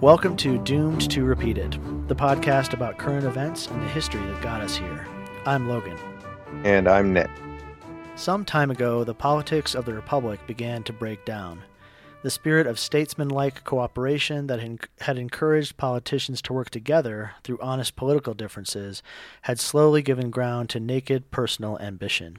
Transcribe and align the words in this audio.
Welcome 0.00 0.38
to 0.38 0.56
Doomed 0.56 1.10
to 1.10 1.24
Repeat 1.24 1.58
It, 1.58 1.72
the 2.08 2.16
podcast 2.16 2.72
about 2.72 2.96
current 2.96 3.26
events 3.26 3.66
and 3.66 3.82
the 3.82 3.88
history 3.88 4.22
that 4.22 4.40
got 4.40 4.62
us 4.62 4.74
here. 4.74 5.06
I'm 5.44 5.68
Logan. 5.68 5.98
And 6.64 6.88
I'm 6.88 7.12
Nick. 7.12 7.28
Some 8.16 8.46
time 8.46 8.70
ago, 8.70 9.04
the 9.04 9.12
politics 9.12 9.74
of 9.74 9.84
the 9.84 9.92
Republic 9.92 10.40
began 10.46 10.82
to 10.84 10.94
break 10.94 11.26
down. 11.26 11.60
The 12.22 12.30
spirit 12.30 12.66
of 12.66 12.78
statesmanlike 12.78 13.62
cooperation 13.64 14.46
that 14.46 14.88
had 15.00 15.18
encouraged 15.18 15.76
politicians 15.76 16.40
to 16.42 16.54
work 16.54 16.70
together 16.70 17.32
through 17.44 17.58
honest 17.60 17.94
political 17.94 18.32
differences 18.32 19.02
had 19.42 19.60
slowly 19.60 20.00
given 20.00 20.30
ground 20.30 20.70
to 20.70 20.80
naked 20.80 21.30
personal 21.30 21.78
ambition. 21.78 22.38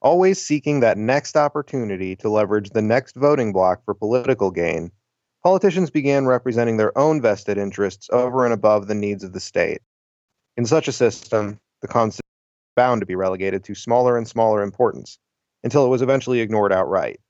Always 0.00 0.42
seeking 0.42 0.80
that 0.80 0.96
next 0.96 1.36
opportunity 1.36 2.16
to 2.16 2.30
leverage 2.30 2.70
the 2.70 2.80
next 2.80 3.16
voting 3.16 3.52
bloc 3.52 3.84
for 3.84 3.92
political 3.92 4.50
gain, 4.50 4.92
politicians 5.42 5.90
began 5.90 6.26
representing 6.26 6.76
their 6.76 6.96
own 6.96 7.20
vested 7.20 7.58
interests 7.58 8.08
over 8.12 8.44
and 8.44 8.54
above 8.54 8.86
the 8.86 8.94
needs 8.94 9.24
of 9.24 9.32
the 9.32 9.40
state. 9.40 9.80
In 10.56 10.66
such 10.66 10.88
a 10.88 10.92
system, 10.92 11.60
the 11.82 11.88
Constitution 11.88 12.22
was 12.22 12.82
bound 12.82 13.00
to 13.00 13.06
be 13.06 13.14
relegated 13.14 13.64
to 13.64 13.74
smaller 13.74 14.16
and 14.16 14.26
smaller 14.26 14.62
importance 14.62 15.18
until 15.62 15.84
it 15.84 15.88
was 15.88 16.02
eventually 16.02 16.40
ignored 16.40 16.72
outright. 16.72 17.20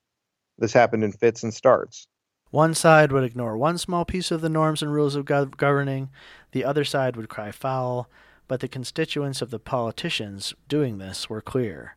This 0.59 0.73
happened 0.73 1.05
in 1.05 1.12
fits 1.12 1.42
and 1.42 1.53
starts. 1.53 2.06
One 2.51 2.75
side 2.75 3.12
would 3.12 3.25
ignore 3.25 3.56
one 3.56 3.77
small 3.77 4.05
piece 4.05 4.31
of 4.31 4.41
the 4.41 4.48
norms 4.48 4.83
and 4.83 4.92
rules 4.92 5.14
of 5.14 5.27
governing, 5.27 6.09
the 6.53 6.64
other 6.64 6.84
side 6.84 7.14
would 7.17 7.29
cry 7.29 7.51
foul, 7.51 8.09
but 8.47 8.61
the 8.61 8.69
constituents 8.69 9.42
of 9.42 9.51
the 9.51 9.59
politicians 9.59 10.55
doing 10.67 10.97
this 10.97 11.29
were 11.29 11.42
clear. 11.42 11.97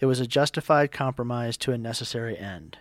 It 0.00 0.06
was 0.06 0.18
a 0.18 0.26
justified 0.26 0.90
compromise 0.90 1.56
to 1.58 1.72
a 1.72 1.78
necessary 1.78 2.36
end. 2.36 2.78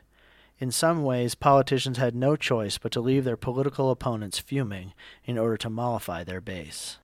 In 0.62 0.70
some 0.70 1.04
ways, 1.04 1.34
politicians 1.34 1.98
had 1.98 2.14
no 2.14 2.36
choice 2.36 2.78
but 2.78 2.92
to 2.92 3.02
leave 3.02 3.23
their 3.23 3.36
political 3.36 3.90
opponents 3.90 4.38
fuming 4.38 4.94
in 5.26 5.40
order 5.40 5.58
to 5.58 5.72
mollify 5.72 6.23
their 6.23 6.40
base. 6.40 7.00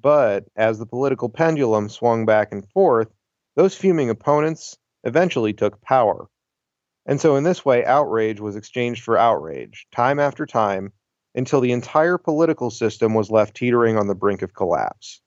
But 0.00 0.44
as 0.54 0.78
the 0.78 0.86
political 0.86 1.28
pendulum 1.28 1.88
swung 1.88 2.26
back 2.26 2.52
and 2.52 2.64
forth, 2.70 3.08
those 3.56 3.74
fuming 3.74 4.08
opponents 4.08 4.78
eventually 5.02 5.52
took 5.52 5.82
power. 5.82 6.28
And 7.06 7.20
so, 7.20 7.34
in 7.34 7.42
this 7.42 7.64
way, 7.64 7.84
outrage 7.84 8.38
was 8.38 8.54
exchanged 8.54 9.02
for 9.02 9.18
outrage, 9.18 9.88
time 9.90 10.20
after 10.20 10.46
time, 10.46 10.92
until 11.34 11.60
the 11.60 11.72
entire 11.72 12.18
political 12.18 12.70
system 12.70 13.14
was 13.14 13.32
left 13.32 13.56
teetering 13.56 13.98
on 13.98 14.06
the 14.06 14.14
brink 14.14 14.42
of 14.42 14.54
collapse. 14.54 15.20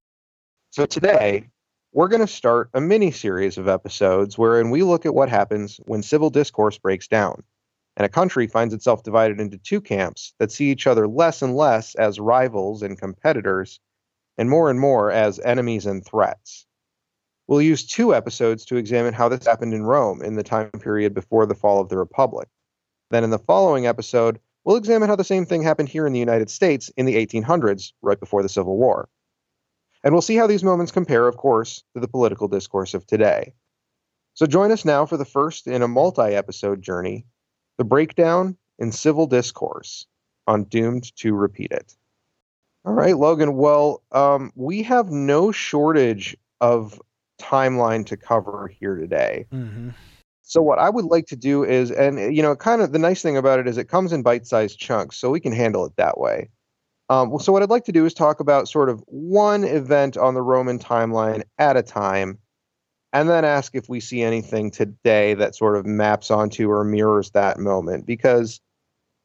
So, 0.70 0.86
today, 0.86 1.50
we're 1.92 2.08
going 2.08 2.22
to 2.22 2.28
start 2.28 2.70
a 2.74 2.82
mini 2.82 3.10
series 3.10 3.58
of 3.58 3.68
episodes 3.68 4.38
wherein 4.38 4.70
we 4.70 4.84
look 4.84 5.06
at 5.06 5.14
what 5.16 5.30
happens 5.30 5.80
when 5.86 6.04
civil 6.04 6.30
discourse 6.30 6.78
breaks 6.78 7.08
down 7.08 7.42
and 7.98 8.06
a 8.06 8.10
country 8.10 8.46
finds 8.46 8.74
itself 8.74 9.02
divided 9.04 9.40
into 9.40 9.58
two 9.58 9.82
camps 9.82 10.34
that 10.38 10.52
see 10.52 10.70
each 10.70 10.86
other 10.86 11.08
less 11.08 11.42
and 11.42 11.56
less 11.56 11.96
as 11.96 12.20
rivals 12.20 12.84
and 12.84 13.00
competitors 13.00 13.80
and 14.38 14.50
more 14.50 14.70
and 14.70 14.80
more 14.80 15.12
as 15.12 15.40
enemies 15.40 15.86
and 15.88 16.06
threats. 16.06 16.68
We'll 17.48 17.62
use 17.62 17.86
two 17.86 18.14
episodes 18.14 18.66
to 18.66 18.78
examine 18.78 19.16
how 19.16 19.28
this 19.28 19.46
happened 19.46 19.74
in 19.74 19.84
Rome 19.84 20.22
in 20.22 20.36
the 20.36 20.44
time 20.44 20.70
period 20.70 21.16
before 21.16 21.48
the 21.48 21.56
fall 21.56 21.82
of 21.82 21.90
the 21.90 21.98
Republic. 21.98 22.48
Then, 23.10 23.24
in 23.24 23.32
the 23.32 23.40
following 23.40 23.88
episode, 23.88 24.40
we'll 24.64 24.78
examine 24.78 25.10
how 25.10 25.16
the 25.16 25.24
same 25.24 25.48
thing 25.48 25.64
happened 25.64 25.90
here 25.90 26.06
in 26.06 26.14
the 26.14 26.20
United 26.20 26.52
States 26.52 26.90
in 26.96 27.08
the 27.08 27.16
1800s, 27.16 27.92
right 28.04 28.20
before 28.20 28.44
the 28.44 28.50
Civil 28.50 28.78
War. 28.78 29.10
And 30.04 30.14
we'll 30.14 30.22
see 30.22 30.36
how 30.36 30.48
these 30.48 30.64
moments 30.64 30.92
compare, 30.92 31.28
of 31.28 31.38
course, 31.38 31.84
to 31.94 32.00
the 32.00 32.08
political 32.08 32.48
discourse 32.48 32.94
of 32.94 33.06
today. 33.06 33.54
So 34.34 34.46
join 34.46 34.72
us 34.72 34.86
now 34.86 35.06
for 35.06 35.18
the 35.18 35.26
first 35.26 35.68
in 35.68 35.82
a 35.82 35.88
multi 35.88 36.34
episode 36.36 36.82
journey 36.82 37.26
The 37.78 37.84
Breakdown 37.84 38.58
in 38.78 38.92
Civil 38.92 39.28
Discourse 39.28 40.06
on 40.48 40.64
Doomed 40.64 41.16
to 41.18 41.34
Repeat 41.36 41.72
It. 41.72 41.96
All 42.86 42.94
right, 42.94 43.18
Logan. 43.18 43.56
Well, 43.56 44.02
um, 44.14 44.54
we 44.56 44.82
have 44.84 45.12
no 45.12 45.52
shortage 45.52 46.38
of 46.62 47.02
timeline 47.42 48.06
to 48.06 48.18
cover 48.18 48.72
here 48.80 48.96
today. 48.96 49.46
Mm-hmm. 49.52 49.90
So 50.42 50.62
what 50.62 50.80
I 50.80 50.90
would 50.90 51.06
like 51.06 51.28
to 51.28 51.36
do 51.36 51.64
is, 51.64 51.92
and 51.92 52.36
you 52.36 52.42
know, 52.42 52.56
kind 52.56 52.82
of 52.82 52.92
the 52.92 53.00
nice 53.00 53.22
thing 53.22 53.38
about 53.38 53.60
it 53.60 53.68
is 53.68 53.78
it 53.78 53.90
comes 53.90 54.14
in 54.14 54.24
bite-sized 54.24 54.80
chunks, 54.80 55.18
so 55.18 55.30
we 55.30 55.40
can 55.40 55.52
handle 55.52 55.86
it 55.86 55.96
that 55.98 56.18
way. 56.18 56.50
Um, 57.10 57.40
so 57.40 57.52
what 57.52 57.64
I'd 57.64 57.70
like 57.70 57.86
to 57.86 57.92
do 57.92 58.06
is 58.06 58.14
talk 58.14 58.40
about 58.40 58.70
sort 58.70 58.90
of 58.90 59.04
one 59.08 59.64
event 59.64 60.16
on 60.16 60.36
the 60.36 60.42
Roman 60.42 60.78
timeline 60.78 61.44
at 61.58 61.76
a 61.76 61.82
time, 61.82 62.38
and 63.12 63.28
then 63.28 63.44
ask 63.46 63.74
if 63.74 63.90
we 63.90 64.00
see 64.00 64.22
anything 64.22 64.70
today 64.70 65.34
that 65.34 65.56
sort 65.56 65.76
of 65.76 65.86
maps 65.86 66.30
onto 66.30 66.70
or 66.70 66.84
mirrors 66.84 67.32
that 67.32 67.58
moment. 67.58 68.06
Because, 68.06 68.62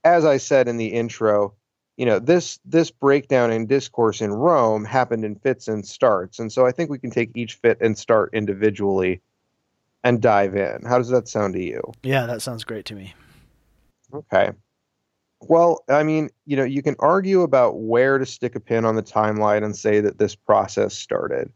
as 0.02 0.24
I 0.24 0.38
said 0.38 0.66
in 0.66 0.78
the 0.78 0.86
intro, 0.86 1.54
you 1.98 2.06
know 2.06 2.18
this 2.18 2.58
this 2.64 2.90
breakdown 2.90 3.52
in 3.52 3.66
discourse 3.66 4.22
in 4.22 4.32
Rome 4.32 4.84
happened 4.84 5.24
in 5.24 5.36
fits 5.36 5.68
and 5.68 5.86
starts, 5.86 6.38
and 6.38 6.50
so 6.50 6.64
I 6.66 6.72
think 6.72 6.90
we 6.90 6.98
can 6.98 7.10
take 7.10 7.36
each 7.36 7.54
fit 7.54 7.78
and 7.82 7.96
start 7.98 8.30
individually 8.32 9.20
and 10.02 10.20
dive 10.20 10.56
in. 10.56 10.82
How 10.86 10.98
does 10.98 11.08
that 11.10 11.28
sound 11.28 11.54
to 11.54 11.62
you? 11.62 11.82
Yeah, 12.02 12.26
that 12.26 12.42
sounds 12.42 12.64
great 12.64 12.86
to 12.86 12.94
me. 12.94 13.14
Okay. 14.12 14.50
Well, 15.48 15.84
I 15.88 16.02
mean, 16.02 16.30
you 16.46 16.56
know, 16.56 16.64
you 16.64 16.82
can 16.82 16.96
argue 16.98 17.42
about 17.42 17.80
where 17.80 18.18
to 18.18 18.26
stick 18.26 18.54
a 18.54 18.60
pin 18.60 18.84
on 18.84 18.96
the 18.96 19.02
timeline 19.02 19.64
and 19.64 19.76
say 19.76 20.00
that 20.00 20.18
this 20.18 20.34
process 20.34 20.94
started. 20.94 21.52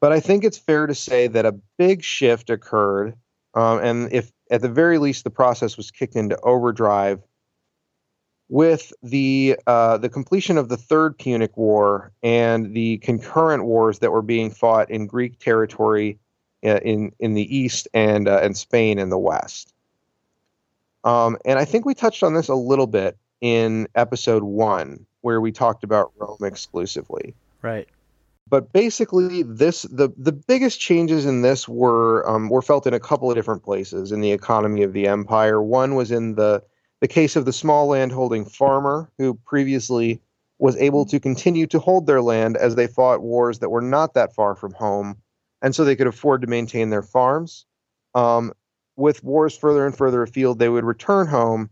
But 0.00 0.12
I 0.12 0.20
think 0.20 0.44
it's 0.44 0.58
fair 0.58 0.86
to 0.86 0.94
say 0.94 1.26
that 1.28 1.44
a 1.44 1.52
big 1.76 2.02
shift 2.02 2.50
occurred. 2.50 3.14
Um, 3.54 3.80
and 3.80 4.12
if 4.12 4.30
at 4.50 4.62
the 4.62 4.68
very 4.68 4.98
least 4.98 5.24
the 5.24 5.30
process 5.30 5.76
was 5.76 5.90
kicked 5.90 6.14
into 6.14 6.38
overdrive 6.40 7.20
with 8.48 8.92
the 9.02 9.58
uh, 9.66 9.98
the 9.98 10.08
completion 10.08 10.56
of 10.56 10.68
the 10.68 10.76
Third 10.76 11.18
Punic 11.18 11.56
War 11.56 12.12
and 12.22 12.74
the 12.74 12.98
concurrent 12.98 13.64
wars 13.64 13.98
that 13.98 14.12
were 14.12 14.22
being 14.22 14.50
fought 14.50 14.90
in 14.90 15.06
Greek 15.06 15.38
territory 15.38 16.18
uh, 16.64 16.78
in 16.78 17.12
in 17.18 17.34
the 17.34 17.56
east 17.56 17.88
and 17.92 18.28
uh, 18.28 18.40
and 18.42 18.56
Spain 18.56 18.98
in 18.98 19.10
the 19.10 19.18
west. 19.18 19.74
Um, 21.04 21.36
and 21.44 21.58
I 21.58 21.64
think 21.64 21.84
we 21.84 21.94
touched 21.94 22.22
on 22.22 22.34
this 22.34 22.48
a 22.48 22.54
little 22.54 22.86
bit 22.86 23.16
in 23.40 23.88
episode 23.94 24.42
one, 24.42 25.06
where 25.20 25.40
we 25.40 25.52
talked 25.52 25.84
about 25.84 26.12
Rome 26.16 26.38
exclusively. 26.42 27.34
Right. 27.62 27.88
But 28.48 28.72
basically, 28.72 29.42
this 29.42 29.82
the 29.82 30.08
the 30.16 30.32
biggest 30.32 30.80
changes 30.80 31.26
in 31.26 31.42
this 31.42 31.68
were 31.68 32.28
um, 32.28 32.48
were 32.48 32.62
felt 32.62 32.86
in 32.86 32.94
a 32.94 33.00
couple 33.00 33.30
of 33.30 33.36
different 33.36 33.62
places 33.62 34.10
in 34.10 34.20
the 34.20 34.32
economy 34.32 34.82
of 34.82 34.92
the 34.92 35.06
empire. 35.06 35.62
One 35.62 35.94
was 35.94 36.10
in 36.10 36.34
the 36.34 36.62
the 37.00 37.08
case 37.08 37.36
of 37.36 37.44
the 37.44 37.52
small 37.52 37.88
landholding 37.88 38.44
farmer 38.44 39.10
who 39.18 39.34
previously 39.34 40.20
was 40.58 40.76
able 40.76 41.04
to 41.06 41.20
continue 41.20 41.66
to 41.68 41.78
hold 41.78 42.06
their 42.06 42.22
land 42.22 42.56
as 42.56 42.74
they 42.74 42.86
fought 42.86 43.22
wars 43.22 43.60
that 43.60 43.68
were 43.68 43.82
not 43.82 44.14
that 44.14 44.34
far 44.34 44.56
from 44.56 44.72
home, 44.72 45.16
and 45.62 45.74
so 45.74 45.84
they 45.84 45.94
could 45.94 46.06
afford 46.06 46.40
to 46.40 46.48
maintain 46.48 46.90
their 46.90 47.02
farms. 47.02 47.66
Um, 48.14 48.52
with 48.98 49.22
wars 49.22 49.56
further 49.56 49.86
and 49.86 49.96
further 49.96 50.22
afield, 50.22 50.58
they 50.58 50.68
would 50.68 50.84
return 50.84 51.26
home 51.26 51.70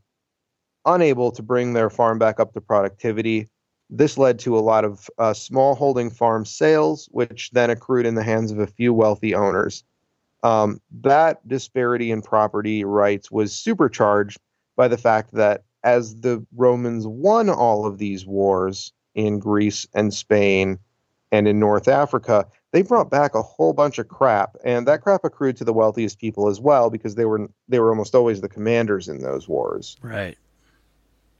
unable 0.86 1.32
to 1.32 1.42
bring 1.42 1.72
their 1.72 1.90
farm 1.90 2.18
back 2.18 2.38
up 2.38 2.52
to 2.54 2.60
productivity. 2.60 3.48
This 3.90 4.16
led 4.16 4.38
to 4.40 4.56
a 4.56 4.60
lot 4.60 4.84
of 4.84 5.10
uh, 5.18 5.34
small 5.34 5.74
holding 5.74 6.10
farm 6.10 6.44
sales, 6.44 7.08
which 7.10 7.50
then 7.50 7.70
accrued 7.70 8.06
in 8.06 8.14
the 8.14 8.22
hands 8.22 8.52
of 8.52 8.60
a 8.60 8.66
few 8.66 8.94
wealthy 8.94 9.34
owners. 9.34 9.82
Um, 10.44 10.80
that 11.02 11.46
disparity 11.48 12.12
in 12.12 12.22
property 12.22 12.84
rights 12.84 13.30
was 13.30 13.52
supercharged 13.52 14.38
by 14.76 14.86
the 14.86 14.98
fact 14.98 15.32
that 15.32 15.64
as 15.82 16.20
the 16.20 16.44
Romans 16.54 17.06
won 17.06 17.48
all 17.48 17.86
of 17.86 17.98
these 17.98 18.24
wars 18.24 18.92
in 19.14 19.40
Greece 19.40 19.86
and 19.94 20.14
Spain 20.14 20.78
and 21.32 21.48
in 21.48 21.58
North 21.58 21.88
Africa, 21.88 22.46
they 22.76 22.82
brought 22.82 23.08
back 23.08 23.34
a 23.34 23.40
whole 23.40 23.72
bunch 23.72 23.98
of 23.98 24.06
crap, 24.06 24.54
and 24.62 24.86
that 24.86 25.00
crap 25.00 25.24
accrued 25.24 25.56
to 25.56 25.64
the 25.64 25.72
wealthiest 25.72 26.18
people 26.18 26.46
as 26.46 26.60
well 26.60 26.90
because 26.90 27.14
they 27.14 27.24
were 27.24 27.48
they 27.68 27.80
were 27.80 27.88
almost 27.88 28.14
always 28.14 28.42
the 28.42 28.50
commanders 28.50 29.08
in 29.08 29.22
those 29.22 29.48
wars. 29.48 29.96
Right. 30.02 30.36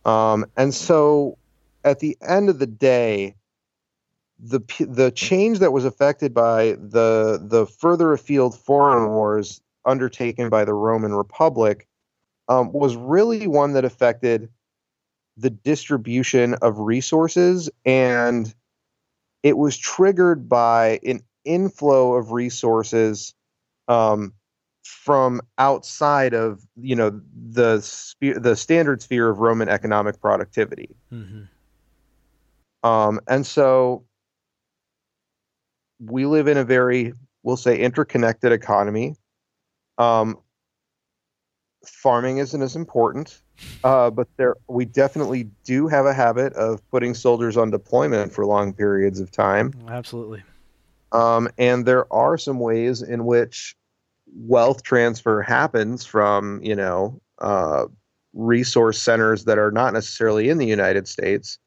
Um, 0.06 0.46
and 0.56 0.74
so, 0.74 1.36
at 1.84 1.98
the 1.98 2.16
end 2.26 2.48
of 2.48 2.58
the 2.58 2.66
day, 2.66 3.34
the 4.40 4.60
the 4.80 5.10
change 5.10 5.58
that 5.58 5.72
was 5.72 5.84
affected 5.84 6.32
by 6.32 6.78
the 6.80 7.38
the 7.42 7.66
further 7.66 8.14
afield 8.14 8.58
foreign 8.58 9.10
wars 9.10 9.60
undertaken 9.84 10.48
by 10.48 10.64
the 10.64 10.72
Roman 10.72 11.12
Republic 11.12 11.86
um, 12.48 12.72
was 12.72 12.96
really 12.96 13.46
one 13.46 13.74
that 13.74 13.84
affected 13.84 14.48
the 15.36 15.50
distribution 15.50 16.54
of 16.62 16.78
resources 16.78 17.68
and 17.84 18.54
it 19.42 19.56
was 19.56 19.76
triggered 19.76 20.48
by 20.48 21.00
an 21.04 21.20
inflow 21.44 22.14
of 22.14 22.32
resources 22.32 23.34
um, 23.88 24.32
from 24.82 25.40
outside 25.58 26.34
of 26.34 26.60
you 26.76 26.96
know 26.96 27.20
the 27.50 27.80
spe- 27.80 28.40
the 28.40 28.56
standard 28.56 29.02
sphere 29.02 29.28
of 29.28 29.38
Roman 29.38 29.68
economic 29.68 30.20
productivity. 30.20 30.96
Mm-hmm. 31.12 31.42
Um, 32.88 33.20
and 33.26 33.46
so 33.46 34.04
we 35.98 36.26
live 36.26 36.46
in 36.46 36.56
a 36.56 36.64
very, 36.64 37.12
we'll 37.42 37.56
say, 37.56 37.78
interconnected 37.78 38.52
economy. 38.52 39.16
Um, 39.98 40.38
farming 41.84 42.38
isn't 42.38 42.62
as 42.62 42.76
important 42.76 43.42
Uh, 43.84 44.10
but 44.10 44.28
there, 44.36 44.56
we 44.68 44.84
definitely 44.84 45.48
do 45.64 45.88
have 45.88 46.06
a 46.06 46.14
habit 46.14 46.52
of 46.54 46.80
putting 46.90 47.14
soldiers 47.14 47.56
on 47.56 47.70
deployment 47.70 48.32
for 48.32 48.44
long 48.44 48.72
periods 48.72 49.20
of 49.20 49.30
time. 49.30 49.72
Absolutely. 49.88 50.42
Um, 51.12 51.48
and 51.56 51.86
there 51.86 52.12
are 52.12 52.36
some 52.36 52.58
ways 52.58 53.02
in 53.02 53.24
which 53.24 53.76
wealth 54.34 54.82
transfer 54.82 55.40
happens 55.42 56.04
from, 56.04 56.60
you 56.62 56.74
know, 56.74 57.20
uh, 57.38 57.86
resource 58.34 59.00
centers 59.00 59.44
that 59.44 59.58
are 59.58 59.70
not 59.70 59.94
necessarily 59.94 60.48
in 60.48 60.58
the 60.58 60.66
United 60.66 61.08
States. 61.08 61.58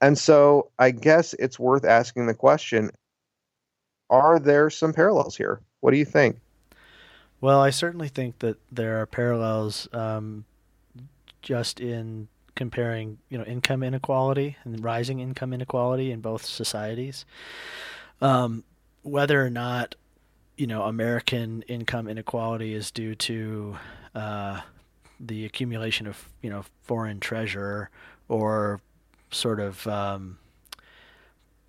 And 0.00 0.18
so 0.18 0.70
I 0.78 0.90
guess 0.90 1.34
it's 1.38 1.58
worth 1.58 1.84
asking 1.84 2.26
the 2.26 2.34
question 2.34 2.90
are 4.10 4.38
there 4.38 4.68
some 4.68 4.92
parallels 4.92 5.34
here? 5.34 5.60
What 5.80 5.92
do 5.92 5.96
you 5.96 6.04
think? 6.04 6.36
Well, 7.40 7.60
I 7.60 7.70
certainly 7.70 8.08
think 8.08 8.38
that 8.40 8.58
there 8.70 9.00
are 9.00 9.06
parallels 9.06 9.88
um, 9.92 10.44
just 11.44 11.78
in 11.78 12.26
comparing, 12.56 13.18
you 13.28 13.38
know, 13.38 13.44
income 13.44 13.82
inequality 13.82 14.56
and 14.64 14.82
rising 14.82 15.20
income 15.20 15.52
inequality 15.52 16.10
in 16.10 16.20
both 16.20 16.44
societies. 16.44 17.24
Um, 18.20 18.64
whether 19.02 19.44
or 19.44 19.50
not, 19.50 19.94
you 20.56 20.66
know, 20.66 20.82
American 20.82 21.62
income 21.62 22.08
inequality 22.08 22.74
is 22.74 22.90
due 22.90 23.14
to 23.16 23.76
uh, 24.14 24.60
the 25.20 25.44
accumulation 25.44 26.06
of, 26.06 26.28
you 26.42 26.50
know, 26.50 26.64
foreign 26.82 27.20
treasure 27.20 27.90
or 28.28 28.80
sort 29.30 29.60
of 29.60 29.86
um, 29.86 30.38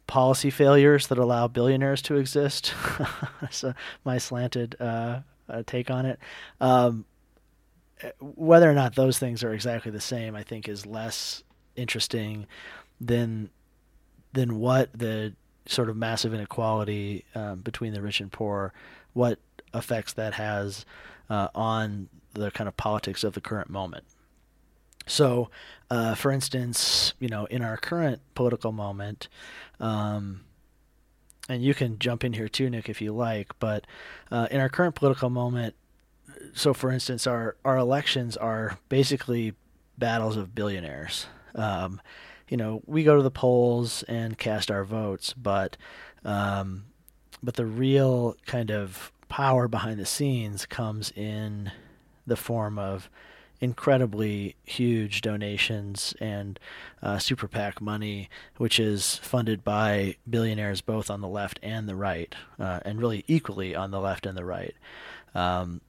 policy 0.07 0.50
failures 0.50 1.07
that 1.07 1.18
allow 1.18 1.48
billionaires 1.48 2.01
to 2.04 2.16
exist. 2.16 2.74
so 3.51 3.74
my 4.04 4.18
slanted 4.18 4.75
uh, 4.80 5.22
uh, 5.50 5.63
take 5.66 5.89
on 5.89 6.06
it. 6.06 6.19
Um, 6.62 7.06
whether 8.19 8.69
or 8.69 8.74
not 8.74 8.95
those 8.95 9.18
things 9.19 9.44
are 9.44 9.53
exactly 9.53 9.92
the 9.92 10.01
same, 10.01 10.36
I 10.36 10.44
think, 10.44 10.68
is 10.68 10.86
less 10.86 11.44
interesting 11.75 12.47
than 13.00 13.50
than 14.33 14.59
what 14.59 14.92
the 14.97 15.33
sort 15.65 15.89
of 15.89 15.95
massive 15.95 16.33
inequality 16.33 17.25
um, 17.33 17.62
between 17.62 17.94
the 17.94 18.01
rich 18.01 18.19
and 18.19 18.31
poor, 18.31 18.74
what 19.13 19.39
effects 19.74 20.13
that 20.13 20.33
has 20.33 20.86
uh, 21.30 21.47
on 21.56 22.09
the 22.33 22.51
kind 22.51 22.68
of 22.68 22.75
politics 22.77 23.24
of 23.24 23.33
the 23.33 23.42
current 23.42 23.69
moment. 23.69 24.03
So, 25.07 25.50
uh, 25.89 26.15
for 26.15 26.31
instance, 26.31 27.13
you 27.19 27.30
know, 27.30 27.45
in 27.45 27.62
our 27.62 27.77
current 27.77 28.21
political 28.33 28.71
moment, 28.71 29.30
um, 29.80 30.41
and 31.48 31.63
you 31.63 31.74
can 31.74 32.00
jump 32.00 32.24
in 32.24 32.33
here 32.33 32.50
too, 32.50 32.69
Nick, 32.69 32.89
if 32.89 33.01
you 33.01 33.13
like, 33.13 33.57
but 33.59 33.86
uh, 34.31 34.48
in 34.50 34.59
our 34.59 34.69
current 34.69 34.95
political 34.95 35.30
moment, 35.30 35.75
so 36.53 36.74
for 36.74 36.92
instance, 36.92 37.27
our, 37.27 37.56
our 37.65 37.77
elections 37.77 38.38
are 38.38 38.77
basically 38.89 39.53
battles 39.97 40.38
of 40.38 40.56
billionaires. 40.56 41.27
Um, 41.53 42.01
you 42.50 42.57
know, 42.57 42.81
we 42.86 43.03
go 43.03 43.15
to 43.15 43.24
the 43.24 43.31
polls 43.31 44.03
and 44.03 44.38
cast 44.38 44.69
our 44.69 44.83
votes, 44.83 45.33
but 45.33 45.77
um, 46.24 46.86
but 47.42 47.56
the 47.56 47.65
real 47.65 48.36
kind 48.45 48.71
of 48.71 49.12
power 49.30 49.68
behind 49.68 50.00
the 50.00 50.06
scenes 50.06 50.65
comes 50.65 51.12
in 51.12 51.71
the 52.25 52.36
form 52.36 52.80
of 52.80 53.09
incredibly 53.62 54.56
huge 54.63 55.21
donations 55.21 56.13
and 56.19 56.59
uh, 57.01 57.18
super 57.18 57.48
PAC 57.48 57.81
money, 57.81 58.30
which 58.57 58.80
is 58.80 59.18
funded 59.18 59.63
by 59.63 60.15
billionaires 60.30 60.81
both 60.81 61.09
on 61.09 61.21
the 61.21 61.27
left 61.27 61.59
and 61.63 61.88
the 61.88 61.95
right, 61.95 62.36
uh, 62.59 62.80
and 62.83 63.00
really 63.00 63.24
equally 63.27 63.75
on 63.75 63.91
the 63.91 64.00
left 64.00 64.25
and 64.25 64.38
the 64.38 64.45
right. 64.45 64.75
Um, 65.33 65.81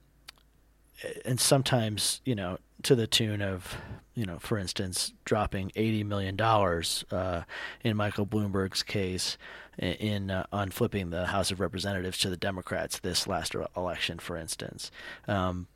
and 1.25 1.39
sometimes, 1.39 2.21
you 2.25 2.35
know, 2.35 2.57
to 2.83 2.95
the 2.95 3.07
tune 3.07 3.41
of, 3.41 3.77
you 4.13 4.25
know, 4.25 4.39
for 4.39 4.57
instance, 4.57 5.13
dropping 5.25 5.69
$80 5.71 6.05
million 6.05 6.39
uh, 6.41 7.43
in 7.83 7.97
Michael 7.97 8.25
Bloomberg's 8.25 8.83
case 8.83 9.37
in 9.79 10.31
uh, 10.31 10.45
on 10.51 10.71
flipping 10.71 11.09
the 11.11 11.27
House 11.27 11.51
of 11.51 11.59
Representatives 11.59 12.17
to 12.19 12.29
the 12.29 12.37
Democrats 12.37 12.99
this 12.99 13.27
last 13.27 13.55
election, 13.75 14.19
for 14.19 14.37
instance. 14.37 14.91
Um, 15.27 15.67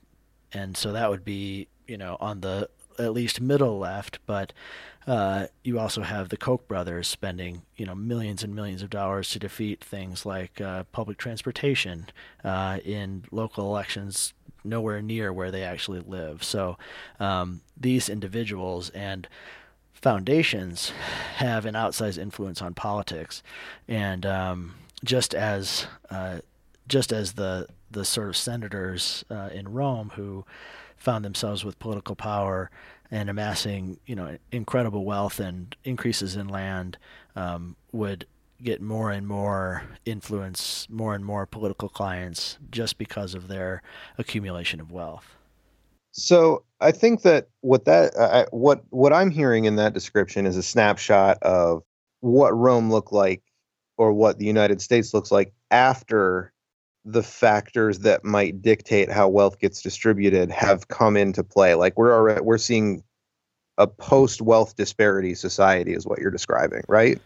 and 0.53 0.75
so 0.75 0.91
that 0.91 1.09
would 1.09 1.23
be 1.23 1.67
you 1.87 1.97
know 1.97 2.17
on 2.19 2.41
the 2.41 2.69
at 2.99 3.13
least 3.13 3.41
middle 3.41 3.79
left, 3.79 4.19
but 4.25 4.53
uh, 5.07 5.47
you 5.63 5.79
also 5.79 6.01
have 6.01 6.29
the 6.29 6.37
Koch 6.37 6.67
brothers 6.67 7.07
spending 7.07 7.63
you 7.75 7.85
know 7.85 7.95
millions 7.95 8.43
and 8.43 8.55
millions 8.55 8.81
of 8.81 8.89
dollars 8.89 9.29
to 9.31 9.39
defeat 9.39 9.83
things 9.83 10.25
like 10.25 10.59
uh, 10.61 10.83
public 10.91 11.17
transportation 11.17 12.07
uh, 12.43 12.79
in 12.83 13.23
local 13.31 13.65
elections 13.65 14.33
nowhere 14.63 15.01
near 15.01 15.31
where 15.33 15.51
they 15.51 15.63
actually 15.63 15.99
live. 15.99 16.43
So 16.43 16.77
um, 17.19 17.61
these 17.77 18.09
individuals 18.09 18.89
and 18.91 19.27
foundations 19.93 20.91
have 21.37 21.65
an 21.65 21.75
outsized 21.75 22.17
influence 22.17 22.61
on 22.61 22.73
politics, 22.73 23.43
and 23.87 24.25
um, 24.25 24.75
just 25.03 25.33
as 25.33 25.87
uh, 26.09 26.39
just 26.87 27.11
as 27.11 27.33
the 27.33 27.67
the 27.89 28.05
sort 28.05 28.29
of 28.29 28.37
senators 28.37 29.23
uh, 29.29 29.49
in 29.53 29.71
Rome 29.71 30.11
who 30.15 30.45
found 30.97 31.25
themselves 31.25 31.65
with 31.65 31.79
political 31.79 32.15
power 32.15 32.69
and 33.09 33.29
amassing, 33.29 33.99
you 34.05 34.15
know, 34.15 34.37
incredible 34.51 35.03
wealth 35.03 35.39
and 35.39 35.75
increases 35.83 36.35
in 36.35 36.47
land 36.47 36.97
um, 37.35 37.75
would 37.91 38.25
get 38.63 38.81
more 38.81 39.11
and 39.11 39.27
more 39.27 39.83
influence, 40.05 40.87
more 40.89 41.15
and 41.15 41.25
more 41.25 41.45
political 41.45 41.89
clients 41.89 42.57
just 42.69 42.97
because 42.97 43.33
of 43.33 43.47
their 43.47 43.81
accumulation 44.17 44.79
of 44.79 44.91
wealth. 44.91 45.35
So 46.11 46.63
I 46.79 46.91
think 46.91 47.21
that 47.21 47.47
what 47.61 47.85
that 47.85 48.15
uh, 48.15 48.45
what 48.51 48.83
what 48.89 49.13
I'm 49.13 49.31
hearing 49.31 49.65
in 49.65 49.77
that 49.77 49.93
description 49.93 50.45
is 50.45 50.57
a 50.57 50.63
snapshot 50.63 51.37
of 51.41 51.83
what 52.19 52.55
Rome 52.55 52.91
looked 52.91 53.13
like, 53.13 53.41
or 53.97 54.11
what 54.11 54.37
the 54.37 54.45
United 54.45 54.81
States 54.81 55.13
looks 55.13 55.31
like 55.31 55.53
after 55.69 56.51
the 57.05 57.23
factors 57.23 57.99
that 57.99 58.23
might 58.23 58.61
dictate 58.61 59.09
how 59.09 59.27
wealth 59.27 59.59
gets 59.59 59.81
distributed 59.81 60.51
have 60.51 60.87
come 60.87 61.17
into 61.17 61.43
play. 61.43 61.75
Like 61.75 61.97
we're 61.97 62.13
already 62.13 62.41
we're 62.41 62.57
seeing 62.57 63.03
a 63.77 63.87
post 63.87 64.41
wealth 64.41 64.75
disparity 64.75 65.33
society 65.33 65.93
is 65.93 66.05
what 66.05 66.19
you're 66.19 66.29
describing, 66.29 66.83
right? 66.87 67.19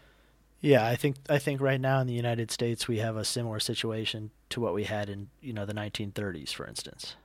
Yeah, 0.60 0.86
I 0.86 0.96
think 0.96 1.16
I 1.28 1.38
think 1.38 1.60
right 1.60 1.80
now 1.80 2.00
in 2.00 2.06
the 2.06 2.12
United 2.12 2.50
States 2.50 2.88
we 2.88 2.98
have 2.98 3.16
a 3.16 3.24
similar 3.24 3.60
situation 3.60 4.30
to 4.50 4.60
what 4.60 4.74
we 4.74 4.84
had 4.84 5.08
in 5.08 5.28
you 5.40 5.52
know 5.52 5.66
the 5.66 5.74
1930s, 5.74 6.52
for 6.52 6.66
instance. 6.66 7.16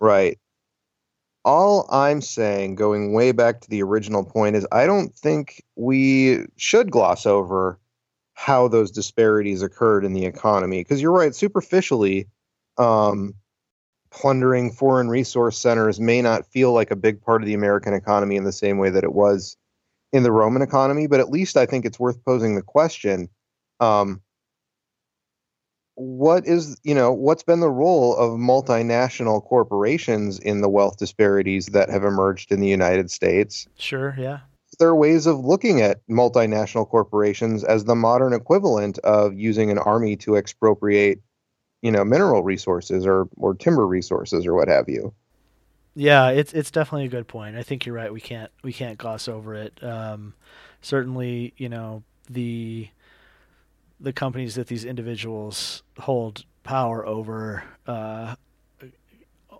Right. 0.00 0.38
All 1.44 1.86
I'm 1.90 2.22
saying, 2.22 2.76
going 2.76 3.12
way 3.12 3.32
back 3.32 3.60
to 3.60 3.70
the 3.70 3.82
original 3.82 4.24
point, 4.24 4.56
is 4.56 4.66
I 4.72 4.86
don't 4.86 5.14
think 5.14 5.62
we 5.76 6.46
should 6.56 6.90
gloss 6.90 7.26
over 7.26 7.78
how 8.34 8.68
those 8.68 8.90
disparities 8.90 9.62
occurred 9.62 10.04
in 10.04 10.12
the 10.12 10.24
economy. 10.24 10.80
Because 10.80 11.00
you're 11.00 11.12
right, 11.12 11.34
superficially, 11.34 12.28
um, 12.78 13.34
plundering 14.10 14.70
foreign 14.72 15.08
resource 15.08 15.58
centers 15.58 16.00
may 16.00 16.22
not 16.22 16.46
feel 16.46 16.72
like 16.72 16.90
a 16.90 16.96
big 16.96 17.20
part 17.20 17.42
of 17.42 17.46
the 17.46 17.54
American 17.54 17.94
economy 17.94 18.36
in 18.36 18.44
the 18.44 18.52
same 18.52 18.78
way 18.78 18.90
that 18.90 19.04
it 19.04 19.12
was 19.12 19.56
in 20.14 20.22
the 20.22 20.32
Roman 20.32 20.62
economy. 20.62 21.06
But 21.06 21.20
at 21.20 21.28
least 21.28 21.56
I 21.56 21.66
think 21.66 21.84
it's 21.84 22.00
worth 22.00 22.24
posing 22.24 22.54
the 22.54 22.62
question. 22.62 23.28
Um, 23.80 24.22
what 25.96 26.46
is 26.46 26.80
you 26.82 26.94
know 26.94 27.12
what's 27.12 27.42
been 27.42 27.60
the 27.60 27.70
role 27.70 28.16
of 28.16 28.38
multinational 28.38 29.44
corporations 29.44 30.38
in 30.38 30.60
the 30.60 30.68
wealth 30.68 30.96
disparities 30.96 31.66
that 31.66 31.90
have 31.90 32.04
emerged 32.04 32.50
in 32.50 32.60
the 32.60 32.68
United 32.68 33.10
States? 33.10 33.68
Sure, 33.76 34.14
yeah 34.18 34.40
there 34.78 34.88
are 34.88 34.96
ways 34.96 35.26
of 35.26 35.44
looking 35.44 35.80
at 35.80 36.06
multinational 36.08 36.88
corporations 36.88 37.64
as 37.64 37.84
the 37.84 37.94
modern 37.94 38.32
equivalent 38.32 38.98
of 39.00 39.34
using 39.34 39.70
an 39.70 39.78
army 39.78 40.16
to 40.16 40.36
expropriate, 40.36 41.20
you 41.82 41.90
know, 41.90 42.04
mineral 42.04 42.42
resources 42.42 43.06
or 43.06 43.28
or 43.36 43.54
timber 43.54 43.86
resources 43.86 44.46
or 44.46 44.54
what 44.54 44.68
have 44.68 44.88
you. 44.88 45.12
Yeah, 45.94 46.30
it's 46.30 46.52
it's 46.52 46.70
definitely 46.70 47.06
a 47.06 47.10
good 47.10 47.28
point. 47.28 47.56
I 47.56 47.62
think 47.62 47.86
you're 47.86 47.94
right. 47.94 48.12
We 48.12 48.20
can't 48.20 48.50
we 48.62 48.72
can't 48.72 48.98
gloss 48.98 49.28
over 49.28 49.54
it. 49.54 49.82
Um, 49.82 50.34
certainly, 50.80 51.54
you 51.56 51.68
know 51.68 52.02
the 52.28 52.88
the 54.00 54.12
companies 54.12 54.56
that 54.56 54.66
these 54.66 54.84
individuals 54.84 55.82
hold 56.00 56.44
power 56.64 57.06
over 57.06 57.64
uh, 57.86 58.34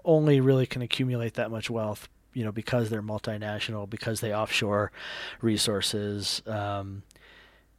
only 0.04 0.40
really 0.40 0.66
can 0.66 0.82
accumulate 0.82 1.34
that 1.34 1.50
much 1.50 1.70
wealth 1.70 2.08
you 2.32 2.44
know 2.44 2.52
because 2.52 2.90
they're 2.90 3.02
multinational 3.02 3.88
because 3.88 4.20
they 4.20 4.34
offshore 4.34 4.90
resources 5.40 6.42
um, 6.46 7.02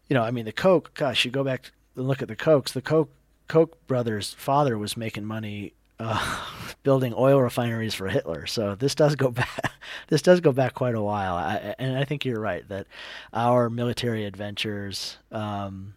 you 0.10 0.14
know 0.14 0.24
i 0.24 0.32
mean 0.32 0.46
the 0.46 0.52
Koch 0.52 0.94
gosh 0.94 1.26
you 1.26 1.32
go 1.32 1.44
back 1.44 1.72
and 1.96 2.08
look 2.08 2.22
at 2.22 2.28
the 2.28 2.36
Kochs 2.36 2.72
the 2.74 2.82
coke 2.82 3.12
koch 3.48 3.74
brothers 3.88 4.34
father 4.38 4.78
was 4.78 4.98
making 4.98 5.26
money 5.26 5.74
uh, 6.00 6.46
building 6.84 7.14
oil 7.18 7.42
refineries 7.42 7.94
for 7.94 8.08
Hitler. 8.08 8.46
So 8.46 8.75
this 8.75 8.96
does 8.96 9.16
go 9.16 9.32
back. 9.32 9.72
This 10.08 10.22
does 10.22 10.40
go 10.40 10.52
back 10.52 10.74
quite 10.74 10.96
a 10.96 11.02
while, 11.02 11.36
I, 11.36 11.75
and 11.80 11.98
I 11.98 12.06
think 12.06 12.25
you're 12.25 12.40
right 12.40 12.68
that 12.70 12.88
our 13.34 13.70
military 13.70 14.25
adventures, 14.25 15.18
um, 15.32 15.96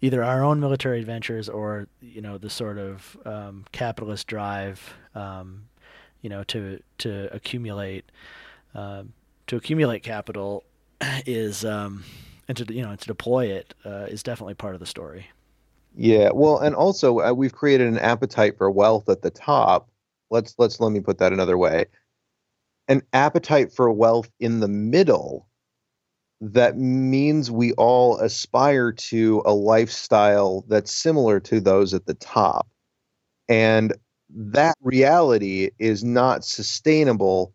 either 0.00 0.24
our 0.24 0.42
own 0.42 0.60
military 0.60 0.98
adventures 1.00 1.48
or 1.48 1.88
you 2.00 2.20
know 2.20 2.38
the 2.38 2.50
sort 2.50 2.78
of 2.78 3.16
um, 3.24 3.64
capitalist 3.72 4.26
drive 4.26 4.94
um, 5.14 5.64
you 6.22 6.30
know, 6.30 6.44
to 6.44 6.82
to 6.98 7.34
accumulate 7.34 8.04
uh, 8.74 9.04
to 9.46 9.56
accumulate 9.56 10.02
capital 10.02 10.64
is 11.26 11.64
um, 11.64 12.04
and 12.48 12.56
to 12.56 12.72
you 12.72 12.82
know 12.82 12.94
to 12.96 13.06
deploy 13.06 13.46
it 13.46 13.74
uh, 13.84 14.06
is 14.08 14.22
definitely 14.22 14.54
part 14.54 14.74
of 14.74 14.80
the 14.80 14.86
story. 14.86 15.26
Yeah, 15.94 16.30
well, 16.32 16.58
and 16.58 16.74
also 16.74 17.20
uh, 17.20 17.32
we've 17.32 17.52
created 17.54 17.88
an 17.88 17.98
appetite 17.98 18.56
for 18.56 18.70
wealth 18.70 19.08
at 19.08 19.22
the 19.22 19.30
top. 19.30 19.90
Let's 20.30 20.54
let's 20.58 20.80
let 20.80 20.92
me 20.92 21.00
put 21.00 21.18
that 21.18 21.32
another 21.32 21.58
way. 21.58 21.86
An 22.88 23.02
appetite 23.12 23.72
for 23.72 23.90
wealth 23.90 24.30
in 24.40 24.60
the 24.60 24.68
middle 24.68 25.48
that 26.40 26.78
means 26.78 27.50
we 27.50 27.72
all 27.74 28.18
aspire 28.18 28.92
to 28.92 29.42
a 29.44 29.52
lifestyle 29.52 30.64
that's 30.68 30.92
similar 30.92 31.40
to 31.40 31.60
those 31.60 31.92
at 31.94 32.06
the 32.06 32.14
top. 32.14 32.68
And 33.48 33.94
that 34.30 34.76
reality 34.82 35.70
is 35.78 36.04
not 36.04 36.44
sustainable 36.44 37.52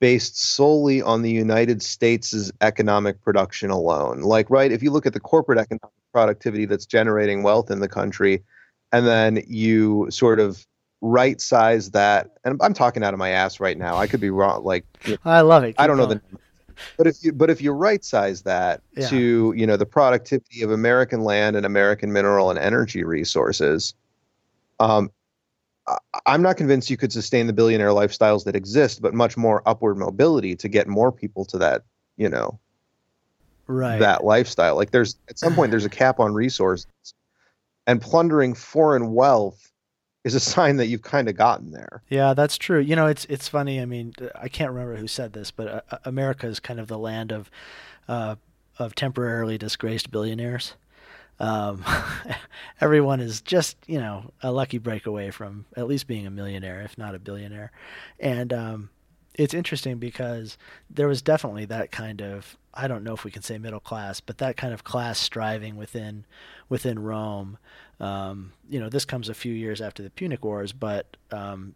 based 0.00 0.40
solely 0.40 1.02
on 1.02 1.22
the 1.22 1.30
United 1.30 1.82
States' 1.82 2.52
economic 2.60 3.20
production 3.22 3.70
alone. 3.70 4.20
Like, 4.22 4.50
right, 4.50 4.72
if 4.72 4.82
you 4.82 4.90
look 4.90 5.06
at 5.06 5.12
the 5.14 5.20
corporate 5.20 5.58
economic 5.58 5.92
productivity 6.18 6.64
that's 6.64 6.84
generating 6.84 7.44
wealth 7.44 7.70
in 7.70 7.78
the 7.78 7.88
country, 7.88 8.42
and 8.90 9.06
then 9.06 9.40
you 9.46 10.10
sort 10.10 10.40
of 10.40 10.66
right 11.00 11.40
size 11.40 11.92
that, 11.92 12.30
and 12.44 12.60
I'm 12.60 12.74
talking 12.74 13.04
out 13.04 13.14
of 13.14 13.18
my 13.20 13.28
ass 13.28 13.60
right 13.60 13.78
now. 13.78 13.96
I 13.96 14.08
could 14.08 14.18
be 14.20 14.30
wrong. 14.30 14.64
Like, 14.64 14.84
you 15.04 15.12
know, 15.12 15.18
I 15.24 15.42
love 15.42 15.62
it. 15.62 15.68
Keep 15.68 15.80
I 15.80 15.86
don't 15.86 15.96
going. 15.96 16.08
know 16.08 16.14
the 16.14 16.38
but 16.96 17.06
if 17.06 17.22
you 17.22 17.32
but 17.32 17.50
if 17.50 17.62
you 17.62 17.70
right 17.70 18.04
size 18.04 18.42
that 18.42 18.80
Yeah. 18.96 19.08
to 19.10 19.54
you 19.56 19.64
know 19.64 19.76
the 19.76 19.86
productivity 19.86 20.62
of 20.62 20.72
American 20.72 21.20
land 21.20 21.54
and 21.54 21.64
American 21.64 22.12
mineral 22.12 22.50
and 22.50 22.58
energy 22.58 23.04
resources, 23.04 23.94
um, 24.80 25.12
I'm 26.26 26.42
not 26.42 26.56
convinced 26.56 26.90
you 26.90 26.96
could 26.96 27.12
sustain 27.12 27.46
the 27.46 27.52
billionaire 27.52 27.90
lifestyles 27.90 28.44
that 28.44 28.56
exist, 28.56 29.00
but 29.00 29.14
much 29.14 29.36
more 29.36 29.62
upward 29.66 29.96
mobility 29.98 30.56
to 30.56 30.68
get 30.68 30.88
more 30.88 31.12
people 31.12 31.44
to 31.44 31.58
that 31.58 31.82
you 32.16 32.28
know 32.28 32.58
right. 33.68 34.00
that 34.00 34.24
lifestyle. 34.24 34.74
Like 34.74 34.90
there's 34.90 35.16
at 35.28 35.38
some 35.38 35.54
point 35.54 35.70
there's 35.70 35.84
a 35.84 35.90
cap 35.90 36.18
on 36.18 36.34
resources, 36.34 36.86
and 37.86 38.00
plundering 38.00 38.54
foreign 38.54 39.14
wealth 39.14 39.70
is 40.24 40.34
a 40.34 40.40
sign 40.54 40.76
that 40.78 40.86
you've 40.86 41.02
kind 41.02 41.28
of 41.28 41.36
gotten 41.36 41.70
there. 41.70 42.02
Yeah, 42.08 42.34
that's 42.34 42.58
true. 42.58 42.80
You 42.80 42.96
know, 42.96 43.06
it's 43.06 43.24
it's 43.26 43.48
funny. 43.48 43.80
I 43.80 43.84
mean, 43.84 44.14
I 44.34 44.48
can't 44.48 44.72
remember 44.72 44.96
who 44.96 45.06
said 45.06 45.32
this, 45.32 45.50
but 45.50 45.68
uh, 45.68 45.80
uh, 45.90 45.98
America 46.04 46.46
is 46.46 46.58
kind 46.58 46.80
of 46.80 46.88
the 46.88 46.98
land 46.98 47.30
of 47.30 47.50
uh, 48.08 48.36
of 48.78 48.94
temporarily 48.94 49.58
disgraced 49.58 50.10
billionaires. 50.10 50.74
Um, 51.40 51.84
everyone 52.80 53.20
is 53.20 53.40
just 53.40 53.76
you 53.86 53.98
know 54.00 54.32
a 54.42 54.50
lucky 54.50 54.78
break 54.78 55.06
away 55.06 55.30
from 55.30 55.66
at 55.76 55.86
least 55.86 56.06
being 56.06 56.26
a 56.26 56.30
millionaire, 56.30 56.82
if 56.82 56.98
not 56.98 57.14
a 57.14 57.18
billionaire, 57.18 57.70
and 58.18 58.52
um, 58.52 58.90
it's 59.38 59.54
interesting 59.54 59.98
because 59.98 60.58
there 60.90 61.08
was 61.08 61.22
definitely 61.22 61.64
that 61.66 61.92
kind 61.92 62.20
of 62.20 62.58
I 62.74 62.88
don't 62.88 63.04
know 63.04 63.14
if 63.14 63.24
we 63.24 63.30
can 63.30 63.42
say 63.42 63.58
middle 63.58 63.80
class, 63.80 64.20
but 64.20 64.38
that 64.38 64.56
kind 64.56 64.74
of 64.74 64.84
class 64.84 65.18
striving 65.18 65.76
within 65.76 66.26
within 66.68 66.98
Rome. 66.98 67.58
Um, 68.00 68.52
you 68.68 68.78
know, 68.80 68.88
this 68.90 69.04
comes 69.06 69.28
a 69.28 69.34
few 69.34 69.52
years 69.54 69.80
after 69.80 70.02
the 70.02 70.10
Punic 70.10 70.44
Wars, 70.44 70.72
but 70.72 71.16
um, 71.32 71.74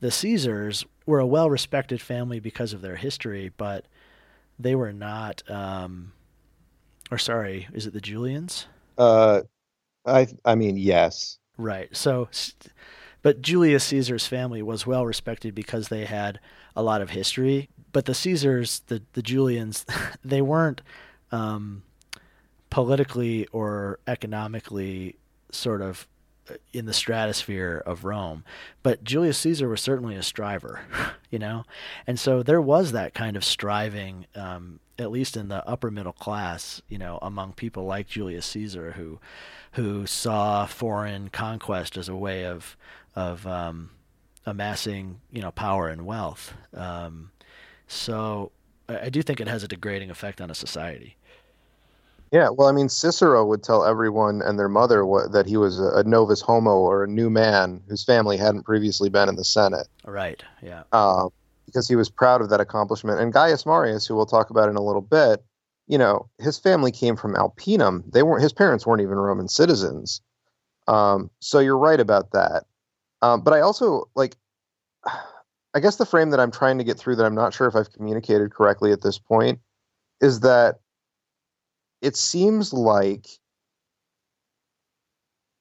the 0.00 0.10
Caesars 0.10 0.84
were 1.06 1.20
a 1.20 1.26
well 1.26 1.50
respected 1.50 2.00
family 2.00 2.40
because 2.40 2.72
of 2.72 2.82
their 2.82 2.96
history, 2.96 3.52
but 3.56 3.86
they 4.58 4.74
were 4.74 4.92
not. 4.92 5.48
Um, 5.50 6.12
or 7.10 7.18
sorry, 7.18 7.68
is 7.74 7.86
it 7.86 7.92
the 7.92 8.00
Julians? 8.00 8.66
Uh, 8.98 9.42
I 10.06 10.28
I 10.44 10.54
mean 10.56 10.76
yes, 10.78 11.38
Right. 11.56 11.94
So, 11.96 12.28
s- 12.32 12.54
but 13.22 13.40
Julius 13.40 13.84
Caesar's 13.84 14.26
family 14.26 14.62
was 14.62 14.86
well 14.86 15.06
respected 15.06 15.54
because 15.54 15.88
they 15.88 16.04
had 16.04 16.40
a 16.76 16.82
lot 16.82 17.00
of 17.00 17.10
history. 17.10 17.68
But 17.92 18.06
the 18.06 18.14
Caesars, 18.14 18.82
the 18.88 19.02
the 19.12 19.22
Julians, 19.22 19.86
they 20.24 20.42
weren't 20.42 20.82
um, 21.30 21.82
politically 22.70 23.46
or 23.48 24.00
economically 24.06 25.16
sort 25.50 25.82
of 25.82 26.08
uh, 26.50 26.54
in 26.72 26.86
the 26.86 26.92
stratosphere 26.92 27.82
of 27.86 28.04
Rome. 28.04 28.44
But 28.82 29.04
Julius 29.04 29.38
Caesar 29.38 29.68
was 29.68 29.80
certainly 29.80 30.16
a 30.16 30.22
striver, 30.22 30.80
you 31.30 31.38
know, 31.38 31.64
and 32.06 32.18
so 32.18 32.42
there 32.42 32.60
was 32.60 32.92
that 32.92 33.14
kind 33.14 33.36
of 33.36 33.44
striving, 33.44 34.26
um, 34.34 34.80
at 34.98 35.10
least 35.10 35.36
in 35.36 35.48
the 35.48 35.66
upper 35.68 35.90
middle 35.90 36.12
class, 36.12 36.82
you 36.88 36.98
know, 36.98 37.18
among 37.22 37.52
people 37.52 37.84
like 37.84 38.08
Julius 38.08 38.46
Caesar 38.46 38.92
who 38.92 39.20
who 39.72 40.06
saw 40.06 40.66
foreign 40.66 41.28
conquest 41.28 41.96
as 41.96 42.08
a 42.08 42.16
way 42.16 42.44
of 42.44 42.76
of 43.14 43.46
um, 43.46 43.90
amassing 44.46 45.20
you 45.30 45.42
know 45.42 45.50
power 45.50 45.88
and 45.88 46.06
wealth. 46.06 46.54
Um, 46.74 47.30
so 47.86 48.52
I, 48.88 49.06
I 49.06 49.08
do 49.08 49.22
think 49.22 49.40
it 49.40 49.48
has 49.48 49.62
a 49.62 49.68
degrading 49.68 50.10
effect 50.10 50.40
on 50.40 50.50
a 50.50 50.54
society. 50.54 51.16
Yeah, 52.30 52.48
well, 52.48 52.66
I 52.68 52.72
mean, 52.72 52.88
Cicero 52.88 53.44
would 53.44 53.62
tell 53.62 53.84
everyone 53.84 54.40
and 54.40 54.58
their 54.58 54.70
mother 54.70 55.04
what, 55.04 55.32
that 55.32 55.44
he 55.44 55.58
was 55.58 55.78
a, 55.78 55.98
a 55.98 56.04
novus 56.04 56.40
homo 56.40 56.76
or 56.78 57.04
a 57.04 57.06
new 57.06 57.28
man 57.28 57.82
whose 57.88 58.02
family 58.04 58.38
hadn't 58.38 58.62
previously 58.62 59.10
been 59.10 59.28
in 59.28 59.36
the 59.36 59.44
Senate, 59.44 59.86
Right. 60.06 60.42
Yeah. 60.62 60.84
uh, 60.92 61.28
because 61.66 61.86
he 61.86 61.94
was 61.94 62.08
proud 62.08 62.40
of 62.40 62.48
that 62.48 62.58
accomplishment. 62.58 63.20
And 63.20 63.34
Gaius 63.34 63.66
Marius, 63.66 64.06
who 64.06 64.16
we'll 64.16 64.24
talk 64.24 64.48
about 64.48 64.70
in 64.70 64.76
a 64.76 64.80
little 64.82 65.02
bit, 65.02 65.44
you 65.88 65.98
know, 65.98 66.26
his 66.38 66.58
family 66.58 66.90
came 66.90 67.16
from 67.16 67.34
Arpinum. 67.34 68.02
They 68.10 68.22
weren't 68.22 68.42
his 68.42 68.54
parents 68.54 68.86
weren't 68.86 69.02
even 69.02 69.16
Roman 69.16 69.48
citizens. 69.48 70.22
Um, 70.88 71.30
so 71.40 71.58
you're 71.58 71.76
right 71.76 72.00
about 72.00 72.30
that. 72.32 72.64
Um, 73.22 73.40
but 73.42 73.54
I 73.54 73.60
also 73.60 74.10
like, 74.14 74.36
I 75.74 75.80
guess 75.80 75.96
the 75.96 76.04
frame 76.04 76.30
that 76.30 76.40
I'm 76.40 76.50
trying 76.50 76.76
to 76.78 76.84
get 76.84 76.98
through 76.98 77.16
that 77.16 77.24
I'm 77.24 77.34
not 77.34 77.54
sure 77.54 77.66
if 77.66 77.74
I've 77.74 77.92
communicated 77.92 78.52
correctly 78.52 78.92
at 78.92 79.00
this 79.00 79.18
point 79.18 79.58
is 80.20 80.40
that 80.40 80.80
it 82.02 82.14
seems 82.14 82.74
like 82.74 83.26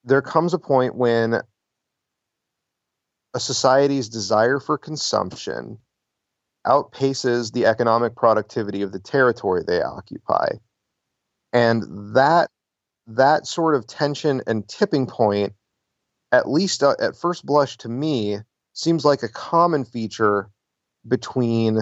there 0.03 0.21
comes 0.21 0.53
a 0.53 0.59
point 0.59 0.95
when 0.95 1.39
a 3.33 3.39
society's 3.39 4.09
desire 4.09 4.59
for 4.59 4.77
consumption 4.77 5.77
outpaces 6.67 7.53
the 7.53 7.65
economic 7.65 8.15
productivity 8.15 8.81
of 8.81 8.91
the 8.91 8.99
territory 8.99 9.63
they 9.65 9.81
occupy. 9.81 10.49
And 11.53 11.83
that 12.15 12.49
that 13.07 13.47
sort 13.47 13.75
of 13.75 13.87
tension 13.87 14.41
and 14.45 14.67
tipping 14.67 15.07
point 15.07 15.53
at 16.31 16.49
least 16.49 16.83
uh, 16.83 16.95
at 16.99 17.15
first 17.15 17.45
blush 17.45 17.77
to 17.77 17.89
me 17.89 18.37
seems 18.73 19.05
like 19.05 19.23
a 19.23 19.29
common 19.29 19.83
feature 19.85 20.49
between 21.07 21.79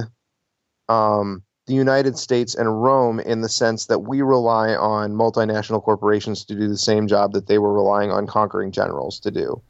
um, 0.87 1.43
the 1.67 1.73
United 1.73 2.17
States 2.17 2.55
and 2.55 2.81
Rome 2.81 3.19
in 3.19 3.41
the 3.41 3.49
sense 3.49 3.85
that 3.87 3.99
we 3.99 4.21
rely 4.21 4.75
on 4.75 5.13
multinational 5.13 5.83
corporations 5.83 6.45
to 6.45 6.55
do 6.55 6.67
the 6.67 6.77
same 6.77 7.07
job 7.07 7.33
that 7.33 7.47
they 7.47 7.59
were 7.59 7.73
relying 7.73 8.11
on 8.11 8.25
conquering 8.27 8.71
generals 8.71 9.19
to 9.21 9.31
do 9.31 9.61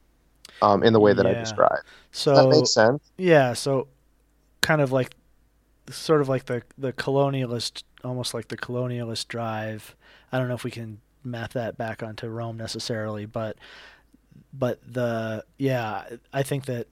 um, 0.62 0.84
in 0.84 0.94
the 0.94 1.00
way 1.00 1.14
that 1.14 1.26
I 1.26 1.32
Yeah. 1.32 1.40
described. 1.42 1.84
So 2.12 2.34
Does 2.36 2.44
that 2.44 2.56
makes 2.56 2.74
sense? 2.74 3.12
Yeah, 3.18 3.54
so 3.54 3.88
kind 4.62 4.82
of 4.82 4.92
like 4.92 5.16
sort 5.90 6.22
of 6.22 6.30
like 6.30 6.46
the 6.46 6.62
the 6.78 6.94
colonialist 6.94 7.84
almost 8.04 8.34
like 8.34 8.48
the 8.48 8.58
colonialist 8.58 9.28
drive. 9.28 9.96
I 10.32 10.40
don't 10.40 10.48
know 10.48 10.54
if 10.56 10.64
we 10.64 10.72
can 10.72 11.02
map 11.24 11.54
that 11.54 11.78
back 11.78 12.02
onto 12.02 12.28
Rome 12.28 12.58
necessarily, 12.58 13.26
but 13.26 13.58
but 14.54 14.80
the 14.86 15.44
yeah, 15.58 16.06
I 16.34 16.44
think 16.44 16.66
that 16.66 16.88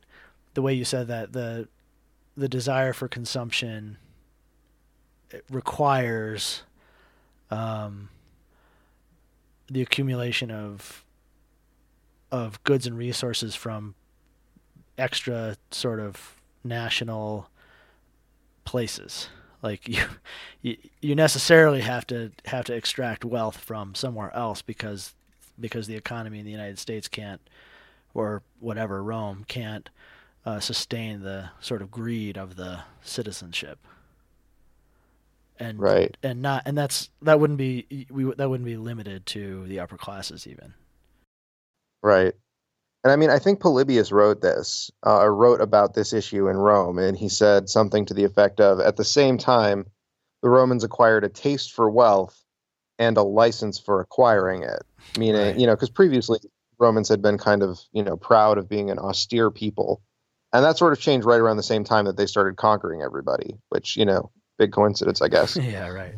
the 0.54 0.62
way 0.62 0.74
you 0.74 0.86
said 0.86 1.08
that 1.08 1.34
the 1.34 1.68
the 2.36 2.48
desire 2.48 2.94
for 2.94 3.08
consumption 3.08 3.98
requires 5.50 6.64
um, 7.50 8.10
the 9.70 9.82
accumulation 9.82 10.52
of 10.52 11.04
of 12.32 12.62
goods 12.64 12.86
and 12.86 12.98
resources 12.98 13.56
from 13.56 13.96
extra 14.98 15.56
sort 15.72 16.00
of 16.00 16.36
national 16.64 17.50
places. 18.66 19.30
Like 19.62 19.88
you, 19.88 20.04
you, 20.62 20.78
you 21.02 21.16
necessarily 21.16 21.82
have 21.82 22.06
to 22.08 22.32
have 22.46 22.66
to 22.66 22.74
extract 22.74 23.26
wealth 23.26 23.58
from 23.58 23.96
somewhere 23.96 24.34
else 24.36 24.62
because 24.62 25.14
because 25.60 25.88
the 25.88 25.96
economy 25.96 26.40
in 26.40 26.46
the 26.46 26.52
United 26.52 26.80
States 26.80 27.08
can't, 27.08 27.42
or 28.14 28.42
whatever 28.60 29.04
Rome 29.04 29.46
can't 29.48 29.90
uh, 30.46 30.60
sustain 30.60 31.22
the 31.22 31.50
sort 31.60 31.82
of 31.82 31.92
greed 31.92 32.38
of 32.38 32.56
the 32.56 32.80
citizenship. 33.02 33.80
And 35.60 35.80
Right. 35.80 36.16
and 36.22 36.42
not 36.42 36.64
and 36.66 36.78
that's 36.78 37.10
that 37.24 37.40
wouldn't 37.40 37.58
be 37.58 38.08
we 38.10 38.26
that 38.36 38.50
wouldn't 38.50 38.66
be 38.66 38.78
limited 38.78 39.26
to 39.28 39.66
the 39.66 39.80
upper 39.80 39.98
classes 39.98 40.46
even. 40.46 40.74
Right. 42.04 42.34
And 43.04 43.12
I 43.12 43.16
mean, 43.16 43.30
I 43.30 43.40
think 43.40 43.60
Polybius 43.60 44.12
wrote 44.12 44.42
this, 44.42 44.92
uh, 45.06 45.20
or 45.22 45.34
wrote 45.34 45.62
about 45.62 45.94
this 45.94 46.14
issue 46.14 46.48
in 46.50 46.58
Rome, 46.58 46.98
and 46.98 47.18
he 47.18 47.30
said 47.30 47.70
something 47.70 48.06
to 48.06 48.14
the 48.14 48.24
effect 48.24 48.60
of 48.60 48.80
At 48.80 48.98
the 48.98 49.06
same 49.06 49.38
time, 49.38 49.86
the 50.42 50.50
Romans 50.50 50.84
acquired 50.84 51.24
a 51.24 51.30
taste 51.30 51.74
for 51.74 51.90
wealth 51.90 52.44
and 53.00 53.18
a 53.18 53.24
license 53.24 53.80
for 53.80 54.02
acquiring 54.02 54.64
it. 54.64 54.84
Meaning, 55.18 55.42
Right. 55.42 55.58
you 55.58 55.66
know, 55.66 55.76
because 55.76 55.90
previously 55.90 56.40
Romans 56.80 57.10
had 57.10 57.22
been 57.22 57.38
kind 57.38 57.64
of, 57.64 57.80
you 57.92 58.04
know, 58.04 58.18
proud 58.18 58.58
of 58.58 58.70
being 58.70 58.90
an 58.90 59.00
austere 59.00 59.50
people. 59.50 60.02
And 60.54 60.64
that 60.64 60.78
sort 60.78 60.94
of 60.94 61.00
changed 61.00 61.26
right 61.26 61.40
around 61.40 61.58
the 61.58 61.64
same 61.64 61.84
time 61.84 62.06
that 62.06 62.18
they 62.18 62.26
started 62.26 62.56
conquering 62.56 63.02
everybody, 63.02 63.56
which, 63.70 63.98
you 63.98 64.06
know, 64.06 64.32
big 64.58 64.72
coincidence, 64.72 65.22
I 65.22 65.28
guess. 65.28 65.56
yeah, 65.62 65.88
right. 65.88 66.16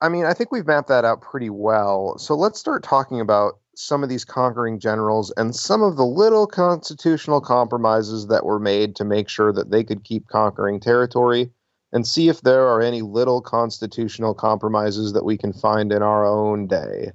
I 0.00 0.08
mean, 0.08 0.26
I 0.26 0.34
think 0.34 0.52
we've 0.52 0.66
mapped 0.66 0.88
that 0.88 1.04
out 1.04 1.22
pretty 1.22 1.50
well. 1.50 2.18
So 2.18 2.34
let's 2.34 2.60
start 2.60 2.82
talking 2.82 3.20
about 3.20 3.58
some 3.74 4.02
of 4.02 4.08
these 4.08 4.24
conquering 4.24 4.78
generals 4.78 5.32
and 5.36 5.54
some 5.54 5.82
of 5.82 5.96
the 5.96 6.04
little 6.04 6.46
constitutional 6.46 7.40
compromises 7.40 8.26
that 8.28 8.44
were 8.44 8.58
made 8.58 8.96
to 8.96 9.04
make 9.04 9.28
sure 9.28 9.52
that 9.52 9.70
they 9.70 9.84
could 9.84 10.04
keep 10.04 10.28
conquering 10.28 10.80
territory 10.80 11.50
and 11.92 12.06
see 12.06 12.28
if 12.28 12.40
there 12.42 12.66
are 12.68 12.82
any 12.82 13.02
little 13.02 13.40
constitutional 13.40 14.34
compromises 14.34 15.12
that 15.12 15.24
we 15.24 15.36
can 15.36 15.52
find 15.52 15.92
in 15.92 16.02
our 16.02 16.24
own 16.24 16.66
day. 16.66 17.12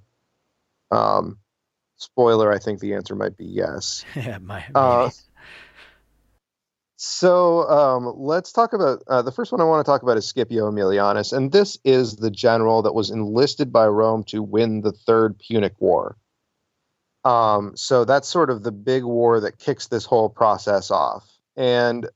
Um, 0.91 1.38
spoiler, 1.98 2.51
I 2.51 2.60
think 2.60 2.79
the 2.79 2.93
answer 2.93 3.15
might 3.15 3.38
be 3.38 3.45
yes. 3.45 4.03
yeah, 4.15 4.38
my. 4.39 4.65
Uh, 4.74 5.10
so 6.98 7.67
um, 7.67 8.13
let's 8.17 8.51
talk 8.51 8.74
about 8.74 9.01
uh, 9.07 9.21
the 9.24 9.31
first 9.31 9.51
one 9.51 9.62
I 9.62 9.63
want 9.63 9.83
to 9.83 9.89
talk 9.89 10.03
about 10.03 10.17
is 10.17 10.27
Scipio 10.27 10.69
Aemilianus, 10.69 11.33
and 11.36 11.51
this 11.51 11.77
is 11.83 12.15
the 12.15 12.29
general 12.29 12.83
that 12.83 12.93
was 12.93 13.10
enlisted 13.10 13.74
by 13.74 13.88
Rome 13.88 14.24
to 14.25 14.43
win 14.43 14.81
the 14.81 14.91
Third 14.91 15.39
Punic 15.39 15.74
War. 15.79 16.15
Um, 17.24 17.75
so 17.75 18.05
that's 18.05 18.27
sort 18.27 18.50
of 18.50 18.63
the 18.63 18.71
big 18.71 19.03
war 19.03 19.41
that 19.41 19.60
kicks 19.60 19.88
this 19.88 20.05
whole 20.05 20.29
process 20.29 20.91
off. 20.91 21.27
And 21.55 22.07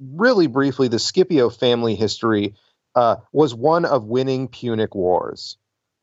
really 0.00 0.46
briefly, 0.46 0.88
the 0.88 0.98
Scipio 0.98 1.50
family 1.50 1.94
history 1.94 2.54
uh, 2.94 3.16
was 3.32 3.54
one 3.54 3.84
of 3.84 4.04
winning 4.04 4.48
Punic 4.48 4.94
wars. 4.94 5.56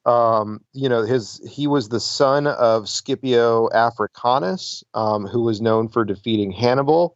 Um, 0.09 0.61
you 0.73 0.89
know, 0.89 1.03
his 1.03 1.39
he 1.47 1.67
was 1.67 1.89
the 1.89 1.99
son 1.99 2.47
of 2.47 2.89
Scipio 2.89 3.69
Africanus, 3.69 4.83
um, 4.95 5.27
who 5.27 5.43
was 5.43 5.61
known 5.61 5.87
for 5.87 6.03
defeating 6.03 6.51
Hannibal. 6.51 7.15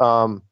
Um, 0.00 0.42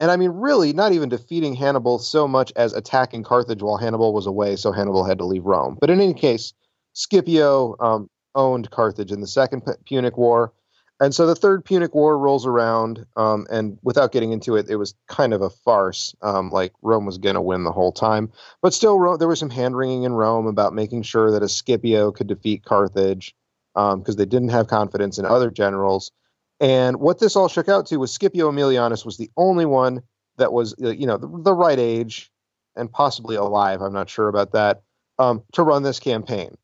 and 0.00 0.10
I 0.10 0.16
mean, 0.16 0.30
really, 0.30 0.72
not 0.72 0.92
even 0.92 1.08
defeating 1.08 1.54
Hannibal 1.54 2.00
so 2.00 2.26
much 2.26 2.52
as 2.56 2.72
attacking 2.72 3.22
Carthage 3.22 3.62
while 3.62 3.76
Hannibal 3.76 4.12
was 4.12 4.26
away, 4.26 4.56
so 4.56 4.72
Hannibal 4.72 5.04
had 5.04 5.18
to 5.18 5.24
leave 5.24 5.44
Rome. 5.44 5.78
But 5.80 5.90
in 5.90 6.00
any 6.00 6.14
case, 6.14 6.52
Scipio 6.94 7.76
um, 7.78 8.10
owned 8.34 8.70
Carthage 8.70 9.12
in 9.12 9.20
the 9.20 9.26
Second 9.28 9.62
Punic 9.86 10.16
War. 10.16 10.52
And 11.00 11.14
so 11.14 11.26
the 11.26 11.36
Third 11.36 11.64
Punic 11.64 11.94
War 11.94 12.18
rolls 12.18 12.44
around, 12.44 13.06
um, 13.16 13.46
and 13.50 13.78
without 13.82 14.10
getting 14.10 14.32
into 14.32 14.56
it, 14.56 14.68
it 14.68 14.76
was 14.76 14.94
kind 15.06 15.32
of 15.32 15.42
a 15.42 15.50
farce. 15.50 16.14
Um, 16.22 16.50
like 16.50 16.72
Rome 16.82 17.06
was 17.06 17.18
going 17.18 17.36
to 17.36 17.40
win 17.40 17.62
the 17.62 17.72
whole 17.72 17.92
time. 17.92 18.32
But 18.62 18.74
still, 18.74 18.98
Rome, 18.98 19.18
there 19.18 19.28
was 19.28 19.38
some 19.38 19.50
hand 19.50 19.76
wringing 19.76 20.02
in 20.02 20.12
Rome 20.12 20.46
about 20.46 20.74
making 20.74 21.02
sure 21.02 21.30
that 21.30 21.42
a 21.42 21.48
Scipio 21.48 22.10
could 22.10 22.26
defeat 22.26 22.64
Carthage 22.64 23.34
because 23.74 24.14
um, 24.14 24.16
they 24.16 24.26
didn't 24.26 24.48
have 24.48 24.66
confidence 24.66 25.18
in 25.18 25.24
other 25.24 25.50
generals. 25.50 26.10
And 26.58 26.96
what 26.96 27.20
this 27.20 27.36
all 27.36 27.48
shook 27.48 27.68
out 27.68 27.86
to 27.86 27.98
was 27.98 28.12
Scipio 28.12 28.50
Aemilianus 28.50 29.04
was 29.04 29.16
the 29.16 29.30
only 29.36 29.66
one 29.66 30.02
that 30.38 30.52
was, 30.52 30.74
uh, 30.82 30.88
you 30.88 31.06
know, 31.06 31.16
the, 31.16 31.28
the 31.42 31.54
right 31.54 31.78
age 31.78 32.32
and 32.74 32.90
possibly 32.90 33.36
alive. 33.36 33.82
I'm 33.82 33.92
not 33.92 34.10
sure 34.10 34.28
about 34.28 34.52
that 34.52 34.82
um, 35.20 35.44
to 35.52 35.62
run 35.62 35.84
this 35.84 36.00
campaign. 36.00 36.56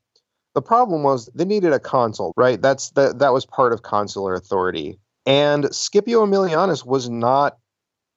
The 0.54 0.62
problem 0.62 1.02
was 1.02 1.28
they 1.34 1.44
needed 1.44 1.72
a 1.72 1.80
consul, 1.80 2.32
right? 2.36 2.60
That's 2.60 2.90
that 2.90 3.18
that 3.18 3.32
was 3.32 3.44
part 3.44 3.72
of 3.72 3.82
consular 3.82 4.34
authority. 4.34 4.98
And 5.26 5.74
Scipio 5.74 6.24
Aemilianus 6.24 6.86
was 6.86 7.08
not 7.08 7.58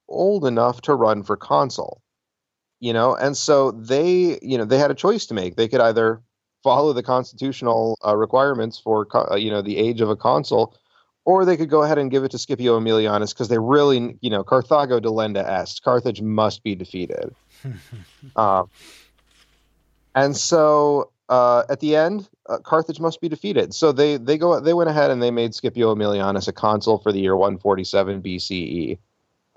old 0.08 0.46
enough 0.46 0.82
to 0.82 0.96
run 0.96 1.24
for 1.24 1.36
consul. 1.36 2.02
You 2.80 2.94
know, 2.94 3.16
and 3.16 3.36
so 3.36 3.72
they, 3.72 4.38
you 4.44 4.58
know, 4.58 4.66
they 4.66 4.78
had 4.78 4.92
a 4.92 4.96
choice 4.96 5.26
to 5.28 5.34
make. 5.34 5.56
They 5.56 5.68
could 5.68 5.82
either 5.82 6.22
follow 6.64 6.94
the 6.94 7.02
constitutional 7.02 7.98
uh, 8.06 8.16
requirements 8.16 8.78
for, 8.78 9.08
uh, 9.16 9.36
you 9.36 9.50
know, 9.50 9.64
the 9.64 9.78
age 9.78 10.00
of 10.00 10.12
a 10.12 10.16
consul, 10.16 10.76
or 11.26 11.44
they 11.44 11.58
could 11.58 11.72
go 11.72 11.82
ahead 11.82 11.98
and 11.98 12.12
give 12.12 12.24
it 12.24 12.32
to 12.32 12.38
Scipio 12.38 12.80
Aemilianus 12.80 13.34
because 13.34 13.48
they 13.48 13.58
really, 13.58 14.18
you 14.22 14.30
know, 14.30 14.44
Carthago 14.44 15.00
delenda 15.00 15.44
est. 15.44 15.82
Carthage 15.84 16.22
must 16.22 16.62
be 16.62 16.76
defeated. 16.76 17.34
uh, 18.36 18.64
and 20.16 20.38
so 20.38 21.10
uh, 21.30 21.64
at 21.70 21.80
the 21.80 21.96
end, 21.96 22.30
uh, 22.48 22.58
Carthage 22.60 23.00
must 23.00 23.20
be 23.22 23.30
defeated. 23.30 23.74
So 23.74 23.92
they 23.92 24.18
they 24.18 24.38
go 24.38 24.60
they 24.60 24.74
went 24.74 24.90
ahead 24.90 25.12
and 25.12 25.22
they 25.22 25.32
made 25.32 25.54
Scipio 25.54 25.94
Aemilianus 25.94 26.48
a 26.48 26.54
consul 26.54 27.00
for 27.00 27.12
the 27.12 27.20
year 27.20 27.36
147 27.36 28.22
BCE, 28.22 28.98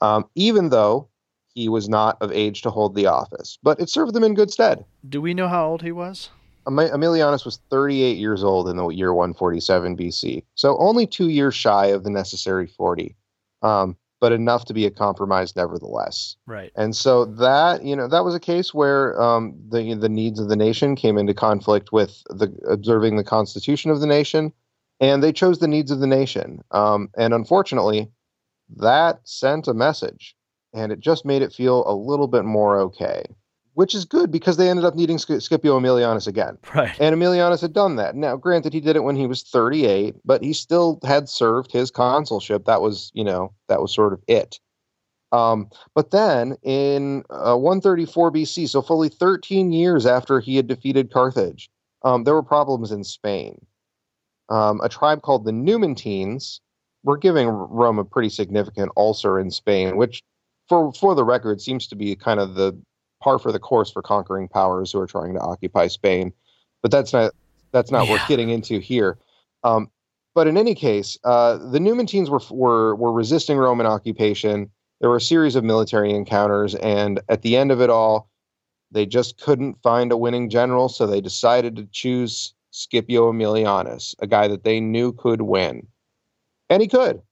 um, 0.03 0.29
even 0.35 0.71
though 0.71 1.09
he 1.55 1.69
was 1.69 1.89
not 1.89 2.17
of 2.21 2.33
age 2.33 2.63
to 2.63 2.71
hold 2.71 2.95
the 2.95 3.07
office. 3.07 3.59
But 3.63 3.81
it 3.81 3.89
served 3.89 4.15
them 4.15 4.25
in 4.25 4.35
good 4.35 4.51
stead. 4.51 4.85
Do 5.09 5.21
we 5.21 5.35
know 5.35 5.49
how 5.49 5.69
old 5.69 5.83
he 5.83 5.93
was? 5.93 6.31
Aemilianus 6.67 7.45
was 7.45 7.59
38 7.71 8.19
years 8.19 8.45
old 8.45 8.69
in 8.69 8.77
the 8.77 8.87
year 8.89 9.15
147 9.15 9.97
BC, 9.97 10.45
so 10.55 10.77
only 10.79 11.07
two 11.07 11.29
years 11.29 11.55
shy 11.55 11.87
of 11.87 12.05
the 12.05 12.11
necessary 12.11 12.67
40, 12.67 13.17
um, 13.63 13.97
but 14.21 14.33
enough 14.33 14.67
to 14.67 14.75
be 14.75 14.87
a 14.87 14.91
compromise 14.91 15.57
nevertheless. 15.57 16.37
Right. 16.47 16.71
And 16.77 16.95
so 16.95 17.25
that 17.25 17.85
you 17.85 17.97
know 17.97 18.07
that 18.09 18.25
was 18.25 18.35
a 18.35 18.41
case 18.41 18.73
where 18.75 19.21
um, 19.21 19.55
the 19.69 19.95
the 19.95 20.09
needs 20.09 20.39
of 20.39 20.49
the 20.49 20.57
nation 20.57 20.95
came 20.95 21.19
into 21.19 21.35
conflict 21.35 21.93
with 21.93 22.23
the 22.29 22.55
observing 22.69 23.17
the 23.17 23.25
constitution 23.25 23.91
of 23.91 24.01
the 24.01 24.07
nation, 24.07 24.53
and 25.01 25.23
they 25.23 25.33
chose 25.33 25.59
the 25.59 25.69
needs 25.69 25.91
of 25.91 26.01
the 26.01 26.07
nation. 26.07 26.63
Um, 26.71 27.09
and 27.17 27.35
unfortunately, 27.35 28.11
that 28.77 29.21
sent 29.25 29.67
a 29.67 29.75
message, 29.75 30.37
and 30.73 30.93
it 30.93 31.01
just 31.01 31.25
made 31.25 31.43
it 31.43 31.53
feel 31.53 31.85
a 31.87 31.95
little 31.95 32.29
bit 32.29 32.45
more 32.45 32.79
okay 32.81 33.25
which 33.81 33.95
is 33.95 34.05
good 34.05 34.31
because 34.31 34.59
they 34.59 34.69
ended 34.69 34.85
up 34.85 34.95
needing 34.95 35.17
Scipio 35.17 35.81
Aemilianus 35.81 36.27
again. 36.27 36.59
Right. 36.75 36.95
And 37.01 37.17
Aemilianus 37.17 37.63
had 37.63 37.73
done 37.73 37.97
that. 37.97 38.15
Now, 38.15 38.37
granted, 38.37 38.75
he 38.75 38.81
did 38.81 38.95
it 38.95 39.05
when 39.05 39.17
he 39.17 39.27
was 39.27 39.43
38, 39.43 40.17
but 40.23 40.43
he 40.43 40.53
still 40.53 41.01
had 41.03 41.31
served 41.31 41.73
his 41.73 41.91
consulship. 41.91 42.67
That 42.67 42.83
was, 42.83 43.11
you 43.15 43.25
know, 43.25 43.55
that 43.69 43.81
was 43.81 43.95
sort 43.95 44.13
of 44.13 44.21
it. 44.27 44.61
Um, 45.33 45.71
but 45.95 46.11
then 46.11 46.59
in 46.63 47.25
uh, 47.31 47.57
134 47.57 48.31
BC, 48.31 48.69
so 48.69 48.83
fully 48.83 49.09
13 49.09 49.73
years 49.73 50.05
after 50.05 50.41
he 50.41 50.57
had 50.57 50.67
defeated 50.67 51.11
Carthage, 51.11 51.71
um, 52.03 52.25
there 52.25 52.35
were 52.35 52.43
problems 52.43 52.93
in 52.93 53.03
Spain. 53.03 53.65
Um, 54.51 54.83
a 54.83 54.91
tribe 54.91 55.23
called 55.23 55.47
the 55.47 55.53
Numantines 55.53 56.61
were 57.03 57.17
giving 57.17 57.49
Rome 57.49 57.99
a 57.99 58.05
pretty 58.05 58.29
significant 58.29 58.93
ulcer 58.95 59.41
in 59.41 59.51
Spain, 59.51 59.97
which, 59.97 60.23
for 60.69 60.93
for 60.93 61.15
the 61.15 61.25
record, 61.25 61.63
seems 61.63 61.87
to 61.87 61.97
be 61.97 62.15
kind 62.15 62.41
of 62.41 62.57
the 62.57 62.79
par 63.21 63.39
for 63.39 63.53
the 63.53 63.59
course 63.59 63.91
for 63.91 64.03
conquering 64.03 64.49
powers 64.49 64.93
who 64.93 65.01
are 65.01 65.07
trying 65.07 65.35
to 65.35 65.41
occupy 65.41 65.87
Spain. 65.87 66.33
But 66.83 66.91
that's 66.91 67.13
not 67.13 67.33
that's 67.73 67.91
not 67.91 68.07
yeah. 68.07 68.13
worth 68.13 68.29
getting 68.29 68.51
into 68.51 68.79
here. 68.79 69.19
Um, 69.63 69.91
but 70.35 70.47
in 70.47 70.57
any 70.57 70.75
case, 70.75 71.19
uh, 71.25 71.59
the 71.59 71.81
Numantines 71.81 72.31
were, 72.31 72.41
were 72.51 72.95
were 72.95 73.13
resisting 73.13 73.59
Roman 73.59 73.87
occupation. 73.87 74.71
There 75.01 75.11
were 75.11 75.17
a 75.17 75.21
series 75.21 75.57
of 75.57 75.65
military 75.65 76.13
encounters, 76.13 76.75
and 76.77 77.21
at 77.29 77.43
the 77.43 77.57
end 77.57 77.73
of 77.73 77.81
it 77.81 77.91
all, 77.91 78.29
they 78.91 79.07
just 79.07 79.41
couldn't 79.41 79.83
find 79.83 80.13
a 80.13 80.17
winning 80.17 80.51
general, 80.51 80.89
so 80.89 81.07
they 81.07 81.21
decided 81.21 81.77
to 81.77 81.89
choose 81.91 82.55
Scipio 82.71 83.33
Aemilianus, 83.33 84.15
a 84.21 84.27
guy 84.27 84.47
that 84.49 84.65
they 84.65 84.81
knew 84.81 85.13
could 85.13 85.43
win, 85.43 85.87
and 86.69 86.83
he 86.83 86.89
could. 86.89 87.23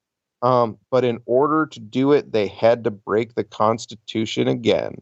Um, 0.41 0.79
but 0.91 1.05
in 1.05 1.21
order 1.27 1.67
to 1.67 1.81
do 1.81 2.13
it, 2.13 2.33
they 2.33 2.47
had 2.47 2.85
to 2.85 2.91
break 2.91 3.35
the 3.35 3.45
Constitution 3.45 4.49
again. 4.49 5.01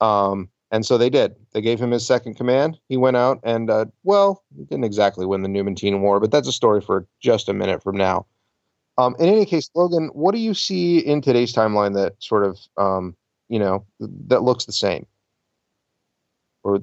Um, 0.00 0.48
and 0.70 0.84
so 0.84 0.98
they 0.98 1.10
did. 1.10 1.34
They 1.52 1.60
gave 1.60 1.80
him 1.80 1.90
his 1.90 2.06
second 2.06 2.34
command. 2.34 2.78
He 2.88 2.96
went 2.96 3.16
out 3.16 3.40
and, 3.42 3.70
uh, 3.70 3.86
well, 4.04 4.44
he 4.56 4.64
didn't 4.64 4.84
exactly 4.84 5.24
win 5.24 5.42
the 5.42 5.48
Numantine 5.48 6.02
War, 6.02 6.20
but 6.20 6.30
that's 6.30 6.48
a 6.48 6.52
story 6.52 6.80
for 6.80 7.06
just 7.20 7.48
a 7.48 7.54
minute 7.54 7.82
from 7.82 7.96
now. 7.96 8.26
Um, 8.98 9.14
in 9.18 9.28
any 9.28 9.46
case, 9.46 9.70
Logan, 9.74 10.08
what 10.12 10.32
do 10.32 10.38
you 10.38 10.54
see 10.54 10.98
in 10.98 11.22
today's 11.22 11.54
timeline 11.54 11.94
that 11.94 12.14
sort 12.18 12.44
of, 12.44 12.58
um, 12.76 13.16
you 13.48 13.58
know, 13.58 13.86
that 14.00 14.42
looks 14.42 14.66
the 14.66 14.72
same, 14.72 15.06
or 16.64 16.80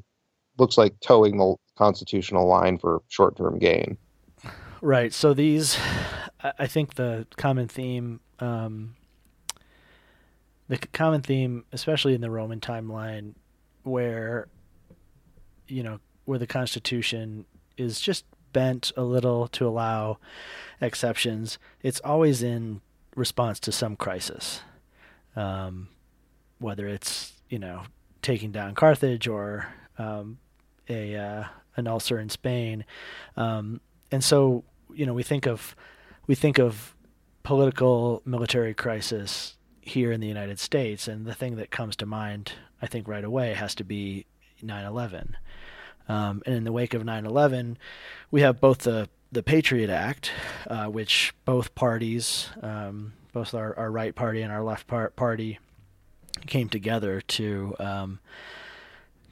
looks 0.58 0.78
like 0.78 1.00
toeing 1.02 1.38
the 1.38 1.56
constitutional 1.78 2.48
line 2.48 2.78
for 2.78 3.02
short-term 3.10 3.60
gain? 3.60 3.98
Right. 4.82 5.14
So 5.14 5.34
these, 5.34 5.78
I 6.58 6.68
think 6.68 6.96
the 6.96 7.28
common 7.38 7.68
theme 7.68 8.22
um, 8.40 8.96
the 10.68 10.78
common 10.78 11.22
theme, 11.22 11.66
especially 11.72 12.16
in 12.16 12.22
the 12.22 12.32
Roman 12.32 12.60
timeline, 12.60 13.34
where 13.84 14.48
you 15.68 15.84
know 15.84 16.00
where 16.26 16.40
the 16.40 16.48
Constitution 16.48 17.46
is 17.78 18.00
just 18.00 18.26
bent 18.54 18.92
a 18.96 19.04
little 19.04 19.48
to 19.50 19.68
allow 19.68 20.18
exceptions. 20.82 21.60
It's 21.84 22.00
always 22.04 22.42
in 22.42 22.82
response 23.16 23.60
to 23.62 23.72
some 23.72 23.96
crisis, 23.96 24.62
um, 25.36 25.90
whether 26.60 26.88
it's 26.88 27.34
you 27.50 27.60
know 27.60 27.84
taking 28.22 28.52
down 28.52 28.74
Carthage 28.74 29.28
or 29.28 29.68
um, 29.98 30.40
a 30.90 31.16
uh, 31.16 31.44
an 31.76 31.88
ulcer 31.88 32.20
in 32.20 32.30
Spain, 32.30 32.86
um, 33.38 33.82
and 34.12 34.24
so 34.24 34.64
you 34.94 35.06
know 35.06 35.14
we 35.14 35.24
think 35.24 35.46
of 35.46 35.76
we 36.26 36.34
think 36.34 36.58
of 36.58 36.96
political 37.44 38.24
military 38.26 38.74
crisis 38.74 39.56
here 39.86 40.12
in 40.12 40.20
the 40.20 40.28
United 40.28 40.60
States. 40.60 41.08
And 41.08 41.26
the 41.26 41.34
thing 41.34 41.56
that 41.56 41.72
comes 41.72 41.96
to 41.98 42.06
mind, 42.06 42.54
I 42.82 42.88
think, 42.88 43.08
right 43.08 43.24
away 43.24 43.54
has 43.54 43.76
to 43.76 43.84
be 43.84 44.26
9 44.62 44.86
11. 44.86 45.38
Um, 46.10 46.44
and 46.46 46.56
in 46.56 46.64
the 46.66 46.72
wake 46.72 46.94
of 46.94 47.06
9 47.06 47.26
11, 47.26 47.78
we 48.32 48.42
have 48.42 48.60
both 48.60 48.80
the, 48.80 49.08
the 49.32 49.44
Patriot 49.44 49.90
Act, 49.90 50.32
uh, 50.68 50.88
which 50.88 51.34
both 51.46 51.74
parties, 51.76 52.50
um, 52.62 53.14
both 53.32 53.54
our, 53.54 53.78
our 53.78 53.92
right 53.92 54.14
party 54.14 54.42
and 54.42 54.52
our 54.52 54.64
left 54.64 54.88
par- 54.88 55.12
party, 55.12 55.60
came 56.48 56.68
together 56.68 57.22
to 57.22 57.76
um, 57.80 58.20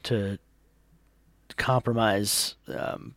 to 0.04 0.38
compromise, 1.56 2.54
um, 2.68 3.14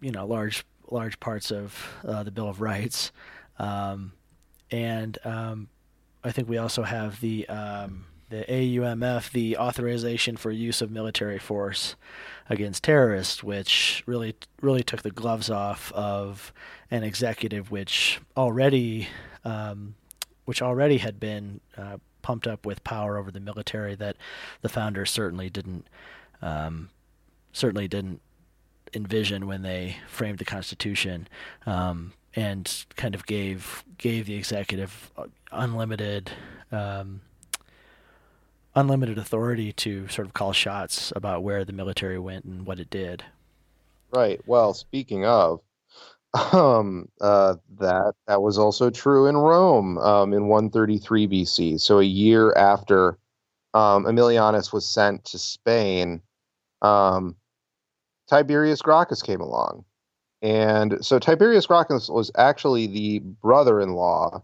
you 0.00 0.10
know, 0.10 0.26
large 0.26 0.64
large 0.90 1.20
parts 1.20 1.50
of 1.50 1.94
uh, 2.06 2.22
the 2.22 2.30
Bill 2.30 2.48
of 2.48 2.60
Rights, 2.60 3.12
um, 3.58 4.12
and 4.70 5.18
um, 5.24 5.68
I 6.22 6.32
think 6.32 6.48
we 6.48 6.58
also 6.58 6.82
have 6.82 7.20
the 7.20 7.48
um, 7.48 8.06
the 8.28 8.44
AUMF, 8.48 9.32
the 9.32 9.56
authorization 9.56 10.36
for 10.36 10.50
use 10.52 10.80
of 10.80 10.90
military 10.90 11.38
force 11.38 11.96
against 12.48 12.84
terrorists, 12.84 13.42
which 13.42 14.02
really 14.06 14.34
really 14.60 14.82
took 14.82 15.02
the 15.02 15.10
gloves 15.10 15.50
off 15.50 15.92
of 15.92 16.52
an 16.90 17.02
executive 17.02 17.70
which 17.70 18.20
already 18.36 19.08
um, 19.44 19.94
which 20.44 20.62
already 20.62 20.98
had 20.98 21.18
been 21.18 21.60
uh, 21.76 21.96
pumped 22.22 22.46
up 22.46 22.66
with 22.66 22.84
power 22.84 23.16
over 23.16 23.30
the 23.30 23.40
military 23.40 23.94
that 23.94 24.16
the 24.60 24.68
founders 24.68 25.10
certainly 25.10 25.50
didn't 25.50 25.86
um, 26.42 26.90
certainly 27.52 27.88
didn't 27.88 28.20
envision 28.94 29.46
when 29.46 29.62
they 29.62 29.96
framed 30.08 30.38
the 30.38 30.44
Constitution, 30.44 31.28
um, 31.66 32.12
and 32.36 32.84
kind 32.96 33.14
of 33.14 33.26
gave 33.26 33.84
gave 33.98 34.26
the 34.26 34.34
executive 34.34 35.10
unlimited 35.52 36.30
um, 36.72 37.20
unlimited 38.74 39.18
authority 39.18 39.72
to 39.72 40.06
sort 40.08 40.26
of 40.26 40.34
call 40.34 40.52
shots 40.52 41.12
about 41.16 41.42
where 41.42 41.64
the 41.64 41.72
military 41.72 42.18
went 42.18 42.44
and 42.44 42.66
what 42.66 42.78
it 42.78 42.90
did. 42.90 43.24
Right. 44.12 44.40
Well, 44.46 44.74
speaking 44.74 45.24
of, 45.24 45.60
um, 46.52 47.08
uh, 47.20 47.56
that 47.78 48.14
that 48.26 48.42
was 48.42 48.58
also 48.58 48.90
true 48.90 49.26
in 49.26 49.36
Rome 49.36 49.98
um, 49.98 50.32
in 50.32 50.46
133 50.46 51.26
BC. 51.26 51.80
So 51.80 51.98
a 51.98 52.04
year 52.04 52.52
after 52.54 53.18
um, 53.74 54.04
Aemilianus 54.04 54.72
was 54.72 54.88
sent 54.88 55.24
to 55.26 55.38
Spain, 55.38 56.22
um, 56.82 57.36
Tiberius 58.28 58.80
Gracchus 58.80 59.22
came 59.22 59.40
along, 59.40 59.84
and 60.42 61.04
so 61.04 61.18
Tiberius 61.18 61.66
Gracchus 61.66 62.08
was 62.08 62.30
actually 62.36 62.86
the 62.86 63.18
brother-in-law 63.18 64.42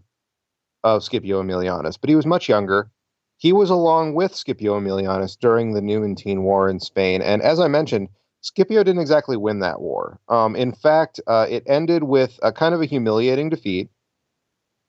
of 0.84 1.04
Scipio 1.04 1.42
Aemilianus, 1.42 1.98
but 2.00 2.10
he 2.10 2.16
was 2.16 2.26
much 2.26 2.48
younger. 2.48 2.90
He 3.38 3.52
was 3.52 3.70
along 3.70 4.14
with 4.14 4.34
Scipio 4.34 4.78
Aemilianus 4.78 5.38
during 5.38 5.72
the 5.72 5.82
Numantine 5.82 6.42
War 6.42 6.68
in 6.68 6.80
Spain, 6.80 7.22
and 7.22 7.42
as 7.42 7.60
I 7.60 7.68
mentioned, 7.68 8.08
Scipio 8.42 8.84
didn't 8.84 9.00
exactly 9.00 9.36
win 9.36 9.58
that 9.60 9.80
war. 9.80 10.20
Um, 10.28 10.54
in 10.54 10.72
fact, 10.72 11.20
uh, 11.26 11.46
it 11.48 11.64
ended 11.66 12.04
with 12.04 12.38
a 12.42 12.52
kind 12.52 12.74
of 12.74 12.80
a 12.80 12.86
humiliating 12.86 13.48
defeat. 13.48 13.90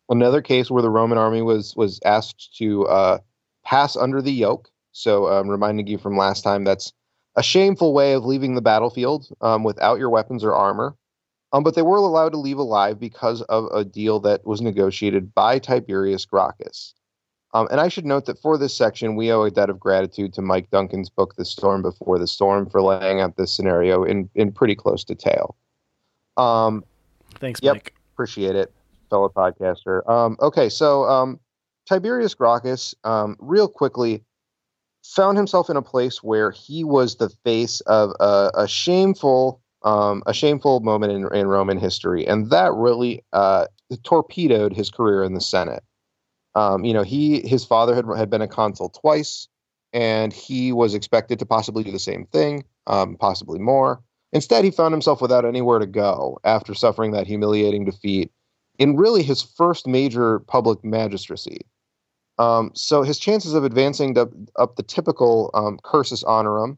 Another 0.09 0.41
case 0.41 0.69
where 0.69 0.83
the 0.83 0.91
Roman 0.91 1.17
army 1.17 1.41
was 1.41 1.75
was 1.75 1.99
asked 2.05 2.55
to 2.57 2.85
uh, 2.87 3.17
pass 3.65 3.95
under 3.97 4.21
the 4.21 4.31
yoke. 4.31 4.69
So, 4.91 5.27
um, 5.27 5.49
reminding 5.49 5.87
you 5.87 5.97
from 5.97 6.17
last 6.17 6.43
time, 6.43 6.63
that's 6.63 6.93
a 7.37 7.43
shameful 7.43 7.93
way 7.93 8.13
of 8.13 8.25
leaving 8.25 8.55
the 8.55 8.61
battlefield 8.61 9.29
um, 9.41 9.63
without 9.63 9.99
your 9.99 10.09
weapons 10.09 10.43
or 10.43 10.53
armor. 10.53 10.95
Um, 11.53 11.63
but 11.63 11.75
they 11.75 11.81
were 11.81 11.95
allowed 11.95 12.33
to 12.33 12.37
leave 12.37 12.57
alive 12.57 12.99
because 12.99 13.41
of 13.43 13.69
a 13.73 13.85
deal 13.85 14.19
that 14.21 14.45
was 14.45 14.59
negotiated 14.59 15.33
by 15.33 15.59
Tiberius 15.59 16.25
Gracchus. 16.25 16.93
Um, 17.53 17.69
and 17.71 17.79
I 17.79 17.87
should 17.87 18.05
note 18.05 18.25
that 18.25 18.41
for 18.41 18.57
this 18.57 18.75
section, 18.75 19.15
we 19.15 19.31
owe 19.31 19.43
a 19.43 19.51
debt 19.51 19.69
of 19.69 19.79
gratitude 19.79 20.33
to 20.33 20.41
Mike 20.41 20.69
Duncan's 20.71 21.09
book, 21.09 21.35
The 21.37 21.45
Storm 21.45 21.81
Before 21.81 22.19
the 22.19 22.27
Storm, 22.27 22.69
for 22.69 22.81
laying 22.81 23.21
out 23.21 23.37
this 23.37 23.55
scenario 23.55 24.03
in, 24.03 24.29
in 24.35 24.51
pretty 24.51 24.75
close 24.75 25.05
detail. 25.05 25.55
Um, 26.35 26.83
Thanks, 27.35 27.61
yep, 27.63 27.75
Mike. 27.75 27.93
Appreciate 28.13 28.55
it, 28.55 28.73
fellow 29.09 29.29
podcaster. 29.29 30.07
Um, 30.09 30.35
okay, 30.41 30.67
so 30.67 31.05
um, 31.05 31.39
Tiberius 31.87 32.33
Gracchus, 32.33 32.93
um, 33.05 33.37
real 33.39 33.69
quickly, 33.69 34.23
found 35.15 35.37
himself 35.37 35.69
in 35.69 35.77
a 35.77 35.81
place 35.81 36.21
where 36.23 36.51
he 36.51 36.83
was 36.83 37.15
the 37.15 37.29
face 37.29 37.81
of 37.81 38.11
a, 38.19 38.51
a 38.55 38.67
shameful 38.67 39.61
um, 39.83 40.23
a 40.25 40.33
shameful 40.33 40.79
moment 40.81 41.13
in, 41.13 41.33
in 41.35 41.47
Roman 41.47 41.77
history, 41.77 42.27
and 42.27 42.49
that 42.49 42.73
really 42.73 43.23
uh, 43.31 43.67
torpedoed 44.03 44.73
his 44.73 44.89
career 44.89 45.23
in 45.23 45.33
the 45.33 45.41
Senate. 45.41 45.83
Um, 46.55 46.83
you 46.83 46.93
know, 46.93 47.03
he 47.03 47.47
his 47.47 47.63
father 47.63 47.95
had 47.95 48.05
had 48.17 48.29
been 48.29 48.41
a 48.41 48.47
consul 48.47 48.89
twice, 48.89 49.47
and 49.93 50.33
he 50.33 50.71
was 50.71 50.93
expected 50.93 51.39
to 51.39 51.45
possibly 51.45 51.83
do 51.83 51.91
the 51.91 51.99
same 51.99 52.25
thing, 52.25 52.63
um, 52.87 53.15
possibly 53.17 53.59
more. 53.59 54.01
Instead, 54.33 54.65
he 54.65 54.71
found 54.71 54.93
himself 54.93 55.21
without 55.21 55.45
anywhere 55.45 55.79
to 55.79 55.85
go 55.85 56.39
after 56.43 56.73
suffering 56.73 57.11
that 57.11 57.27
humiliating 57.27 57.85
defeat 57.85 58.31
in 58.77 58.97
really 58.97 59.23
his 59.23 59.41
first 59.41 59.87
major 59.87 60.39
public 60.39 60.83
magistracy. 60.83 61.61
Um, 62.39 62.71
so 62.75 63.01
his 63.01 63.17
chances 63.17 63.53
of 63.53 63.63
advancing 63.63 64.13
to, 64.15 64.29
up 64.57 64.75
the 64.75 64.83
typical 64.83 65.49
um, 65.53 65.79
cursus 65.83 66.23
honorum 66.23 66.77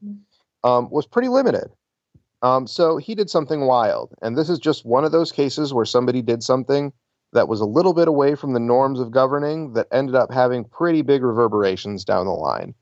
um, 0.64 0.90
was 0.90 1.06
pretty 1.06 1.28
limited. 1.28 1.70
Um, 2.42 2.68
so 2.68 2.98
he 2.98 3.16
did 3.16 3.30
something 3.30 3.66
wild, 3.66 4.14
and 4.22 4.38
this 4.38 4.50
is 4.50 4.60
just 4.60 4.86
one 4.86 5.04
of 5.04 5.12
those 5.12 5.32
cases 5.32 5.74
where 5.74 5.86
somebody 5.86 6.22
did 6.22 6.42
something 6.42 6.94
that 7.34 7.48
was 7.48 7.60
a 7.60 7.66
little 7.66 7.94
bit 7.94 8.08
away 8.08 8.36
from 8.36 8.54
the 8.54 8.60
norms 8.60 9.00
of 9.00 9.12
governing 9.12 9.74
that 9.74 9.88
ended 9.92 10.16
up 10.16 10.32
having 10.32 10.64
pretty 10.64 11.02
big 11.02 11.22
reverberations 11.22 12.06
down 12.06 12.26
the 12.26 12.32
line. 12.32 12.74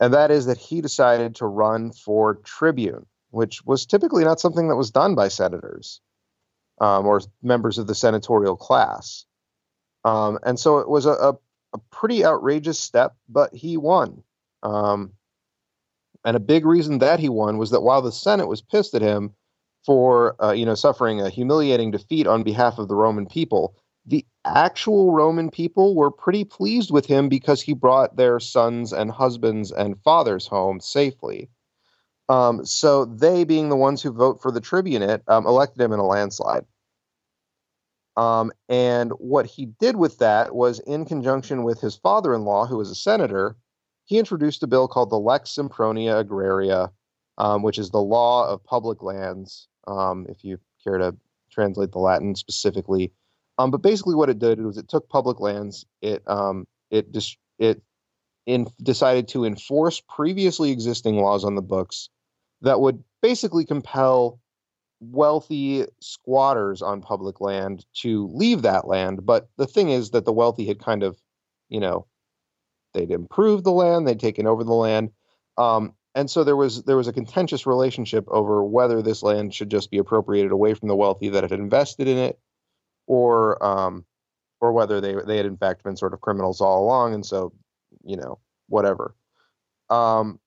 And 0.00 0.14
that 0.14 0.30
is 0.30 0.46
that 0.46 0.58
he 0.58 0.80
decided 0.80 1.34
to 1.36 1.46
run 1.46 1.92
for 1.92 2.36
tribune, 2.36 3.06
which 3.30 3.64
was 3.64 3.86
typically 3.86 4.24
not 4.24 4.40
something 4.40 4.68
that 4.68 4.76
was 4.76 4.90
done 4.90 5.14
by 5.14 5.28
senators 5.28 6.00
um, 6.80 7.06
or 7.06 7.20
members 7.42 7.78
of 7.78 7.86
the 7.86 7.94
senatorial 7.94 8.56
class. 8.56 9.24
Um, 10.04 10.38
and 10.44 10.58
so 10.58 10.78
it 10.78 10.88
was 10.88 11.06
a, 11.06 11.12
a, 11.12 11.34
a, 11.72 11.78
pretty 11.90 12.24
outrageous 12.24 12.78
step, 12.78 13.16
but 13.28 13.54
he 13.54 13.76
won. 13.76 14.22
Um, 14.62 15.12
and 16.24 16.36
a 16.36 16.40
big 16.40 16.66
reason 16.66 16.98
that 16.98 17.20
he 17.20 17.28
won 17.28 17.58
was 17.58 17.70
that 17.70 17.82
while 17.82 18.02
the 18.02 18.12
Senate 18.12 18.48
was 18.48 18.60
pissed 18.60 18.94
at 18.94 19.02
him 19.02 19.34
for 19.84 20.34
uh, 20.42 20.52
you 20.52 20.66
know 20.66 20.74
suffering 20.74 21.20
a 21.20 21.30
humiliating 21.30 21.92
defeat 21.92 22.26
on 22.26 22.42
behalf 22.42 22.78
of 22.78 22.88
the 22.88 22.96
Roman 22.96 23.26
people. 23.26 23.76
The 24.04 24.24
actual 24.44 25.12
Roman 25.12 25.50
people 25.50 25.94
were 25.96 26.10
pretty 26.10 26.44
pleased 26.44 26.90
with 26.90 27.06
him 27.06 27.28
because 27.28 27.62
he 27.62 27.72
brought 27.72 28.16
their 28.16 28.38
sons 28.38 28.92
and 28.92 29.10
husbands 29.10 29.72
and 29.72 30.00
fathers 30.02 30.46
home 30.46 30.80
safely. 30.80 31.48
Um, 32.28 32.64
so 32.64 33.04
they, 33.04 33.44
being 33.44 33.68
the 33.68 33.76
ones 33.76 34.02
who 34.02 34.12
vote 34.12 34.42
for 34.42 34.50
the 34.50 34.60
tribunate, 34.60 35.22
um, 35.28 35.46
elected 35.46 35.80
him 35.80 35.92
in 35.92 36.00
a 36.00 36.06
landslide. 36.06 36.64
Um, 38.16 38.52
and 38.68 39.10
what 39.12 39.46
he 39.46 39.66
did 39.66 39.96
with 39.96 40.18
that 40.18 40.54
was, 40.54 40.80
in 40.80 41.04
conjunction 41.04 41.64
with 41.64 41.80
his 41.80 41.96
father-in-law, 41.96 42.66
who 42.66 42.78
was 42.78 42.90
a 42.90 42.94
senator, 42.94 43.56
he 44.04 44.18
introduced 44.18 44.62
a 44.62 44.66
bill 44.66 44.88
called 44.88 45.10
the 45.10 45.18
Lex 45.18 45.50
Sempronia 45.50 46.24
Agraria, 46.24 46.90
um, 47.38 47.62
which 47.62 47.78
is 47.78 47.90
the 47.90 48.00
law 48.00 48.48
of 48.48 48.64
public 48.64 49.02
lands 49.02 49.68
um, 49.86 50.26
if 50.28 50.44
you 50.44 50.58
care 50.82 50.98
to 50.98 51.14
translate 51.50 51.92
the 51.92 51.98
Latin 51.98 52.34
specifically. 52.34 53.12
Um, 53.58 53.70
but 53.70 53.82
basically, 53.82 54.14
what 54.14 54.30
it 54.30 54.38
did 54.38 54.60
was 54.60 54.78
it 54.78 54.88
took 54.88 55.08
public 55.08 55.40
lands, 55.40 55.86
it 56.02 56.22
um, 56.26 56.66
it 56.90 57.12
dis- 57.12 57.36
it 57.58 57.82
in, 58.46 58.68
decided 58.82 59.28
to 59.28 59.44
enforce 59.44 60.00
previously 60.00 60.70
existing 60.70 61.16
laws 61.16 61.44
on 61.44 61.54
the 61.54 61.62
books 61.62 62.08
that 62.62 62.80
would 62.80 63.02
basically 63.22 63.64
compel 63.64 64.40
wealthy 65.00 65.84
squatters 66.00 66.82
on 66.82 67.02
public 67.02 67.40
land 67.40 67.84
to 67.94 68.28
leave 68.32 68.62
that 68.62 68.86
land. 68.86 69.26
But 69.26 69.48
the 69.56 69.66
thing 69.66 69.90
is 69.90 70.10
that 70.10 70.24
the 70.24 70.32
wealthy 70.32 70.66
had 70.66 70.78
kind 70.78 71.02
of, 71.02 71.20
you 71.68 71.80
know, 71.80 72.06
they'd 72.94 73.10
improved 73.10 73.64
the 73.64 73.72
land, 73.72 74.06
they'd 74.06 74.20
taken 74.20 74.46
over 74.46 74.64
the 74.64 74.72
land, 74.72 75.10
um, 75.58 75.94
and 76.16 76.30
so 76.30 76.44
there 76.44 76.56
was 76.56 76.82
there 76.84 76.96
was 76.96 77.08
a 77.08 77.12
contentious 77.12 77.66
relationship 77.66 78.24
over 78.28 78.64
whether 78.64 79.02
this 79.02 79.22
land 79.22 79.54
should 79.54 79.70
just 79.70 79.90
be 79.90 79.98
appropriated 79.98 80.50
away 80.50 80.72
from 80.72 80.88
the 80.88 80.96
wealthy 80.96 81.28
that 81.28 81.42
had 81.42 81.52
invested 81.52 82.08
in 82.08 82.16
it, 82.16 82.38
or 83.06 83.62
um, 83.64 84.04
or 84.62 84.72
whether 84.72 84.98
they 85.00 85.14
they 85.26 85.36
had 85.36 85.44
in 85.44 85.58
fact 85.58 85.84
been 85.84 85.96
sort 85.96 86.14
of 86.14 86.22
criminals 86.22 86.62
all 86.62 86.84
along, 86.84 87.12
and 87.12 87.24
so 87.24 87.52
you 88.02 88.16
know 88.16 88.38
whatever. 88.68 89.14
Um, 89.90 90.40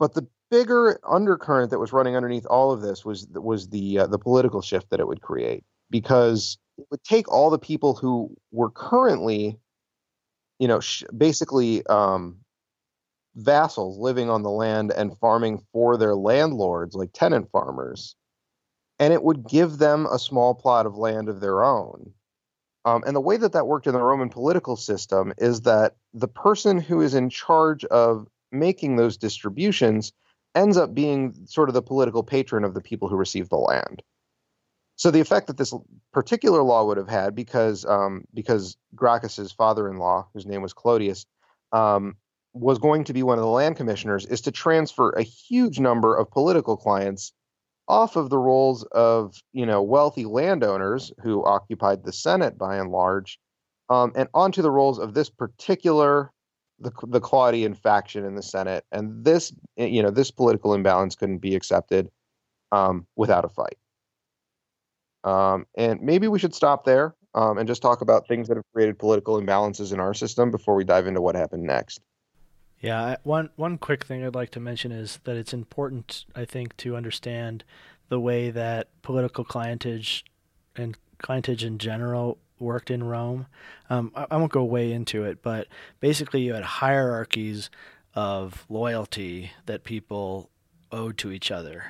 but 0.00 0.14
the 0.14 0.26
bigger 0.50 0.98
undercurrent 1.08 1.70
that 1.70 1.78
was 1.78 1.92
running 1.92 2.16
underneath 2.16 2.46
all 2.46 2.72
of 2.72 2.80
this 2.80 3.04
was 3.04 3.26
was 3.32 3.68
the 3.68 4.00
uh, 4.00 4.06
the 4.06 4.18
political 4.18 4.62
shift 4.62 4.90
that 4.90 5.00
it 5.00 5.08
would 5.08 5.22
create 5.22 5.64
because 5.90 6.58
it 6.78 6.86
would 6.90 7.02
take 7.04 7.30
all 7.30 7.50
the 7.50 7.58
people 7.58 7.94
who 7.94 8.34
were 8.52 8.70
currently, 8.70 9.58
you 10.58 10.68
know, 10.68 10.80
sh- 10.80 11.04
basically 11.16 11.84
um, 11.86 12.38
vassals 13.34 13.98
living 13.98 14.30
on 14.30 14.42
the 14.42 14.50
land 14.50 14.92
and 14.92 15.16
farming 15.18 15.62
for 15.72 15.96
their 15.96 16.14
landlords, 16.14 16.94
like 16.94 17.10
tenant 17.12 17.50
farmers, 17.50 18.14
and 18.98 19.12
it 19.12 19.22
would 19.22 19.48
give 19.48 19.78
them 19.78 20.06
a 20.06 20.18
small 20.18 20.54
plot 20.54 20.86
of 20.86 20.96
land 20.96 21.28
of 21.28 21.40
their 21.40 21.64
own. 21.64 22.12
Um, 22.84 23.02
and 23.06 23.16
the 23.16 23.20
way 23.20 23.36
that 23.36 23.52
that 23.52 23.66
worked 23.66 23.88
in 23.88 23.94
the 23.94 24.02
Roman 24.02 24.28
political 24.28 24.76
system 24.76 25.34
is 25.38 25.62
that 25.62 25.96
the 26.14 26.28
person 26.28 26.78
who 26.78 27.00
is 27.00 27.14
in 27.14 27.30
charge 27.30 27.84
of 27.86 28.28
making 28.52 28.96
those 28.96 29.16
distributions 29.16 30.12
ends 30.56 30.76
up 30.76 30.94
being 30.94 31.34
sort 31.46 31.68
of 31.68 31.74
the 31.74 31.82
political 31.82 32.24
patron 32.24 32.64
of 32.64 32.74
the 32.74 32.80
people 32.80 33.08
who 33.08 33.16
receive 33.16 33.48
the 33.48 33.56
land. 33.56 34.02
So 34.96 35.10
the 35.10 35.20
effect 35.20 35.46
that 35.48 35.58
this 35.58 35.74
particular 36.12 36.62
law 36.62 36.86
would 36.86 36.96
have 36.96 37.08
had, 37.08 37.34
because 37.34 37.84
um, 37.84 38.24
because 38.32 38.76
Gracchus's 38.94 39.52
father-in-law, 39.52 40.28
whose 40.32 40.46
name 40.46 40.62
was 40.62 40.72
Claudius, 40.72 41.26
um, 41.72 42.16
was 42.54 42.78
going 42.78 43.04
to 43.04 43.12
be 43.12 43.22
one 43.22 43.38
of 43.38 43.44
the 43.44 43.50
land 43.50 43.76
commissioners, 43.76 44.24
is 44.24 44.40
to 44.42 44.50
transfer 44.50 45.10
a 45.10 45.22
huge 45.22 45.78
number 45.78 46.16
of 46.16 46.30
political 46.30 46.78
clients 46.78 47.32
off 47.88 48.16
of 48.16 48.30
the 48.30 48.38
rolls 48.38 48.84
of 48.84 49.34
you 49.52 49.66
know 49.66 49.82
wealthy 49.82 50.24
landowners 50.24 51.12
who 51.22 51.44
occupied 51.44 52.02
the 52.02 52.12
Senate 52.12 52.56
by 52.56 52.76
and 52.76 52.90
large, 52.90 53.38
um, 53.90 54.12
and 54.16 54.30
onto 54.32 54.62
the 54.62 54.70
rolls 54.70 54.98
of 54.98 55.12
this 55.12 55.28
particular 55.28 56.32
the 56.78 56.92
the 57.06 57.20
Claudian 57.20 57.74
faction 57.74 58.24
in 58.24 58.34
the 58.34 58.42
Senate. 58.42 58.84
And 58.92 59.24
this 59.24 59.52
you 59.76 60.02
know 60.02 60.10
this 60.10 60.30
political 60.30 60.74
imbalance 60.74 61.14
couldn't 61.14 61.38
be 61.38 61.54
accepted 61.54 62.10
um, 62.72 63.06
without 63.16 63.44
a 63.44 63.48
fight. 63.48 63.78
Um, 65.24 65.66
and 65.74 66.00
maybe 66.00 66.28
we 66.28 66.38
should 66.38 66.54
stop 66.54 66.84
there 66.84 67.14
um, 67.34 67.58
and 67.58 67.66
just 67.66 67.82
talk 67.82 68.00
about 68.00 68.28
things 68.28 68.48
that 68.48 68.56
have 68.56 68.64
created 68.72 68.98
political 68.98 69.40
imbalances 69.40 69.92
in 69.92 70.00
our 70.00 70.14
system 70.14 70.50
before 70.50 70.74
we 70.74 70.84
dive 70.84 71.06
into 71.06 71.20
what 71.20 71.34
happened 71.34 71.64
next. 71.64 72.00
Yeah, 72.80 73.16
one 73.22 73.50
one 73.56 73.78
quick 73.78 74.04
thing 74.04 74.24
I'd 74.24 74.34
like 74.34 74.50
to 74.50 74.60
mention 74.60 74.92
is 74.92 75.18
that 75.24 75.36
it's 75.36 75.52
important, 75.52 76.26
I 76.34 76.44
think, 76.44 76.76
to 76.78 76.96
understand 76.96 77.64
the 78.08 78.20
way 78.20 78.50
that 78.50 78.88
political 79.02 79.44
clientage 79.44 80.22
and 80.76 80.96
clientage 81.18 81.64
in 81.64 81.78
general 81.78 82.38
worked 82.58 82.90
in 82.90 83.04
Rome. 83.04 83.46
Um, 83.90 84.12
I, 84.14 84.26
I, 84.30 84.36
won't 84.36 84.52
go 84.52 84.64
way 84.64 84.92
into 84.92 85.24
it, 85.24 85.42
but 85.42 85.68
basically, 86.00 86.42
you 86.42 86.54
had 86.54 86.64
hierarchies 86.64 87.70
of 88.14 88.64
loyalty 88.68 89.52
that 89.66 89.84
people 89.84 90.50
owed 90.90 91.18
to 91.18 91.30
each 91.30 91.50
other. 91.50 91.84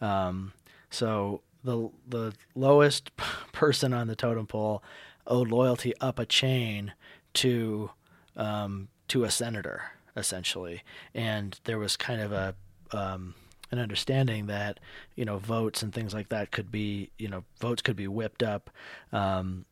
Um, 0.00 0.52
so 0.90 1.42
the 1.64 1.90
the 2.06 2.34
lowest 2.54 3.10
person 3.52 3.92
on 3.92 4.06
the 4.06 4.16
totem 4.16 4.46
pole 4.46 4.82
owed 5.26 5.48
loyalty 5.48 5.94
up 6.00 6.18
a 6.18 6.26
chain 6.26 6.92
to 7.34 7.90
um, 8.36 8.88
to 9.08 9.24
a 9.24 9.30
senator 9.30 9.92
essentially, 10.16 10.82
and 11.14 11.58
there 11.64 11.78
was 11.78 11.96
kind 11.96 12.20
of 12.20 12.32
a 12.32 12.54
um, 12.92 13.34
an 13.70 13.78
understanding 13.78 14.46
that 14.46 14.78
you 15.16 15.24
know 15.24 15.38
votes 15.38 15.82
and 15.82 15.92
things 15.92 16.12
like 16.12 16.28
that 16.28 16.50
could 16.50 16.70
be 16.70 17.10
you 17.18 17.28
know 17.28 17.44
votes 17.58 17.82
could 17.82 17.96
be 17.96 18.06
whipped 18.06 18.42
up 18.42 18.70
um, 19.12 19.64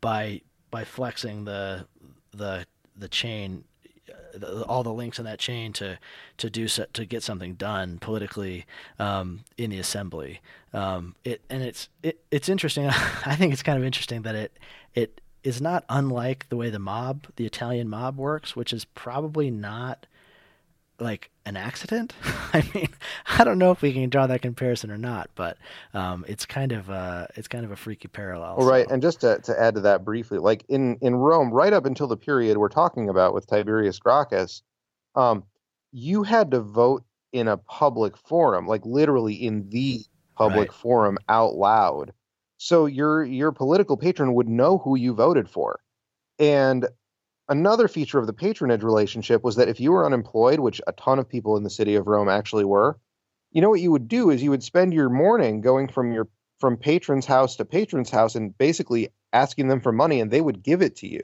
by 0.00 0.42
by 0.70 0.84
flexing 0.84 1.44
the 1.44 1.86
the 2.32 2.66
the 2.96 3.08
chain 3.08 3.64
all 4.68 4.82
the 4.82 4.92
links 4.92 5.18
in 5.18 5.24
that 5.24 5.38
chain 5.38 5.72
to 5.72 5.98
to 6.36 6.50
do 6.50 6.68
so, 6.68 6.86
to 6.92 7.04
get 7.04 7.22
something 7.22 7.54
done 7.54 7.98
politically 7.98 8.66
um, 8.98 9.40
in 9.56 9.70
the 9.70 9.78
assembly. 9.78 10.40
Um, 10.72 11.14
it 11.24 11.42
and 11.50 11.62
it's 11.62 11.88
it, 12.02 12.20
it's 12.30 12.48
interesting. 12.48 12.86
I 13.26 13.36
think 13.36 13.52
it's 13.52 13.62
kind 13.62 13.78
of 13.78 13.84
interesting 13.84 14.22
that 14.22 14.34
it 14.34 14.58
it 14.94 15.20
is 15.42 15.60
not 15.60 15.84
unlike 15.88 16.48
the 16.48 16.56
way 16.56 16.70
the 16.70 16.78
mob, 16.78 17.26
the 17.36 17.46
Italian 17.46 17.88
mob 17.88 18.16
works, 18.16 18.56
which 18.56 18.72
is 18.72 18.84
probably 18.84 19.50
not 19.50 20.06
like 20.98 21.30
an 21.48 21.56
accident. 21.56 22.14
I 22.52 22.62
mean, 22.74 22.88
I 23.26 23.42
don't 23.42 23.58
know 23.58 23.70
if 23.70 23.82
we 23.82 23.92
can 23.92 24.08
draw 24.10 24.26
that 24.26 24.42
comparison 24.42 24.90
or 24.90 24.98
not, 24.98 25.30
but 25.34 25.56
um, 25.94 26.24
it's 26.28 26.46
kind 26.46 26.72
of 26.72 26.88
a, 26.90 27.28
it's 27.34 27.48
kind 27.48 27.64
of 27.64 27.72
a 27.72 27.76
freaky 27.76 28.08
parallel. 28.08 28.56
Well, 28.58 28.66
so. 28.66 28.70
right, 28.70 28.86
and 28.90 29.02
just 29.02 29.20
to, 29.22 29.40
to 29.40 29.60
add 29.60 29.74
to 29.74 29.80
that 29.80 30.04
briefly, 30.04 30.38
like 30.38 30.64
in 30.68 30.98
in 31.00 31.16
Rome, 31.16 31.50
right 31.50 31.72
up 31.72 31.86
until 31.86 32.06
the 32.06 32.16
period 32.16 32.58
we're 32.58 32.68
talking 32.68 33.08
about 33.08 33.34
with 33.34 33.46
Tiberius 33.46 33.98
Gracchus, 33.98 34.62
um, 35.16 35.42
you 35.90 36.22
had 36.22 36.50
to 36.52 36.60
vote 36.60 37.04
in 37.32 37.48
a 37.48 37.56
public 37.56 38.16
forum, 38.16 38.66
like 38.66 38.84
literally 38.84 39.34
in 39.34 39.68
the 39.70 40.02
public 40.36 40.68
right. 40.68 40.72
forum 40.72 41.18
out 41.28 41.54
loud. 41.54 42.12
So 42.58 42.86
your 42.86 43.24
your 43.24 43.52
political 43.52 43.96
patron 43.96 44.34
would 44.34 44.48
know 44.48 44.78
who 44.78 44.96
you 44.96 45.14
voted 45.14 45.48
for. 45.48 45.80
And 46.38 46.86
another 47.48 47.88
feature 47.88 48.18
of 48.18 48.26
the 48.26 48.32
patronage 48.32 48.82
relationship 48.82 49.42
was 49.42 49.56
that 49.56 49.68
if 49.68 49.80
you 49.80 49.92
were 49.92 50.06
unemployed, 50.06 50.60
which 50.60 50.80
a 50.86 50.92
ton 50.92 51.18
of 51.18 51.28
people 51.28 51.56
in 51.56 51.62
the 51.62 51.70
city 51.70 51.94
of 51.94 52.06
Rome 52.06 52.28
actually 52.28 52.64
were, 52.64 52.98
you 53.52 53.62
know 53.62 53.70
what 53.70 53.80
you 53.80 53.90
would 53.90 54.08
do 54.08 54.30
is 54.30 54.42
you 54.42 54.50
would 54.50 54.62
spend 54.62 54.92
your 54.92 55.08
morning 55.08 55.60
going 55.60 55.88
from 55.88 56.12
your 56.12 56.28
from 56.60 56.76
patron's 56.76 57.24
house 57.24 57.54
to 57.56 57.64
patron's 57.64 58.10
house 58.10 58.34
and 58.34 58.56
basically 58.58 59.08
asking 59.32 59.68
them 59.68 59.80
for 59.80 59.92
money 59.92 60.20
and 60.20 60.30
they 60.30 60.40
would 60.40 60.62
give 60.62 60.82
it 60.82 60.96
to 60.96 61.06
you. 61.06 61.22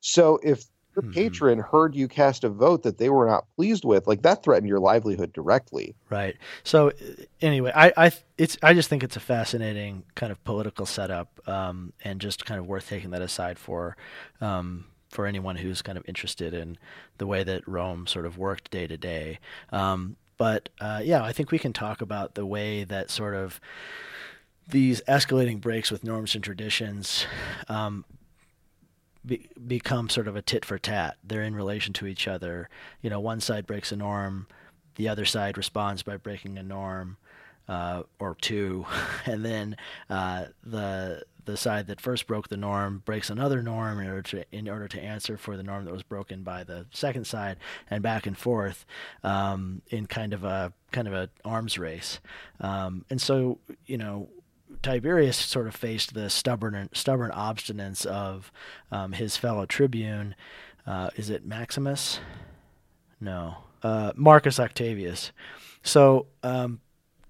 So 0.00 0.40
if 0.42 0.64
your 0.94 1.04
mm-hmm. 1.04 1.12
patron 1.12 1.58
heard 1.60 1.94
you 1.94 2.08
cast 2.08 2.44
a 2.44 2.48
vote 2.48 2.82
that 2.82 2.98
they 2.98 3.08
were 3.08 3.26
not 3.26 3.46
pleased 3.56 3.84
with, 3.84 4.06
like 4.06 4.22
that 4.22 4.42
threatened 4.42 4.68
your 4.68 4.80
livelihood 4.80 5.32
directly. 5.32 5.94
Right. 6.10 6.36
So 6.64 6.88
uh, 6.88 6.92
anyway, 7.40 7.72
I 7.74 7.92
I 7.96 8.12
it's 8.36 8.58
I 8.62 8.74
just 8.74 8.90
think 8.90 9.02
it's 9.02 9.16
a 9.16 9.20
fascinating 9.20 10.02
kind 10.16 10.32
of 10.32 10.42
political 10.44 10.84
setup, 10.84 11.40
um, 11.48 11.92
and 12.04 12.20
just 12.20 12.44
kind 12.44 12.60
of 12.60 12.66
worth 12.66 12.88
taking 12.88 13.10
that 13.10 13.22
aside 13.22 13.58
for. 13.58 13.96
Um, 14.40 14.84
for 15.12 15.26
anyone 15.26 15.56
who's 15.56 15.82
kind 15.82 15.98
of 15.98 16.04
interested 16.08 16.54
in 16.54 16.78
the 17.18 17.26
way 17.26 17.44
that 17.44 17.68
Rome 17.68 18.06
sort 18.06 18.26
of 18.26 18.38
worked 18.38 18.70
day 18.70 18.86
to 18.86 18.96
day. 18.96 19.38
Um, 19.70 20.16
but 20.38 20.70
uh, 20.80 21.02
yeah, 21.04 21.22
I 21.22 21.32
think 21.32 21.52
we 21.52 21.58
can 21.58 21.72
talk 21.72 22.00
about 22.00 22.34
the 22.34 22.46
way 22.46 22.82
that 22.84 23.10
sort 23.10 23.34
of 23.34 23.60
these 24.66 25.02
escalating 25.02 25.60
breaks 25.60 25.90
with 25.90 26.02
norms 26.02 26.34
and 26.34 26.42
traditions 26.42 27.26
um, 27.68 28.04
be, 29.24 29.48
become 29.66 30.08
sort 30.08 30.26
of 30.26 30.34
a 30.34 30.42
tit 30.42 30.64
for 30.64 30.78
tat. 30.78 31.16
They're 31.22 31.42
in 31.42 31.54
relation 31.54 31.92
to 31.94 32.06
each 32.06 32.26
other. 32.26 32.68
You 33.02 33.10
know, 33.10 33.20
one 33.20 33.40
side 33.40 33.66
breaks 33.66 33.92
a 33.92 33.96
norm, 33.96 34.46
the 34.96 35.08
other 35.08 35.26
side 35.26 35.56
responds 35.56 36.02
by 36.02 36.16
breaking 36.16 36.58
a 36.58 36.62
norm 36.62 37.18
uh, 37.68 38.02
or 38.18 38.36
two, 38.40 38.86
and 39.26 39.44
then 39.44 39.76
uh, 40.10 40.46
the 40.64 41.22
the 41.44 41.56
side 41.56 41.86
that 41.86 42.00
first 42.00 42.26
broke 42.26 42.48
the 42.48 42.56
norm 42.56 43.02
breaks 43.04 43.30
another 43.30 43.62
norm 43.62 43.98
in 44.00 44.08
order 44.08 44.22
to 44.22 44.44
in 44.52 44.68
order 44.68 44.88
to 44.88 45.00
answer 45.00 45.36
for 45.36 45.56
the 45.56 45.62
norm 45.62 45.84
that 45.84 45.92
was 45.92 46.02
broken 46.02 46.42
by 46.42 46.64
the 46.64 46.86
second 46.92 47.26
side, 47.26 47.56
and 47.90 48.02
back 48.02 48.26
and 48.26 48.36
forth 48.38 48.84
um, 49.22 49.82
in 49.88 50.06
kind 50.06 50.32
of 50.32 50.44
a 50.44 50.72
kind 50.90 51.08
of 51.08 51.14
a 51.14 51.30
arms 51.44 51.78
race. 51.78 52.20
Um, 52.60 53.04
and 53.10 53.20
so 53.20 53.58
you 53.86 53.98
know. 53.98 54.28
Tiberius 54.80 55.36
sort 55.36 55.66
of 55.66 55.76
faced 55.76 56.14
the 56.14 56.30
stubborn 56.30 56.88
stubborn 56.94 57.30
obstinance 57.30 58.06
of 58.06 58.50
um, 58.90 59.12
his 59.12 59.36
fellow 59.36 59.66
tribune. 59.66 60.34
Uh, 60.86 61.10
is 61.14 61.28
it 61.28 61.44
Maximus? 61.44 62.20
No, 63.20 63.58
uh, 63.82 64.12
Marcus 64.16 64.58
Octavius. 64.58 65.30
So 65.82 66.26
um, 66.42 66.80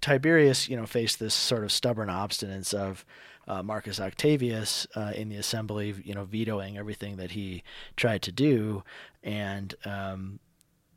Tiberius, 0.03 0.69
you 0.69 0.77
know, 0.77 0.85
faced 0.85 1.19
this 1.19 1.33
sort 1.33 1.65
of 1.65 1.73
stubborn 1.73 2.09
obstinance 2.09 2.75
of 2.75 3.07
uh, 3.49 3.63
Marcus 3.63 4.01
Octavius 4.01 4.87
uh, 4.95 5.13
in 5.15 5.29
the 5.29 5.37
assembly, 5.37 5.95
you 6.05 6.15
know, 6.15 6.25
vetoing 6.25 6.79
everything 6.79 7.17
that 7.17 7.33
he 7.33 7.63
tried 7.97 8.23
to 8.23 8.33
do, 8.33 8.83
and 9.23 9.75
um, 9.85 10.39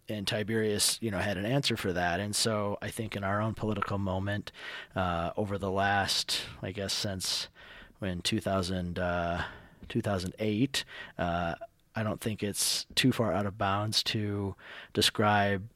and 0.07 0.27
Tiberius, 0.27 0.99
you 1.01 1.09
know, 1.09 1.17
had 1.17 1.37
an 1.37 1.45
answer 1.45 1.75
for 1.75 1.91
that. 1.93 2.19
And 2.19 2.35
so 2.35 2.77
I 2.81 2.89
think 2.89 3.15
in 3.15 3.23
our 3.23 3.41
own 3.41 3.53
political 3.53 3.97
moment, 3.97 4.51
uh, 4.95 5.31
over 5.35 5.57
the 5.57 5.71
last, 5.71 6.41
I 6.61 6.71
guess, 6.71 6.93
since 6.93 7.47
when 7.99 8.21
2000, 8.21 8.99
uh, 8.99 9.43
2008, 9.89 10.85
uh, 11.17 11.55
I 11.95 12.03
don't 12.03 12.21
think 12.21 12.43
it's 12.43 12.85
too 12.93 13.11
far 13.11 13.33
out 13.33 13.45
of 13.45 13.57
bounds 13.57 14.03
to 14.03 14.55
describe 14.93 15.69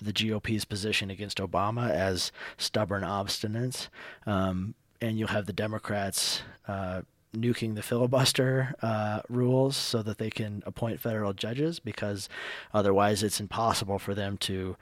the 0.00 0.12
GOP's 0.12 0.64
position 0.64 1.10
against 1.10 1.38
Obama 1.38 1.90
as 1.90 2.30
stubborn 2.58 3.02
obstinance. 3.02 3.88
Um, 4.26 4.74
and 5.04 5.18
you'll 5.18 5.28
have 5.28 5.46
the 5.46 5.52
Democrats 5.52 6.42
uh, 6.66 7.02
nuking 7.34 7.74
the 7.74 7.82
filibuster 7.82 8.74
uh, 8.80 9.20
rules 9.28 9.76
so 9.76 10.02
that 10.02 10.18
they 10.18 10.30
can 10.30 10.62
appoint 10.64 10.98
federal 10.98 11.34
judges 11.34 11.78
because 11.78 12.28
otherwise 12.72 13.22
it's 13.22 13.38
impossible 13.38 13.98
for 13.98 14.14
them 14.14 14.38
to 14.38 14.76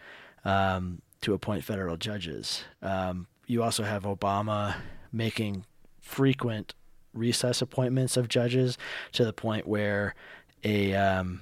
um, 0.44 1.02
to 1.20 1.34
appoint 1.34 1.64
federal 1.64 1.96
judges. 1.96 2.64
Um, 2.82 3.26
you 3.46 3.62
also 3.62 3.82
have 3.84 4.04
Obama 4.04 4.76
making 5.12 5.64
frequent 6.00 6.74
recess 7.14 7.60
appointments 7.60 8.16
of 8.16 8.28
judges 8.28 8.78
to 9.12 9.24
the 9.24 9.32
point 9.32 9.66
where 9.66 10.14
a 10.62 10.94
um, 10.94 11.40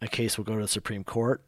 a 0.00 0.08
case 0.08 0.36
will 0.36 0.44
go 0.44 0.56
to 0.56 0.62
the 0.62 0.68
Supreme 0.68 1.04
Court 1.04 1.40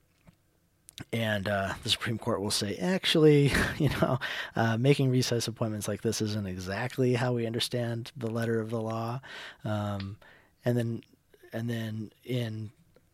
and 1.12 1.48
uh, 1.48 1.74
the 1.82 1.88
Supreme 1.88 2.18
Court 2.18 2.40
will 2.40 2.50
say, 2.50 2.76
actually, 2.76 3.52
you 3.78 3.88
know, 4.00 4.18
uh, 4.54 4.76
making 4.76 5.10
recess 5.10 5.48
appointments 5.48 5.88
like 5.88 6.02
this 6.02 6.20
isn't 6.20 6.46
exactly 6.46 7.14
how 7.14 7.32
we 7.32 7.46
understand 7.46 8.12
the 8.16 8.30
letter 8.30 8.60
of 8.60 8.70
the 8.70 8.80
law. 8.80 9.20
Um, 9.64 10.16
and 10.64 10.76
then, 10.76 11.02
and 11.52 11.68
then 11.68 12.12
in 12.24 12.70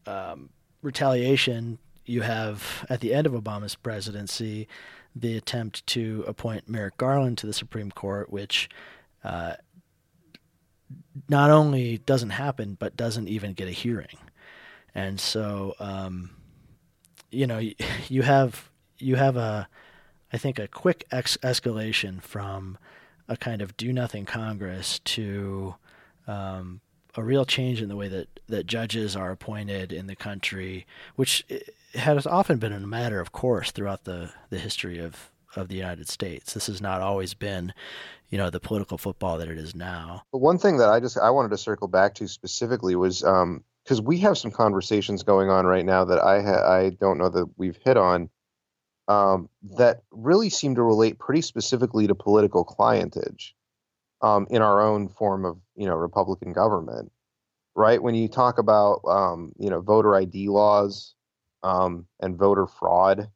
um, 0.07 0.51
retaliation, 0.83 1.79
you 2.05 2.23
have 2.23 2.87
at 2.91 3.01
the 3.01 3.15
end 3.15 3.27
of 3.27 3.33
Obama's 3.33 3.75
presidency 3.75 4.69
the 5.15 5.37
attempt 5.37 5.87
to 5.87 6.25
appoint 6.27 6.69
Merrick 6.69 6.97
Garland 6.97 7.39
to 7.39 7.47
the 7.47 7.53
Supreme 7.53 7.91
Court, 7.91 8.31
which 8.31 8.69
uh, 9.25 9.55
not 11.29 11.51
only 11.51 11.99
doesn't 11.99 12.31
happen 12.31 12.77
but 12.79 12.97
doesn't 12.97 13.29
even 13.29 13.55
get 13.55 13.69
a 13.69 13.73
hearing. 13.73 14.19
And 14.95 15.19
so. 15.19 15.75
Um, 15.81 16.31
you 17.31 17.47
know 17.47 17.59
you 18.09 18.23
have 18.23 18.71
you 18.99 19.17
have 19.17 19.37
a 19.37 19.69
I 20.33 20.39
think 20.39 20.59
a 20.59 20.69
quick 20.69 21.07
ex- 21.11 21.39
escalation 21.39 22.23
from 22.23 22.79
a 23.29 23.37
kind 23.37 23.63
of 23.63 23.77
do 23.77 23.93
nothing 23.93 24.25
Congress 24.27 25.01
to 25.01 25.75
um, 26.27 26.81
a 27.17 27.23
real 27.23 27.45
change 27.45 27.83
in 27.83 27.89
the 27.89 27.97
way 27.97 28.09
that, 28.09 28.29
that 28.49 28.67
judges 28.67 29.17
are 29.17 29.31
appointed 29.31 29.93
in 29.93 30.07
the 30.07 30.17
country, 30.17 30.87
which 31.17 31.45
has 31.95 32.27
often 32.27 32.59
been 32.59 32.73
a 32.73 32.81
matter 32.81 33.21
of 33.21 33.33
course 33.33 33.71
throughout 33.71 34.05
the, 34.05 34.33
the 34.51 34.59
history 34.59 34.99
of, 34.99 35.31
of 35.57 35.69
the 35.69 35.75
United 35.75 36.09
States. 36.09 36.55
This 36.55 36.67
has 36.69 36.81
not 36.81 37.01
always 37.01 37.35
been, 37.35 37.73
you 38.29 38.39
know, 38.39 38.51
the 38.51 38.61
political 38.61 38.99
football 38.99 39.39
that 39.39 39.49
it 39.49 39.59
is 39.59 39.75
now. 39.75 40.23
But 40.31 40.39
one 40.39 40.59
thing 40.59 40.79
that 40.79 40.89
I 40.89 41.01
just 41.01 41.19
I 41.19 41.31
wanted 41.31 41.51
to 41.51 41.59
circle 41.59 41.89
back 41.89 42.15
to 42.17 42.29
specifically 42.29 42.95
was 42.95 43.25
because 43.91 44.01
we 44.01 44.19
have 44.19 44.39
some 44.39 44.53
conversations 44.53 45.25
going 45.25 45.51
on 45.51 45.67
right 45.67 45.85
now 45.85 46.05
that 46.05 46.21
I 46.21 46.43
ha- 46.43 46.73
I 46.73 46.91
don't 46.91 47.19
know 47.19 47.29
that 47.29 47.47
we've 47.57 47.77
hit 47.85 47.97
on 47.97 48.31
um, 49.09 49.49
that 49.77 50.03
really 50.13 50.49
seem 50.49 50.77
to 50.77 50.83
relate 50.85 51.19
pretty 51.19 51.43
specifically 51.43 52.07
to 52.07 52.15
political 52.15 52.65
clientage 52.65 53.51
um, 54.23 54.47
in 54.49 54.63
our 54.63 54.81
own 54.81 55.09
form 55.09 55.45
of 55.45 55.59
you 55.75 55.87
know 55.87 55.97
Republican 55.97 56.53
government, 56.53 57.11
right? 57.75 58.01
When 58.01 58.15
you 58.15 58.29
talk 58.29 58.59
about 58.59 59.01
um, 59.09 59.53
you 59.59 59.71
know 59.71 59.81
voter 59.81 60.15
ID 60.15 60.51
laws 60.51 61.17
um, 61.65 62.07
and 62.21 62.39
voter 62.39 62.69
fraud, 62.69 63.29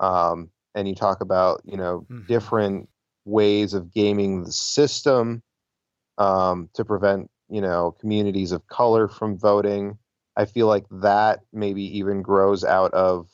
um, 0.00 0.50
and 0.74 0.86
you 0.86 0.94
talk 0.94 1.22
about 1.22 1.62
you 1.64 1.78
know 1.78 2.04
mm-hmm. 2.10 2.26
different 2.26 2.90
ways 3.24 3.72
of 3.72 3.90
gaming 3.90 4.44
the 4.44 4.52
system 4.52 5.42
um, 6.18 6.68
to 6.74 6.84
prevent 6.84 7.30
you 7.48 7.60
know 7.60 7.94
communities 8.00 8.52
of 8.52 8.66
color 8.66 9.08
from 9.08 9.38
voting. 9.38 9.98
I 10.36 10.44
feel 10.44 10.66
like 10.66 10.84
that 10.90 11.40
maybe 11.52 11.98
even 11.98 12.22
grows 12.22 12.62
out 12.62 12.92
of 12.92 13.30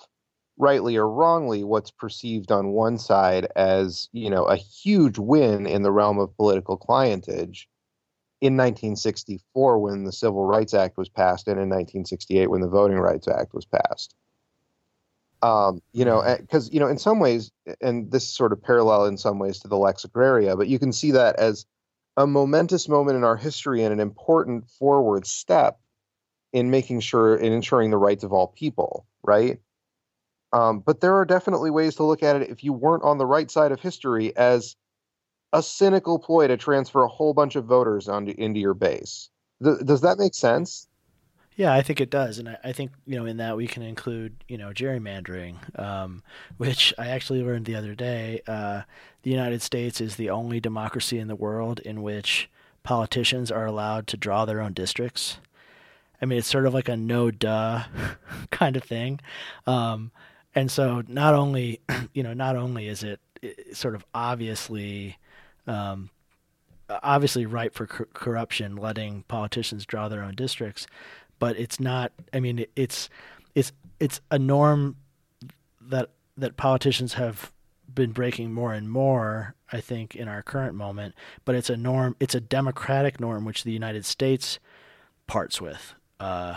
rightly 0.58 0.96
or 0.96 1.08
wrongly, 1.08 1.64
what's 1.64 1.90
perceived 1.90 2.52
on 2.52 2.68
one 2.68 2.98
side 2.98 3.48
as, 3.56 4.08
you 4.12 4.30
know, 4.30 4.44
a 4.44 4.56
huge 4.56 5.18
win 5.18 5.66
in 5.66 5.82
the 5.82 5.92
realm 5.92 6.18
of 6.18 6.36
political 6.36 6.78
clientage 6.78 7.66
in 8.40 8.56
1964 8.56 9.78
when 9.78 10.04
the 10.04 10.12
Civil 10.12 10.44
Rights 10.44 10.74
Act 10.74 10.96
was 10.96 11.08
passed 11.08 11.48
and 11.48 11.56
in 11.56 11.68
1968 11.68 12.48
when 12.48 12.60
the 12.60 12.68
Voting 12.68 12.98
Rights 12.98 13.28
Act 13.28 13.54
was 13.54 13.64
passed. 13.64 14.14
Um, 15.42 15.82
you 15.92 16.04
know, 16.04 16.22
because, 16.40 16.66
mm-hmm. 16.66 16.74
you 16.74 16.80
know, 16.80 16.88
in 16.88 16.98
some 16.98 17.18
ways, 17.18 17.50
and 17.80 18.10
this 18.12 18.22
is 18.22 18.32
sort 18.32 18.52
of 18.52 18.62
parallel 18.62 19.06
in 19.06 19.16
some 19.16 19.40
ways 19.40 19.58
to 19.60 19.68
the 19.68 19.76
Lex 19.76 20.04
Agraria, 20.06 20.56
but 20.56 20.68
you 20.68 20.78
can 20.78 20.92
see 20.92 21.10
that 21.10 21.36
as 21.36 21.66
a 22.16 22.26
momentous 22.26 22.88
moment 22.88 23.16
in 23.16 23.24
our 23.24 23.36
history 23.36 23.82
and 23.82 23.92
an 23.92 24.00
important 24.00 24.68
forward 24.68 25.26
step 25.26 25.80
in 26.52 26.70
making 26.70 27.00
sure 27.00 27.36
in 27.36 27.52
ensuring 27.52 27.90
the 27.90 27.96
rights 27.96 28.24
of 28.24 28.32
all 28.32 28.48
people, 28.48 29.06
right? 29.22 29.60
Um, 30.52 30.80
but 30.80 31.00
there 31.00 31.16
are 31.16 31.24
definitely 31.24 31.70
ways 31.70 31.96
to 31.96 32.04
look 32.04 32.22
at 32.22 32.36
it 32.36 32.50
if 32.50 32.62
you 32.62 32.74
weren't 32.74 33.04
on 33.04 33.16
the 33.16 33.26
right 33.26 33.50
side 33.50 33.72
of 33.72 33.80
history 33.80 34.36
as 34.36 34.76
a 35.52 35.62
cynical 35.62 36.18
ploy 36.18 36.48
to 36.48 36.56
transfer 36.56 37.02
a 37.02 37.08
whole 37.08 37.32
bunch 37.32 37.56
of 37.56 37.64
voters 37.64 38.08
onto 38.08 38.34
into 38.36 38.60
your 38.60 38.74
base. 38.74 39.30
Th- 39.62 39.78
does 39.84 40.02
that 40.02 40.18
make 40.18 40.34
sense? 40.34 40.88
Yeah, 41.56 41.74
I 41.74 41.82
think 41.82 42.00
it 42.00 42.08
does, 42.08 42.38
and 42.38 42.48
I, 42.48 42.58
I, 42.64 42.72
think 42.72 42.92
you 43.06 43.16
know 43.16 43.26
in 43.26 43.36
that 43.36 43.58
we 43.58 43.66
can 43.66 43.82
include 43.82 44.42
you 44.48 44.56
know 44.56 44.70
gerrymandering, 44.70 45.78
um, 45.78 46.22
which 46.56 46.94
I 46.98 47.08
actually 47.08 47.42
learned 47.42 47.66
the 47.66 47.74
other 47.74 47.94
day. 47.94 48.40
Uh, 48.46 48.82
the 49.22 49.30
United 49.30 49.62
States 49.62 50.00
is 50.00 50.16
the 50.16 50.30
only 50.30 50.60
democracy 50.60 51.18
in 51.18 51.28
the 51.28 51.36
world 51.36 51.80
in 51.80 52.02
which 52.02 52.50
politicians 52.82 53.50
are 53.50 53.66
allowed 53.66 54.06
to 54.08 54.16
draw 54.16 54.44
their 54.44 54.60
own 54.60 54.72
districts. 54.72 55.38
I 56.20 56.26
mean, 56.26 56.38
it's 56.38 56.48
sort 56.48 56.66
of 56.66 56.74
like 56.74 56.88
a 56.88 56.96
no 56.96 57.30
duh 57.30 57.84
kind 58.50 58.76
of 58.76 58.84
thing. 58.84 59.20
Um, 59.66 60.10
and 60.54 60.70
so 60.70 61.02
not 61.08 61.34
only 61.34 61.80
you 62.12 62.22
know 62.22 62.34
not 62.34 62.56
only 62.56 62.88
is 62.88 63.02
it, 63.02 63.20
sort 63.72 63.94
of 63.94 64.04
obviously 64.14 65.18
um, 65.66 66.10
obviously 67.02 67.46
ripe 67.46 67.74
for 67.74 67.86
cor- 67.86 68.08
corruption 68.12 68.76
letting 68.76 69.22
politicians 69.28 69.86
draw 69.86 70.08
their 70.08 70.22
own 70.22 70.34
districts 70.34 70.86
but 71.38 71.56
it's 71.58 71.80
not 71.80 72.12
i 72.32 72.40
mean 72.40 72.64
it's 72.76 73.08
it's 73.54 73.72
it's 73.98 74.20
a 74.30 74.38
norm 74.38 74.96
that 75.80 76.10
that 76.36 76.56
politicians 76.56 77.14
have 77.14 77.52
been 77.94 78.12
breaking 78.12 78.52
more 78.52 78.72
and 78.72 78.90
more 78.90 79.54
i 79.72 79.80
think 79.80 80.14
in 80.14 80.28
our 80.28 80.42
current 80.42 80.74
moment 80.74 81.14
but 81.44 81.54
it's 81.54 81.70
a 81.70 81.76
norm 81.76 82.16
it's 82.20 82.34
a 82.34 82.40
democratic 82.40 83.20
norm 83.20 83.44
which 83.44 83.64
the 83.64 83.72
united 83.72 84.04
states 84.04 84.58
parts 85.26 85.60
with 85.60 85.94
uh, 86.20 86.56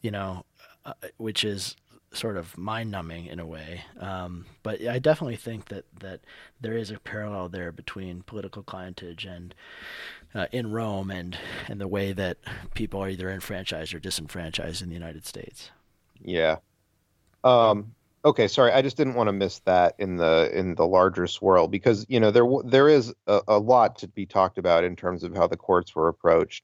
you 0.00 0.10
know 0.10 0.44
uh, 0.84 0.94
which 1.16 1.44
is 1.44 1.76
sort 2.12 2.36
of 2.36 2.56
mind 2.58 2.90
numbing 2.90 3.26
in 3.26 3.40
a 3.40 3.46
way. 3.46 3.84
Um, 3.98 4.46
but 4.62 4.86
I 4.86 4.98
definitely 4.98 5.36
think 5.36 5.68
that, 5.68 5.84
that 6.00 6.20
there 6.60 6.76
is 6.76 6.90
a 6.90 6.98
parallel 6.98 7.48
there 7.48 7.72
between 7.72 8.22
political 8.22 8.62
clientage 8.62 9.26
and 9.26 9.54
uh, 10.34 10.46
in 10.52 10.70
Rome 10.70 11.10
and, 11.10 11.36
and 11.68 11.80
the 11.80 11.88
way 11.88 12.12
that 12.12 12.38
people 12.74 13.02
are 13.02 13.08
either 13.08 13.30
enfranchised 13.30 13.94
or 13.94 13.98
disenfranchised 13.98 14.82
in 14.82 14.88
the 14.88 14.94
United 14.94 15.26
States. 15.26 15.70
Yeah. 16.22 16.56
Um, 17.44 17.94
okay. 18.24 18.48
Sorry. 18.48 18.72
I 18.72 18.82
just 18.82 18.96
didn't 18.96 19.14
want 19.14 19.28
to 19.28 19.32
miss 19.32 19.60
that 19.60 19.94
in 19.98 20.16
the, 20.16 20.50
in 20.52 20.74
the 20.74 20.86
larger 20.86 21.26
swirl 21.26 21.68
because, 21.68 22.06
you 22.08 22.20
know, 22.20 22.30
there, 22.30 22.44
there 22.64 22.88
is 22.88 23.14
a, 23.26 23.42
a 23.48 23.58
lot 23.58 23.98
to 23.98 24.08
be 24.08 24.26
talked 24.26 24.58
about 24.58 24.84
in 24.84 24.96
terms 24.96 25.24
of 25.24 25.34
how 25.34 25.46
the 25.46 25.56
courts 25.56 25.94
were 25.94 26.08
approached 26.08 26.62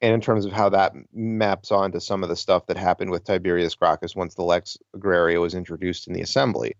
and 0.00 0.14
in 0.14 0.20
terms 0.20 0.46
of 0.46 0.52
how 0.52 0.68
that 0.70 0.94
maps 1.12 1.70
onto 1.70 2.00
some 2.00 2.22
of 2.22 2.28
the 2.28 2.36
stuff 2.36 2.66
that 2.66 2.76
happened 2.76 3.10
with 3.10 3.24
Tiberius 3.24 3.74
Gracchus 3.74 4.16
once 4.16 4.34
the 4.34 4.42
Lex 4.42 4.78
Agraria 4.96 5.40
was 5.40 5.54
introduced 5.54 6.06
in 6.06 6.14
the 6.14 6.22
assembly. 6.22 6.74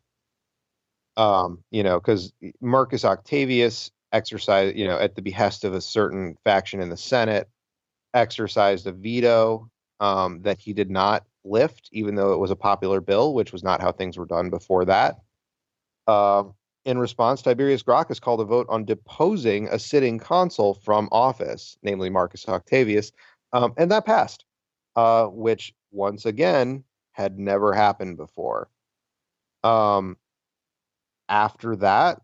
Um, 1.17 1.63
you 1.71 1.83
know, 1.83 2.01
because 2.01 2.33
Marcus 2.61 3.05
Octavius 3.05 3.91
exercised, 4.13 4.77
you 4.77 4.87
know, 4.87 4.99
at 4.99 5.15
the 5.15 5.23
behest 5.23 5.65
of 5.65 5.75
a 5.75 5.81
certain 5.81 6.37
faction 6.45 6.81
in 6.81 6.89
the 6.89 6.97
Senate, 6.97 7.49
exercised 8.15 8.87
a 8.87 8.93
veto 8.93 9.69
um, 10.01 10.43
that 10.43 10.59
he 10.59 10.73
did 10.73 10.91
not 10.91 11.25
lift, 11.45 11.89
even 11.93 12.15
though 12.15 12.33
it 12.33 12.39
was 12.39 12.51
a 12.51 12.57
popular 12.57 13.01
bill, 13.01 13.35
which 13.35 13.53
was 13.53 13.63
not 13.63 13.81
how 13.81 13.93
things 13.93 14.19
were 14.19 14.27
done 14.27 14.51
before 14.51 14.85
that. 14.85 15.17
Uh, 16.07 16.45
in 16.85 16.99
response, 16.99 17.43
Tiberius 17.43 17.83
Gracchus 17.83 18.21
called 18.21 18.41
a 18.41 18.45
vote 18.45 18.67
on 18.71 18.85
deposing 18.85 19.69
a 19.69 19.79
sitting 19.79 20.19
consul 20.19 20.75
from 20.75 21.09
office, 21.13 21.77
namely 21.83 22.09
Marcus 22.09 22.49
Octavius, 22.49 23.13
um, 23.53 23.75
and 23.77 23.91
that 23.91 24.07
passed, 24.07 24.45
uh, 24.97 25.27
which 25.27 25.75
once 25.91 26.25
again 26.25 26.85
had 27.13 27.39
never 27.39 27.75
happened 27.75 28.17
before. 28.17 28.71
Um, 29.63 30.17
after 31.29 31.77
that, 31.77 32.21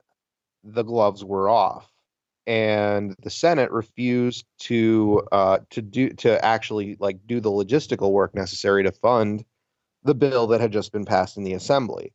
the 0.64 0.82
gloves 0.82 1.24
were 1.24 1.48
off, 1.48 1.90
and 2.46 3.16
the 3.22 3.30
Senate 3.30 3.70
refused 3.70 4.46
to 4.58 5.26
uh, 5.32 5.58
to 5.70 5.82
do 5.82 6.10
to 6.10 6.42
actually 6.44 6.96
like 7.00 7.18
do 7.26 7.40
the 7.40 7.50
logistical 7.50 8.12
work 8.12 8.34
necessary 8.34 8.82
to 8.84 8.92
fund 8.92 9.44
the 10.04 10.14
bill 10.14 10.46
that 10.48 10.60
had 10.60 10.72
just 10.72 10.92
been 10.92 11.04
passed 11.04 11.36
in 11.36 11.44
the 11.44 11.54
assembly. 11.54 12.12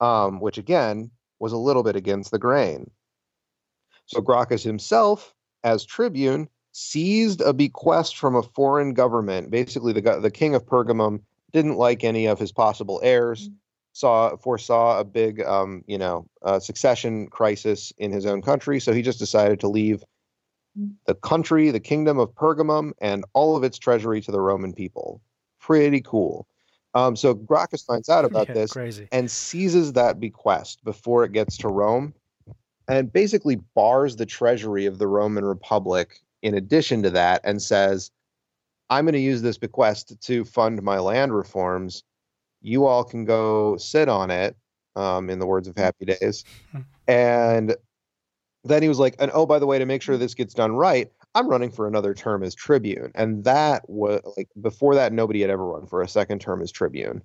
Um, 0.00 0.40
which 0.40 0.58
again 0.58 1.10
was 1.38 1.52
a 1.52 1.58
little 1.58 1.82
bit 1.82 1.96
against 1.96 2.30
the 2.30 2.38
grain. 2.38 2.90
So 4.06 4.20
Gracchus 4.20 4.64
himself, 4.64 5.32
as 5.62 5.84
tribune, 5.84 6.48
seized 6.72 7.40
a 7.40 7.52
bequest 7.52 8.16
from 8.16 8.34
a 8.34 8.42
foreign 8.42 8.94
government. 8.94 9.50
Basically, 9.50 9.92
the 9.92 10.18
the 10.20 10.30
king 10.30 10.54
of 10.54 10.66
Pergamum 10.66 11.20
didn't 11.52 11.76
like 11.76 12.02
any 12.02 12.26
of 12.26 12.38
his 12.38 12.52
possible 12.52 13.00
heirs, 13.02 13.48
mm-hmm. 13.48 13.54
Saw 13.92 14.36
foresaw 14.36 15.00
a 15.00 15.04
big, 15.04 15.42
um, 15.42 15.84
you 15.86 15.98
know, 15.98 16.26
uh, 16.42 16.58
succession 16.58 17.28
crisis 17.28 17.92
in 17.98 18.10
his 18.10 18.26
own 18.26 18.42
country, 18.42 18.80
so 18.80 18.92
he 18.92 19.02
just 19.02 19.18
decided 19.18 19.60
to 19.60 19.68
leave 19.68 20.04
the 21.06 21.14
country, 21.14 21.70
the 21.70 21.80
kingdom 21.80 22.18
of 22.18 22.34
Pergamum, 22.34 22.92
and 23.00 23.24
all 23.34 23.56
of 23.56 23.64
its 23.64 23.78
treasury 23.78 24.20
to 24.22 24.32
the 24.32 24.40
Roman 24.40 24.72
people. 24.72 25.20
Pretty 25.60 26.00
cool. 26.00 26.46
Um, 26.94 27.16
so 27.16 27.34
Gracchus 27.34 27.82
finds 27.82 28.08
out 28.08 28.24
about 28.24 28.48
yeah, 28.48 28.54
this 28.54 28.72
crazy. 28.72 29.08
and 29.12 29.30
seizes 29.30 29.94
that 29.94 30.20
bequest 30.20 30.84
before 30.84 31.24
it 31.24 31.32
gets 31.32 31.56
to 31.58 31.68
Rome 31.68 32.14
and 32.88 33.12
basically 33.12 33.56
bars 33.74 34.16
the 34.16 34.26
treasury 34.26 34.86
of 34.86 34.98
the 34.98 35.06
Roman 35.06 35.44
Republic 35.44 36.20
in 36.42 36.54
addition 36.54 37.02
to 37.02 37.10
that 37.10 37.40
and 37.44 37.62
says, 37.62 38.10
I'm 38.90 39.04
going 39.04 39.14
to 39.14 39.20
use 39.20 39.40
this 39.40 39.56
bequest 39.56 40.20
to 40.20 40.44
fund 40.44 40.82
my 40.82 40.98
land 40.98 41.34
reforms. 41.34 42.02
You 42.62 42.86
all 42.86 43.04
can 43.04 43.24
go 43.24 43.76
sit 43.76 44.08
on 44.08 44.30
it, 44.30 44.56
um, 44.96 45.30
in 45.30 45.38
the 45.38 45.46
words 45.46 45.68
of 45.68 45.76
Happy 45.76 46.04
Days. 46.04 46.44
and 47.08 47.76
then 48.64 48.82
he 48.82 48.88
was 48.88 48.98
like, 48.98 49.16
and 49.18 49.30
oh, 49.34 49.46
by 49.46 49.58
the 49.58 49.66
way, 49.66 49.78
to 49.78 49.86
make 49.86 50.02
sure 50.02 50.16
this 50.16 50.34
gets 50.34 50.54
done 50.54 50.72
right, 50.72 51.10
I'm 51.34 51.48
running 51.48 51.70
for 51.70 51.88
another 51.88 52.14
term 52.14 52.42
as 52.42 52.54
tribune. 52.54 53.10
And 53.14 53.44
that 53.44 53.88
was 53.88 54.20
like 54.36 54.48
before 54.60 54.94
that, 54.94 55.12
nobody 55.12 55.40
had 55.40 55.50
ever 55.50 55.64
run 55.64 55.86
for 55.86 56.02
a 56.02 56.08
second 56.08 56.40
term 56.40 56.62
as 56.62 56.70
tribune. 56.70 57.22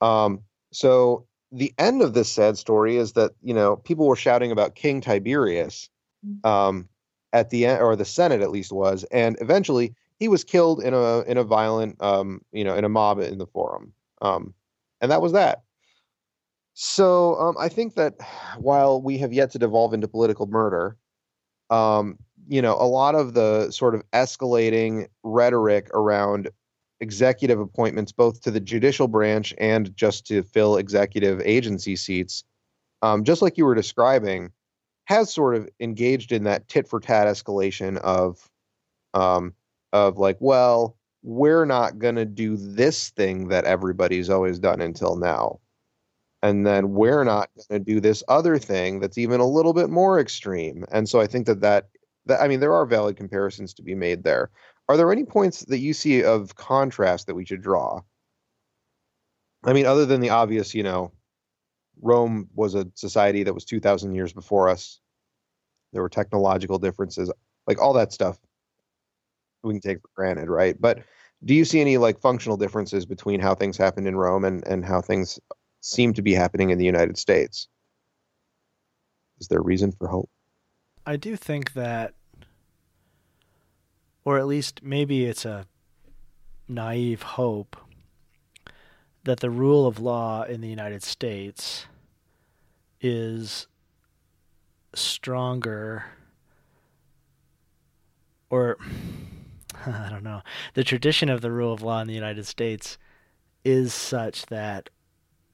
Um, 0.00 0.40
so 0.72 1.26
the 1.50 1.74
end 1.78 2.00
of 2.00 2.14
this 2.14 2.32
sad 2.32 2.56
story 2.56 2.96
is 2.96 3.12
that, 3.12 3.32
you 3.42 3.52
know, 3.52 3.76
people 3.76 4.06
were 4.06 4.16
shouting 4.16 4.52
about 4.52 4.74
King 4.74 5.00
Tiberius 5.00 5.90
mm. 6.26 6.44
um, 6.48 6.88
at 7.32 7.50
the 7.50 7.66
end, 7.66 7.82
or 7.82 7.94
the 7.94 8.04
Senate 8.04 8.40
at 8.40 8.50
least 8.50 8.72
was. 8.72 9.04
And 9.12 9.36
eventually 9.40 9.94
he 10.18 10.28
was 10.28 10.44
killed 10.44 10.82
in 10.82 10.94
a, 10.94 11.20
in 11.22 11.36
a 11.36 11.44
violent, 11.44 12.02
um, 12.02 12.40
you 12.52 12.64
know, 12.64 12.74
in 12.74 12.84
a 12.84 12.88
mob 12.88 13.18
in 13.18 13.38
the 13.38 13.46
forum. 13.46 13.92
Um, 14.22 14.54
and 15.02 15.10
that 15.10 15.20
was 15.20 15.32
that. 15.32 15.62
So 16.74 17.34
um, 17.34 17.56
I 17.58 17.68
think 17.68 17.96
that 17.96 18.14
while 18.56 19.02
we 19.02 19.18
have 19.18 19.32
yet 19.32 19.50
to 19.50 19.58
devolve 19.58 19.92
into 19.92 20.08
political 20.08 20.46
murder, 20.46 20.96
um, 21.68 22.18
you 22.48 22.62
know, 22.62 22.74
a 22.74 22.86
lot 22.86 23.14
of 23.14 23.34
the 23.34 23.70
sort 23.70 23.94
of 23.94 24.02
escalating 24.12 25.06
rhetoric 25.22 25.90
around 25.92 26.48
executive 27.00 27.60
appointments, 27.60 28.12
both 28.12 28.40
to 28.42 28.50
the 28.50 28.60
judicial 28.60 29.08
branch 29.08 29.52
and 29.58 29.94
just 29.96 30.26
to 30.28 30.42
fill 30.42 30.76
executive 30.76 31.40
agency 31.42 31.96
seats, 31.96 32.44
um, 33.02 33.24
just 33.24 33.42
like 33.42 33.58
you 33.58 33.64
were 33.64 33.74
describing, 33.74 34.50
has 35.06 35.32
sort 35.32 35.56
of 35.56 35.68
engaged 35.80 36.32
in 36.32 36.44
that 36.44 36.68
tit 36.68 36.88
for 36.88 37.00
tat 37.00 37.26
escalation 37.26 37.98
of, 37.98 38.48
um, 39.14 39.52
of 39.92 40.16
like, 40.16 40.36
well, 40.40 40.96
we're 41.22 41.64
not 41.64 41.98
going 41.98 42.16
to 42.16 42.24
do 42.24 42.56
this 42.56 43.10
thing 43.10 43.48
that 43.48 43.64
everybody's 43.64 44.30
always 44.30 44.58
done 44.58 44.80
until 44.80 45.16
now. 45.16 45.60
And 46.42 46.66
then 46.66 46.90
we're 46.90 47.22
not 47.22 47.50
going 47.68 47.84
to 47.84 47.92
do 47.92 48.00
this 48.00 48.24
other 48.26 48.58
thing 48.58 48.98
that's 48.98 49.18
even 49.18 49.40
a 49.40 49.46
little 49.46 49.72
bit 49.72 49.90
more 49.90 50.18
extreme. 50.18 50.84
And 50.90 51.08
so 51.08 51.20
I 51.20 51.28
think 51.28 51.46
that 51.46 51.60
that, 51.60 51.88
that 52.26 52.40
I 52.40 52.48
mean, 52.48 52.58
there 52.58 52.74
are 52.74 52.84
valid 52.84 53.16
comparisons 53.16 53.74
to 53.74 53.82
be 53.82 53.94
made 53.94 54.24
there. 54.24 54.50
Are 54.88 54.96
there 54.96 55.12
any 55.12 55.24
points 55.24 55.64
that 55.66 55.78
you 55.78 55.94
see 55.94 56.24
of 56.24 56.56
contrast 56.56 57.28
that 57.28 57.36
we 57.36 57.44
should 57.44 57.62
draw? 57.62 58.00
I 59.64 59.72
mean, 59.72 59.86
other 59.86 60.06
than 60.06 60.20
the 60.20 60.30
obvious, 60.30 60.74
you 60.74 60.82
know, 60.82 61.12
Rome 62.00 62.48
was 62.54 62.74
a 62.74 62.88
society 62.96 63.44
that 63.44 63.54
was 63.54 63.64
2,000 63.64 64.12
years 64.12 64.32
before 64.32 64.68
us. 64.68 65.00
There 65.92 66.02
were 66.02 66.08
technological 66.08 66.80
differences, 66.80 67.30
like 67.68 67.80
all 67.80 67.92
that 67.92 68.12
stuff 68.12 68.38
we 69.62 69.74
can 69.74 69.80
take 69.80 70.00
for 70.00 70.08
granted, 70.14 70.48
right? 70.48 70.80
But 70.80 71.02
do 71.44 71.54
you 71.54 71.64
see 71.64 71.80
any 71.80 71.98
like 71.98 72.20
functional 72.20 72.56
differences 72.56 73.06
between 73.06 73.40
how 73.40 73.54
things 73.54 73.76
happened 73.76 74.06
in 74.06 74.16
Rome 74.16 74.44
and, 74.44 74.66
and 74.66 74.84
how 74.84 75.00
things 75.00 75.38
seem 75.80 76.12
to 76.14 76.22
be 76.22 76.32
happening 76.32 76.70
in 76.70 76.78
the 76.78 76.84
United 76.84 77.18
States? 77.18 77.68
Is 79.40 79.48
there 79.48 79.60
reason 79.60 79.92
for 79.92 80.06
hope? 80.06 80.30
I 81.04 81.16
do 81.16 81.34
think 81.36 81.72
that, 81.72 82.14
or 84.24 84.38
at 84.38 84.46
least 84.46 84.80
maybe 84.84 85.24
it's 85.24 85.44
a 85.44 85.66
naive 86.68 87.22
hope, 87.22 87.76
that 89.24 89.40
the 89.40 89.50
rule 89.50 89.86
of 89.86 89.98
law 89.98 90.44
in 90.44 90.60
the 90.60 90.68
United 90.68 91.02
States 91.02 91.86
is 93.00 93.66
stronger 94.94 96.04
or 98.50 98.76
I 99.86 100.08
don't 100.10 100.24
know. 100.24 100.42
The 100.74 100.84
tradition 100.84 101.28
of 101.28 101.40
the 101.40 101.50
rule 101.50 101.72
of 101.72 101.82
law 101.82 102.00
in 102.00 102.06
the 102.06 102.14
United 102.14 102.46
States 102.46 102.98
is 103.64 103.94
such 103.94 104.46
that 104.46 104.90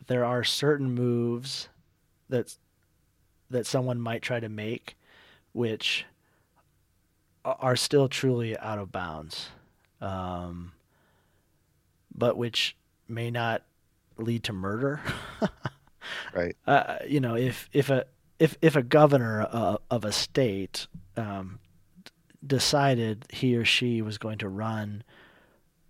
there 0.06 0.24
are 0.24 0.42
certain 0.42 0.94
moves 0.94 1.68
that 2.28 2.56
that 3.50 3.66
someone 3.66 4.00
might 4.00 4.22
try 4.22 4.40
to 4.40 4.48
make 4.48 4.96
which 5.52 6.04
are 7.44 7.76
still 7.76 8.08
truly 8.08 8.58
out 8.58 8.78
of 8.78 8.92
bounds 8.92 9.50
um, 10.00 10.72
but 12.14 12.36
which 12.36 12.76
may 13.08 13.30
not 13.30 13.62
lead 14.18 14.42
to 14.42 14.52
murder 14.52 15.00
right 16.34 16.56
uh, 16.66 16.96
you 17.06 17.20
know 17.20 17.34
if 17.36 17.68
if 17.72 17.90
a 17.90 18.04
if 18.38 18.56
if 18.60 18.76
a 18.76 18.82
governor 18.82 19.46
uh, 19.50 19.76
of 19.90 20.04
a 20.04 20.12
state 20.12 20.86
um, 21.16 21.58
decided 22.46 23.26
he 23.32 23.56
or 23.56 23.64
she 23.64 24.02
was 24.02 24.18
going 24.18 24.38
to 24.38 24.48
run 24.48 25.02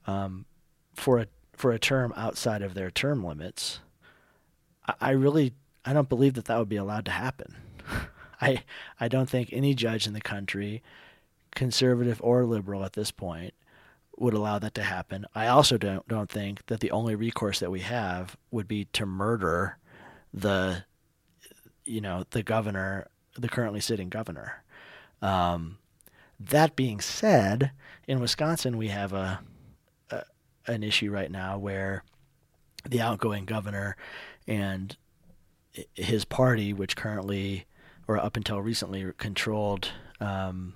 um, 0.07 0.47
for 0.95 1.19
a 1.19 1.27
for 1.53 1.73
a 1.73 1.79
term 1.79 2.13
outside 2.17 2.63
of 2.63 2.75
their 2.75 2.91
term 2.91 3.25
limits, 3.25 3.81
I, 4.87 4.95
I 5.01 5.11
really 5.11 5.55
I 5.85 5.93
don't 5.93 6.09
believe 6.09 6.35
that 6.35 6.47
that 6.47 6.59
would 6.59 6.69
be 6.69 6.77
allowed 6.77 7.05
to 7.07 7.11
happen. 7.11 7.57
I 8.41 8.63
I 8.99 9.09
don't 9.09 9.29
think 9.29 9.51
any 9.53 9.75
judge 9.75 10.07
in 10.07 10.13
the 10.13 10.21
country, 10.21 10.83
conservative 11.55 12.21
or 12.23 12.45
liberal 12.45 12.85
at 12.85 12.95
this 12.95 13.11
point, 13.11 13.55
would 14.17 14.35
allow 14.35 14.59
that 14.59 14.75
to 14.75 14.83
happen. 14.83 15.27
I 15.35 15.49
also 15.49 15.79
don't 15.79 16.07
don't 16.09 16.31
think 16.31 16.67
that 16.67 16.81
the 16.81 16.91
only 16.91 17.15
recourse 17.15 17.61
that 17.61 17.71
we 17.71 17.81
have 17.81 18.37
would 18.51 18.69
be 18.69 18.87
to 18.87 19.07
murder 19.07 19.79
the 20.33 20.85
you 21.85 22.01
know 22.01 22.25
the 22.31 22.43
governor, 22.43 23.09
the 23.37 23.49
currently 23.49 23.81
sitting 23.81 24.09
governor. 24.09 24.63
Um, 25.21 25.79
that 26.41 26.77
being 26.77 27.01
said, 27.01 27.73
in 28.07 28.21
Wisconsin 28.21 28.77
we 28.77 28.89
have 28.89 29.13
a, 29.13 29.41
a 30.11 30.23
an 30.67 30.83
issue 30.83 31.11
right 31.11 31.31
now 31.31 31.59
where 31.59 32.05
the 32.89 33.01
outgoing 33.01 33.45
governor 33.45 33.97
and 34.47 34.97
his 35.95 36.25
party, 36.25 36.73
which 36.73 36.97
currently 36.97 37.67
or 38.07 38.17
up 38.17 38.37
until 38.37 38.61
recently 38.61 39.13
controlled 39.19 39.91
um, 40.21 40.75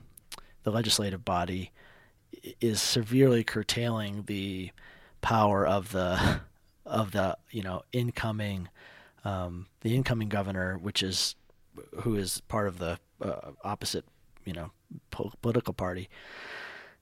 the 0.64 0.70
legislative 0.70 1.24
body, 1.24 1.72
is 2.60 2.80
severely 2.80 3.44
curtailing 3.44 4.24
the 4.26 4.70
power 5.20 5.66
of 5.66 5.92
the 5.92 6.40
of 6.84 7.12
the 7.12 7.36
you 7.50 7.62
know 7.62 7.82
incoming 7.92 8.68
um, 9.24 9.66
the 9.82 9.94
incoming 9.94 10.28
governor, 10.28 10.76
which 10.76 11.02
is 11.02 11.36
who 12.00 12.16
is 12.16 12.40
part 12.48 12.66
of 12.66 12.78
the 12.78 12.98
uh, 13.20 13.52
opposite 13.64 14.04
you 14.44 14.52
know 14.52 14.70
po- 15.10 15.32
political 15.42 15.74
party, 15.74 16.08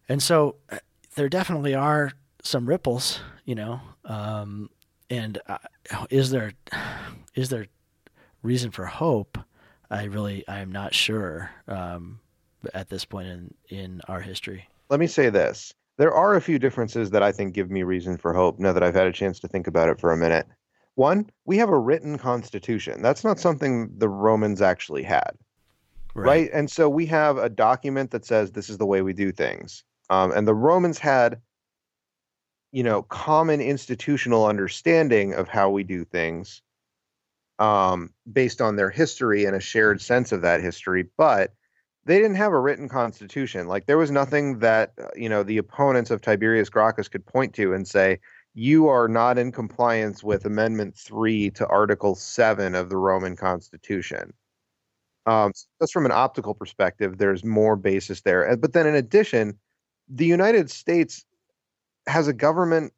and 0.08 0.22
so 0.22 0.56
uh, 0.70 0.78
there 1.14 1.28
definitely 1.28 1.74
are 1.74 2.12
some 2.42 2.68
ripples, 2.68 3.20
you 3.44 3.54
know. 3.54 3.80
Um, 4.04 4.70
and 5.08 5.38
uh, 5.46 5.58
is 6.10 6.30
there 6.30 6.52
is 7.34 7.48
there 7.48 7.66
reason 8.42 8.70
for 8.70 8.86
hope? 8.86 9.38
I 9.90 10.04
really 10.04 10.46
I 10.48 10.60
am 10.60 10.70
not 10.70 10.94
sure 10.94 11.50
um, 11.66 12.20
at 12.74 12.88
this 12.88 13.04
point 13.04 13.28
in 13.28 13.54
in 13.68 14.00
our 14.08 14.20
history. 14.20 14.68
Let 14.88 15.00
me 15.00 15.06
say 15.06 15.30
this: 15.30 15.74
there 15.96 16.12
are 16.12 16.36
a 16.36 16.40
few 16.40 16.58
differences 16.58 17.10
that 17.10 17.22
I 17.22 17.32
think 17.32 17.54
give 17.54 17.70
me 17.70 17.82
reason 17.82 18.16
for 18.16 18.32
hope. 18.32 18.58
Now 18.58 18.72
that 18.72 18.82
I've 18.82 18.94
had 18.94 19.06
a 19.06 19.12
chance 19.12 19.40
to 19.40 19.48
think 19.48 19.66
about 19.66 19.88
it 19.88 20.00
for 20.00 20.12
a 20.12 20.16
minute. 20.16 20.46
One, 20.94 21.30
we 21.44 21.56
have 21.58 21.70
a 21.70 21.78
written 21.78 22.18
constitution. 22.18 23.00
That's 23.00 23.24
not 23.24 23.38
something 23.38 23.90
the 23.96 24.08
Romans 24.08 24.60
actually 24.60 25.02
had 25.02 25.30
right. 26.14 26.26
right? 26.26 26.50
And 26.52 26.70
so 26.70 26.88
we 26.88 27.06
have 27.06 27.38
a 27.38 27.48
document 27.48 28.10
that 28.10 28.24
says 28.24 28.52
this 28.52 28.68
is 28.68 28.78
the 28.78 28.86
way 28.86 29.02
we 29.02 29.12
do 29.12 29.32
things. 29.32 29.84
Um, 30.08 30.32
and 30.32 30.46
the 30.46 30.54
Romans 30.54 30.98
had, 30.98 31.40
you 32.72 32.82
know, 32.82 33.02
common 33.02 33.60
institutional 33.60 34.46
understanding 34.46 35.34
of 35.34 35.48
how 35.48 35.70
we 35.70 35.84
do 35.84 36.04
things 36.04 36.62
um, 37.58 38.10
based 38.30 38.60
on 38.60 38.76
their 38.76 38.90
history 38.90 39.44
and 39.44 39.54
a 39.54 39.60
shared 39.60 40.00
sense 40.00 40.32
of 40.32 40.42
that 40.42 40.62
history. 40.62 41.06
But 41.16 41.52
they 42.06 42.16
didn't 42.16 42.36
have 42.36 42.52
a 42.52 42.60
written 42.60 42.88
constitution. 42.88 43.68
Like 43.68 43.86
there 43.86 43.98
was 43.98 44.10
nothing 44.10 44.60
that, 44.60 44.92
uh, 45.00 45.08
you 45.14 45.28
know, 45.28 45.42
the 45.42 45.58
opponents 45.58 46.10
of 46.10 46.20
Tiberius 46.20 46.70
Gracchus 46.70 47.08
could 47.08 47.26
point 47.26 47.54
to 47.54 47.74
and 47.74 47.86
say, 47.86 48.18
you 48.54 48.88
are 48.88 49.06
not 49.06 49.38
in 49.38 49.52
compliance 49.52 50.24
with 50.24 50.44
Amendment 50.44 50.96
3 50.96 51.50
to 51.50 51.66
Article 51.68 52.14
7 52.16 52.74
of 52.74 52.88
the 52.88 52.96
Roman 52.96 53.36
Constitution. 53.36 54.32
Um, 55.30 55.52
just 55.80 55.92
from 55.92 56.06
an 56.06 56.12
optical 56.12 56.54
perspective, 56.54 57.18
there's 57.18 57.44
more 57.44 57.76
basis 57.76 58.22
there. 58.22 58.56
But 58.56 58.72
then 58.72 58.88
in 58.88 58.96
addition, 58.96 59.56
the 60.08 60.26
United 60.26 60.70
States 60.70 61.24
has 62.08 62.26
a 62.26 62.32
government 62.32 62.92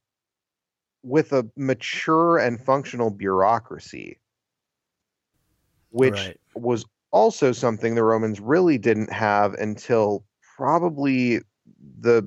with 1.02 1.32
a 1.34 1.46
mature 1.56 2.38
and 2.38 2.58
functional 2.58 3.10
bureaucracy, 3.10 4.18
which 5.90 6.14
right. 6.14 6.40
was 6.54 6.86
also 7.10 7.52
something 7.52 7.96
the 7.96 8.04
Romans 8.04 8.40
really 8.40 8.78
didn't 8.78 9.12
have 9.12 9.52
until 9.54 10.24
probably 10.56 11.40
the 12.00 12.26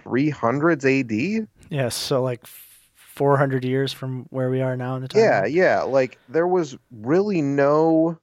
300s 0.00 0.84
AD. 0.84 1.46
Yes, 1.70 1.94
so 1.94 2.24
like 2.24 2.44
400 2.96 3.64
years 3.64 3.92
from 3.92 4.26
where 4.30 4.50
we 4.50 4.62
are 4.62 4.76
now 4.76 4.96
in 4.96 5.02
the 5.02 5.08
time. 5.08 5.22
Yeah, 5.22 5.44
yeah, 5.44 5.82
like 5.82 6.18
there 6.28 6.48
was 6.48 6.76
really 6.90 7.40
no 7.40 8.18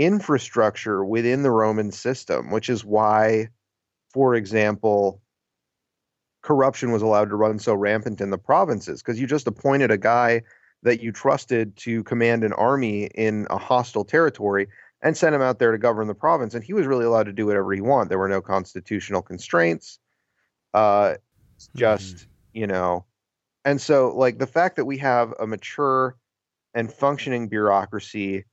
infrastructure 0.00 1.04
within 1.04 1.42
the 1.42 1.50
Roman 1.50 1.92
system, 1.92 2.50
which 2.50 2.70
is 2.70 2.84
why, 2.84 3.48
for 4.14 4.34
example, 4.34 5.20
corruption 6.40 6.90
was 6.90 7.02
allowed 7.02 7.28
to 7.28 7.36
run 7.36 7.58
so 7.58 7.74
rampant 7.74 8.22
in 8.22 8.30
the 8.30 8.38
provinces 8.38 9.02
because 9.02 9.20
you 9.20 9.26
just 9.26 9.46
appointed 9.46 9.90
a 9.90 9.98
guy 9.98 10.40
that 10.82 11.02
you 11.02 11.12
trusted 11.12 11.76
to 11.76 12.02
command 12.04 12.42
an 12.44 12.54
army 12.54 13.10
in 13.14 13.46
a 13.50 13.58
hostile 13.58 14.04
territory 14.04 14.66
and 15.02 15.18
sent 15.18 15.34
him 15.34 15.42
out 15.42 15.58
there 15.58 15.70
to 15.70 15.76
govern 15.76 16.08
the 16.08 16.14
province 16.14 16.54
and 16.54 16.64
he 16.64 16.72
was 16.72 16.86
really 16.86 17.04
allowed 17.04 17.24
to 17.24 17.32
do 17.32 17.44
whatever 17.44 17.70
he 17.74 17.82
wanted 17.82 18.08
there 18.08 18.18
were 18.18 18.28
no 18.28 18.40
constitutional 18.40 19.20
constraints 19.20 19.98
uh 20.72 21.14
just 21.76 22.16
mm-hmm. 22.16 22.30
you 22.54 22.66
know 22.66 23.04
and 23.66 23.78
so 23.78 24.16
like 24.16 24.38
the 24.38 24.46
fact 24.46 24.76
that 24.76 24.86
we 24.86 24.96
have 24.96 25.34
a 25.38 25.46
mature 25.46 26.16
and 26.72 26.90
functioning 26.90 27.48
bureaucracy 27.48 28.46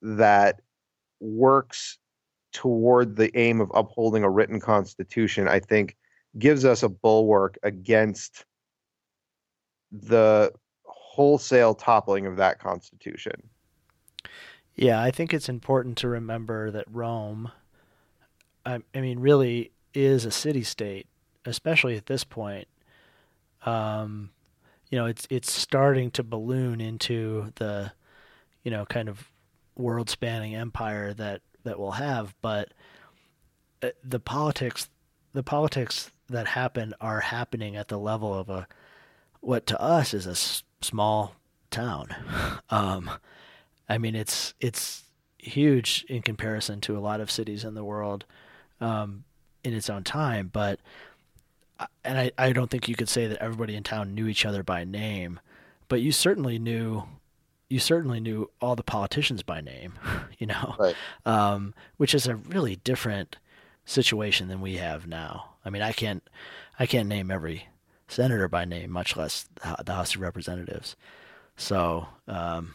that 0.00 0.60
works 1.24 1.98
toward 2.52 3.16
the 3.16 3.36
aim 3.36 3.60
of 3.60 3.70
upholding 3.74 4.22
a 4.22 4.30
written 4.30 4.60
constitution, 4.60 5.48
I 5.48 5.58
think 5.58 5.96
gives 6.38 6.64
us 6.64 6.82
a 6.82 6.88
bulwark 6.88 7.58
against 7.62 8.44
the 9.90 10.52
wholesale 10.84 11.74
toppling 11.74 12.26
of 12.26 12.36
that 12.36 12.58
constitution. 12.58 13.48
Yeah, 14.76 15.00
I 15.00 15.10
think 15.10 15.32
it's 15.32 15.48
important 15.48 15.96
to 15.98 16.08
remember 16.08 16.70
that 16.72 16.86
Rome, 16.90 17.50
I, 18.66 18.80
I 18.94 19.00
mean, 19.00 19.20
really 19.20 19.70
is 19.92 20.24
a 20.24 20.32
city 20.32 20.64
state, 20.64 21.06
especially 21.44 21.96
at 21.96 22.06
this 22.06 22.24
point. 22.24 22.66
Um, 23.64 24.30
you 24.90 24.98
know, 24.98 25.06
it's 25.06 25.26
it's 25.30 25.52
starting 25.52 26.10
to 26.12 26.22
balloon 26.22 26.80
into 26.80 27.52
the, 27.56 27.92
you 28.62 28.70
know, 28.70 28.84
kind 28.84 29.08
of 29.08 29.30
world-spanning 29.76 30.54
empire 30.54 31.12
that 31.14 31.42
that 31.64 31.78
we'll 31.78 31.92
have, 31.92 32.34
but 32.42 32.72
uh, 33.82 33.88
the 34.02 34.20
politics, 34.20 34.88
the 35.32 35.42
politics 35.42 36.10
that 36.28 36.48
happen 36.48 36.94
are 37.00 37.20
happening 37.20 37.76
at 37.76 37.88
the 37.88 37.98
level 37.98 38.32
of 38.32 38.48
a 38.48 38.68
what 39.40 39.66
to 39.66 39.80
us 39.80 40.14
is 40.14 40.26
a 40.26 40.30
s- 40.30 40.62
small 40.80 41.34
town. 41.70 42.08
Um, 42.70 43.10
I 43.88 43.98
mean, 43.98 44.16
it's 44.16 44.54
it's 44.58 45.04
huge 45.38 46.04
in 46.08 46.22
comparison 46.22 46.80
to 46.80 46.96
a 46.96 47.00
lot 47.00 47.20
of 47.20 47.30
cities 47.30 47.62
in 47.62 47.74
the 47.74 47.84
world 47.84 48.24
um, 48.80 49.24
in 49.62 49.74
its 49.74 49.90
own 49.90 50.02
time, 50.02 50.50
but 50.52 50.80
and 52.04 52.18
I, 52.18 52.32
I 52.38 52.52
don't 52.52 52.70
think 52.70 52.88
you 52.88 52.94
could 52.94 53.08
say 53.08 53.26
that 53.26 53.38
everybody 53.42 53.76
in 53.76 53.82
town 53.82 54.14
knew 54.14 54.26
each 54.26 54.46
other 54.46 54.62
by 54.62 54.84
name, 54.84 55.40
but 55.88 56.00
you 56.00 56.10
certainly 56.10 56.58
knew 56.58 57.04
you 57.68 57.78
certainly 57.78 58.20
knew 58.20 58.50
all 58.60 58.76
the 58.76 58.82
politicians 58.82 59.42
by 59.42 59.60
name, 59.60 59.94
you 60.38 60.46
know, 60.46 60.76
right. 60.78 60.96
um, 61.24 61.74
which 61.96 62.14
is 62.14 62.26
a 62.26 62.36
really 62.36 62.76
different 62.76 63.36
situation 63.84 64.48
than 64.48 64.60
we 64.60 64.76
have 64.76 65.06
now. 65.06 65.54
I 65.64 65.70
mean, 65.70 65.82
I 65.82 65.92
can't 65.92 66.22
I 66.78 66.86
can't 66.86 67.08
name 67.08 67.30
every 67.30 67.68
senator 68.08 68.48
by 68.48 68.64
name, 68.64 68.90
much 68.90 69.16
less 69.16 69.48
the 69.84 69.92
House 69.92 70.14
of 70.14 70.20
Representatives. 70.20 70.96
So, 71.56 72.08
um, 72.28 72.74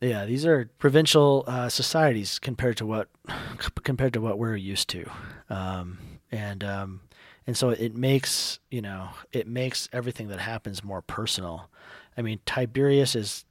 yeah, 0.00 0.24
these 0.24 0.44
are 0.44 0.70
provincial 0.78 1.44
uh, 1.46 1.68
societies 1.68 2.38
compared 2.38 2.76
to 2.78 2.86
what 2.86 3.08
compared 3.84 4.12
to 4.14 4.20
what 4.20 4.38
we're 4.38 4.56
used 4.56 4.88
to, 4.90 5.10
um, 5.48 5.98
and 6.30 6.64
um, 6.64 7.00
and 7.46 7.56
so 7.56 7.70
it 7.70 7.96
makes 7.96 8.58
you 8.70 8.82
know 8.82 9.10
it 9.32 9.46
makes 9.46 9.88
everything 9.92 10.28
that 10.28 10.40
happens 10.40 10.82
more 10.84 11.02
personal. 11.02 11.70
I 12.16 12.22
mean, 12.22 12.40
Tiberius 12.44 13.14
is 13.14 13.44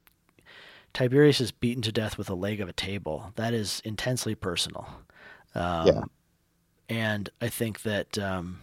Tiberius 0.94 1.40
is 1.40 1.52
beaten 1.52 1.82
to 1.82 1.92
death 1.92 2.18
with 2.18 2.28
a 2.28 2.34
leg 2.34 2.60
of 2.60 2.68
a 2.68 2.72
table. 2.72 3.32
That 3.36 3.54
is 3.54 3.80
intensely 3.84 4.34
personal. 4.34 4.88
Um, 5.54 5.86
yeah. 5.86 6.02
And 6.88 7.30
I 7.40 7.48
think 7.48 7.82
that 7.82 8.18
um, 8.18 8.60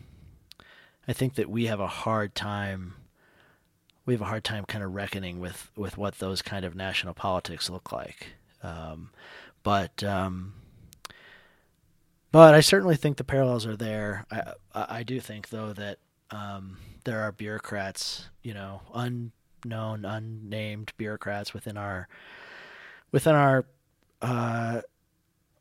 I 1.07 1.13
think 1.13 1.35
that 1.35 1.49
we 1.49 1.65
have 1.65 1.79
a 1.79 1.87
hard 1.87 2.35
time 2.35 2.95
we 4.09 4.15
have 4.15 4.21
a 4.21 4.25
hard 4.25 4.43
time 4.43 4.65
kind 4.65 4.83
of 4.83 4.95
reckoning 4.95 5.39
with, 5.39 5.69
with 5.75 5.95
what 5.95 6.17
those 6.17 6.41
kind 6.41 6.65
of 6.65 6.73
national 6.75 7.13
politics 7.13 7.69
look 7.69 7.91
like. 7.91 8.33
Um, 8.63 9.11
but 9.61 10.03
um, 10.03 10.55
but 12.31 12.55
I 12.55 12.61
certainly 12.61 12.95
think 12.95 13.17
the 13.17 13.23
parallels 13.23 13.67
are 13.67 13.75
there. 13.75 14.25
I 14.31 14.53
I 14.73 15.03
do 15.03 15.19
think 15.19 15.49
though 15.49 15.73
that 15.73 15.99
um, 16.31 16.77
there 17.03 17.21
are 17.21 17.31
bureaucrats, 17.31 18.29
you 18.41 18.55
know, 18.55 18.81
unknown, 19.63 20.05
unnamed 20.05 20.93
bureaucrats 20.97 21.53
within 21.53 21.77
our 21.77 22.07
within 23.11 23.35
our 23.35 23.65
uh, 24.21 24.81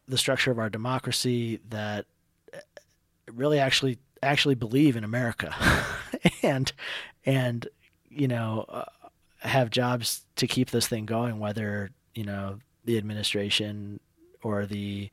the 0.07 0.19
structure 0.19 0.51
of 0.51 0.59
our 0.59 0.71
democracy 0.71 1.61
that 1.69 2.07
really 3.33 3.59
actually 3.59 3.99
actually 4.23 4.55
believe 4.55 4.97
in 4.97 5.05
America. 5.05 5.55
And 6.43 6.73
and 7.27 7.69
you 8.09 8.27
know 8.27 8.65
uh, 8.69 8.85
have 9.41 9.71
jobs 9.71 10.25
to 10.37 10.47
keep 10.47 10.71
this 10.71 10.89
thing 10.89 11.05
going 11.07 11.39
whether 11.39 11.91
you 12.15 12.25
know 12.25 12.59
the 12.85 12.97
administration 12.97 14.01
or 14.43 14.67
the 14.67 15.11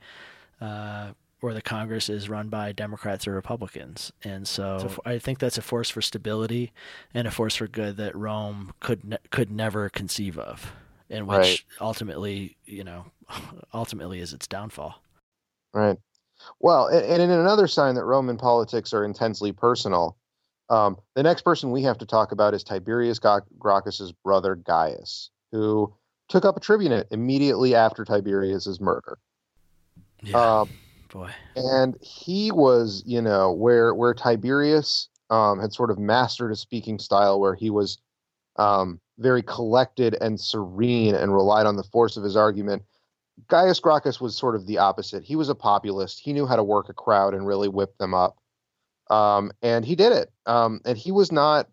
uh, 0.61 1.11
or 1.41 1.53
the 1.53 1.61
Congress 1.61 2.09
is 2.09 2.29
run 2.29 2.49
by 2.49 2.71
Democrats 2.71 3.27
or 3.27 3.33
Republicans, 3.33 4.11
and 4.23 4.47
so, 4.47 4.77
so 4.79 5.01
I 5.05 5.19
think 5.19 5.39
that's 5.39 5.57
a 5.57 5.61
force 5.61 5.89
for 5.89 6.01
stability 6.01 6.71
and 7.13 7.27
a 7.27 7.31
force 7.31 7.55
for 7.55 7.67
good 7.67 7.97
that 7.97 8.15
Rome 8.15 8.73
could 8.79 9.03
ne- 9.03 9.17
could 9.31 9.51
never 9.51 9.89
conceive 9.89 10.37
of, 10.39 10.71
and 11.09 11.27
which 11.27 11.37
right. 11.37 11.63
ultimately, 11.81 12.57
you 12.65 12.83
know, 12.83 13.05
ultimately 13.73 14.19
is 14.19 14.33
its 14.33 14.47
downfall. 14.47 15.01
Right. 15.73 15.97
Well, 16.59 16.87
and, 16.87 17.05
and 17.05 17.21
in 17.21 17.31
another 17.31 17.67
sign 17.67 17.95
that 17.95 18.05
Roman 18.05 18.37
politics 18.37 18.93
are 18.93 19.03
intensely 19.03 19.51
personal, 19.51 20.17
um, 20.69 20.97
the 21.15 21.23
next 21.23 21.43
person 21.43 21.71
we 21.71 21.83
have 21.83 21.97
to 21.99 22.05
talk 22.05 22.31
about 22.31 22.53
is 22.53 22.63
Tiberius 22.63 23.19
Gracchus's 23.19 24.11
brother 24.11 24.55
Gaius, 24.55 25.29
who 25.51 25.93
took 26.27 26.45
up 26.45 26.57
a 26.57 26.59
tribunate 26.59 27.07
immediately 27.11 27.75
after 27.75 28.03
Tiberius's 28.03 28.79
murder. 28.81 29.17
Yeah, 30.23 30.61
um, 30.61 30.69
boy. 31.09 31.31
And 31.55 31.97
he 32.01 32.51
was, 32.51 33.03
you 33.05 33.21
know, 33.21 33.51
where 33.51 33.93
where 33.93 34.13
Tiberius 34.13 35.09
um, 35.29 35.59
had 35.59 35.73
sort 35.73 35.91
of 35.91 35.99
mastered 35.99 36.51
a 36.51 36.55
speaking 36.55 36.99
style 36.99 37.39
where 37.39 37.55
he 37.55 37.69
was 37.69 37.97
um, 38.57 38.99
very 39.17 39.41
collected 39.41 40.15
and 40.21 40.39
serene 40.39 41.15
and 41.15 41.33
relied 41.33 41.65
on 41.65 41.75
the 41.75 41.83
force 41.83 42.17
of 42.17 42.23
his 42.23 42.35
argument. 42.35 42.83
Gaius 43.49 43.79
Gracchus 43.79 44.21
was 44.21 44.37
sort 44.37 44.55
of 44.55 44.65
the 44.65 44.77
opposite. 44.77 45.23
He 45.23 45.35
was 45.35 45.49
a 45.49 45.55
populist. 45.55 46.21
He 46.21 46.31
knew 46.31 46.45
how 46.45 46.55
to 46.55 46.63
work 46.63 46.89
a 46.89 46.93
crowd 46.93 47.33
and 47.33 47.45
really 47.45 47.67
whip 47.67 47.97
them 47.97 48.13
up. 48.13 48.37
Um, 49.09 49.51
and 49.61 49.85
he 49.85 49.95
did 49.95 50.13
it. 50.13 50.31
Um, 50.45 50.79
and 50.85 50.97
he 50.97 51.11
was 51.11 51.31
not 51.31 51.67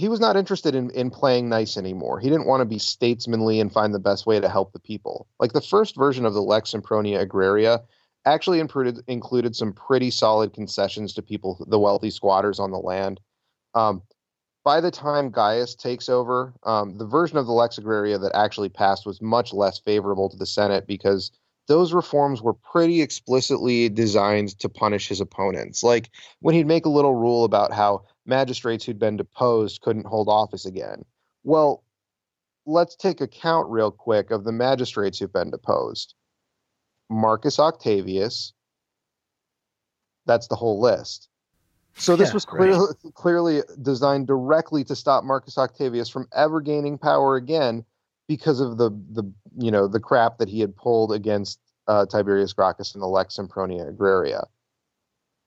he 0.00 0.08
was 0.08 0.18
not 0.18 0.36
interested 0.36 0.74
in 0.74 0.90
in 0.90 1.10
playing 1.10 1.50
nice 1.50 1.76
anymore. 1.76 2.18
He 2.18 2.30
didn't 2.30 2.46
want 2.46 2.62
to 2.62 2.64
be 2.64 2.78
statesmanly 2.78 3.60
and 3.60 3.70
find 3.70 3.94
the 3.94 3.98
best 3.98 4.24
way 4.26 4.40
to 4.40 4.48
help 4.48 4.72
the 4.72 4.80
people. 4.80 5.28
Like 5.38 5.52
the 5.52 5.60
first 5.60 5.94
version 5.94 6.24
of 6.24 6.32
the 6.32 6.42
Lex 6.42 6.72
Sempronia 6.72 7.26
Agraria 7.26 7.82
actually 8.24 8.60
included 8.60 9.00
included 9.08 9.54
some 9.54 9.74
pretty 9.74 10.10
solid 10.10 10.54
concessions 10.54 11.12
to 11.14 11.22
people, 11.22 11.62
the 11.68 11.78
wealthy 11.78 12.10
squatters 12.10 12.58
on 12.58 12.70
the 12.70 12.78
land. 12.78 13.20
Um, 13.74 14.02
by 14.64 14.80
the 14.80 14.90
time 14.90 15.30
Gaius 15.30 15.74
takes 15.74 16.08
over, 16.08 16.54
um, 16.64 16.96
the 16.96 17.06
version 17.06 17.36
of 17.36 17.46
the 17.46 17.52
Lex 17.52 17.78
Agraria 17.78 18.18
that 18.22 18.34
actually 18.34 18.70
passed 18.70 19.04
was 19.04 19.20
much 19.20 19.52
less 19.52 19.78
favorable 19.78 20.30
to 20.30 20.36
the 20.36 20.46
Senate 20.46 20.86
because 20.86 21.30
those 21.66 21.92
reforms 21.92 22.42
were 22.42 22.54
pretty 22.54 23.02
explicitly 23.02 23.88
designed 23.88 24.58
to 24.60 24.68
punish 24.68 25.08
his 25.08 25.20
opponents. 25.20 25.82
Like 25.82 26.10
when 26.40 26.54
he'd 26.54 26.66
make 26.66 26.86
a 26.86 26.90
little 26.90 27.14
rule 27.14 27.44
about 27.44 27.72
how 27.72 28.04
magistrates 28.26 28.84
who'd 28.84 28.98
been 28.98 29.16
deposed 29.16 29.80
couldn't 29.80 30.06
hold 30.06 30.28
office 30.28 30.66
again. 30.66 31.04
Well, 31.44 31.82
let's 32.66 32.96
take 32.96 33.20
account 33.20 33.68
real 33.70 33.90
quick 33.90 34.30
of 34.30 34.44
the 34.44 34.52
magistrates 34.52 35.18
who've 35.18 35.32
been 35.32 35.50
deposed. 35.50 36.14
Marcus 37.08 37.58
Octavius, 37.58 38.52
that's 40.26 40.48
the 40.48 40.56
whole 40.56 40.80
list. 40.80 41.28
So 41.94 42.14
this 42.14 42.28
yeah, 42.28 42.34
was 42.34 42.44
clearly 42.44 42.78
right. 42.78 43.14
clearly 43.14 43.62
designed 43.82 44.28
directly 44.28 44.84
to 44.84 44.94
stop 44.94 45.24
Marcus 45.24 45.58
Octavius 45.58 46.08
from 46.08 46.28
ever 46.32 46.60
gaining 46.60 46.98
power 46.98 47.36
again 47.36 47.84
because 48.28 48.60
of 48.60 48.78
the 48.78 48.90
the 49.10 49.24
you 49.58 49.72
know 49.72 49.88
the 49.88 49.98
crap 49.98 50.38
that 50.38 50.48
he 50.48 50.60
had 50.60 50.76
pulled 50.76 51.12
against 51.12 51.58
uh, 51.88 52.06
Tiberius 52.06 52.52
Gracchus 52.52 52.94
and 52.94 53.02
the 53.02 53.08
Lex 53.08 53.36
Sempronia 53.36 53.92
Agraria. 53.92 54.46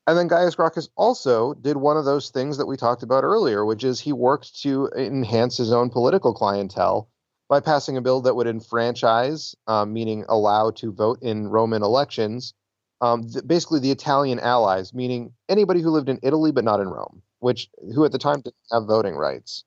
And 0.05 0.17
then 0.17 0.27
Gaius 0.27 0.55
Gracchus 0.55 0.89
also 0.97 1.53
did 1.53 1.77
one 1.77 1.95
of 1.95 2.03
those 2.03 2.29
things 2.29 2.57
that 2.57 2.65
we 2.65 2.75
talked 2.75 3.03
about 3.03 3.23
earlier, 3.23 3.63
which 3.63 3.83
is 3.85 3.99
he 4.01 4.11
worked 4.11 4.61
to 4.63 4.89
enhance 4.97 5.55
his 5.55 5.71
own 5.71 5.89
political 5.89 6.33
clientele 6.33 7.09
by 7.47 7.61
passing 7.61 7.95
a 7.95 8.01
bill 8.01 8.21
that 8.21 8.35
would 8.35 8.47
enfranchise, 8.47 9.55
um, 9.67 9.93
meaning 9.93 10.25
allow 10.27 10.71
to 10.71 10.91
vote 10.91 11.19
in 11.21 11.47
Roman 11.47 11.83
elections, 11.83 12.53
um, 12.99 13.23
th- 13.23 13.47
basically 13.47 13.79
the 13.79 13.91
Italian 13.91 14.39
allies, 14.39 14.93
meaning 14.93 15.33
anybody 15.47 15.81
who 15.81 15.89
lived 15.89 16.09
in 16.09 16.19
Italy 16.21 16.51
but 16.51 16.65
not 16.65 16.81
in 16.81 16.89
Rome, 16.89 17.21
which 17.39 17.69
who 17.93 18.03
at 18.03 18.11
the 18.11 18.17
time 18.17 18.41
didn't 18.41 18.55
have 18.71 18.85
voting 18.85 19.15
rights. 19.15 19.63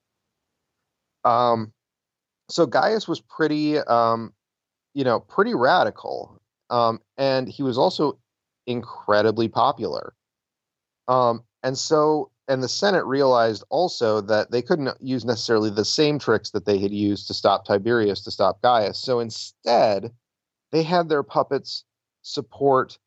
Um, 1.25 1.73
so 2.51 2.67
Gaius 2.67 3.09
was 3.09 3.21
pretty, 3.21 3.79
um, 3.79 4.35
you 4.93 5.05
know, 5.05 5.21
pretty 5.21 5.55
radical, 5.55 6.41
um, 6.69 7.01
and 7.17 7.49
he 7.49 7.63
was 7.63 7.79
also 7.79 8.19
incredibly 8.67 9.49
popular. 9.49 10.15
Um, 11.09 11.43
and 11.63 11.77
so, 11.77 12.31
and 12.49 12.63
the 12.63 12.69
Senate 12.69 13.05
realized 13.05 13.65
also 13.71 14.21
that 14.23 14.51
they 14.51 14.63
couldn't 14.63 14.97
use 15.01 15.25
necessarily 15.25 15.71
the 15.71 15.85
same 15.85 16.19
tricks 16.19 16.51
that 16.51 16.65
they 16.65 16.79
had 16.79 16.93
used 16.93 17.27
to 17.29 17.35
stop 17.35 17.65
Tiberius 17.65 18.23
to 18.23 18.31
stop 18.31 18.63
Gaius. 18.63 18.99
So 18.99 19.21
instead, 19.21 20.13
they 20.73 20.83
had 20.83 21.09
their 21.09 21.23
puppets 21.23 21.85
support 22.23 22.99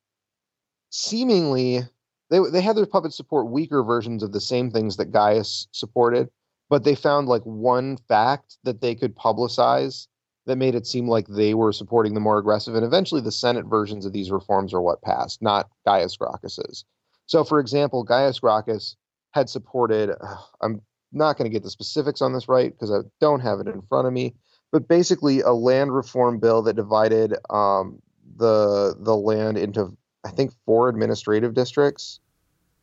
seemingly 0.91 1.84
they 2.30 2.39
they 2.52 2.62
had 2.62 2.76
their 2.76 2.86
puppets 2.86 3.18
support 3.18 3.47
weaker 3.50 3.84
versions 3.84 4.24
of 4.24 4.32
the 4.32 4.41
same 4.41 4.72
things 4.72 4.97
that 4.97 5.12
Gaius 5.12 5.68
supported, 5.72 6.30
but 6.70 6.84
they 6.84 6.95
found 6.95 7.28
like 7.28 7.43
one 7.43 7.97
fact 8.08 8.58
that 8.64 8.82
they 8.82 8.95
could 8.95 9.16
publicize 9.16 10.08
that 10.45 10.58
made 10.58 10.76
it 10.76 10.88
seem 10.88 11.08
like 11.08 11.28
they 11.28 11.54
were 11.54 11.74
supporting 11.74 12.14
the 12.14 12.20
more 12.20 12.38
aggressive. 12.38 12.76
And 12.76 12.86
eventually, 12.86 13.22
the 13.22 13.32
Senate 13.32 13.66
versions 13.66 14.06
of 14.06 14.14
these 14.14 14.32
reforms 14.32 14.74
are 14.74 14.82
what 14.82 15.02
passed, 15.02 15.41
not 15.41 15.70
Gaius 15.86 16.18
Gracchus's. 16.18 16.86
So, 17.30 17.44
for 17.44 17.60
example, 17.60 18.04
Gaius 18.04 18.40
Gracchus 18.40 18.96
had 19.34 19.50
supported. 19.50 20.10
Uh, 20.10 20.36
I'm 20.64 20.82
not 21.12 21.38
going 21.38 21.46
to 21.50 21.54
get 21.54 21.62
the 21.62 21.70
specifics 21.70 22.22
on 22.24 22.34
this 22.34 22.48
right 22.50 22.72
because 22.72 22.92
I 22.92 23.08
don't 23.22 23.40
have 23.42 23.60
it 23.60 23.68
in 23.68 23.84
front 23.84 24.08
of 24.08 24.14
me. 24.14 24.34
But 24.72 24.88
basically, 24.88 25.42
a 25.42 25.52
land 25.52 25.94
reform 25.94 26.40
bill 26.40 26.64
that 26.64 26.76
divided 26.76 27.36
um, 27.52 28.02
the 28.36 28.96
the 29.00 29.16
land 29.16 29.60
into 29.60 29.96
I 30.24 30.32
think 30.32 30.54
four 30.66 30.90
administrative 30.90 31.54
districts, 31.54 32.20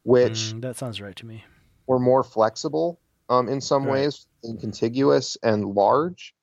which 0.04 0.52
Mm, 0.54 0.62
that 0.62 0.76
sounds 0.76 1.00
right 1.00 1.16
to 1.16 1.26
me. 1.26 1.44
were 1.88 1.98
more 1.98 2.22
flexible 2.22 3.00
um, 3.28 3.48
in 3.48 3.60
some 3.60 3.84
Right. 3.84 4.02
ways, 4.02 4.26
and 4.44 4.60
contiguous 4.60 5.36
and 5.42 5.64
large. 5.74 6.34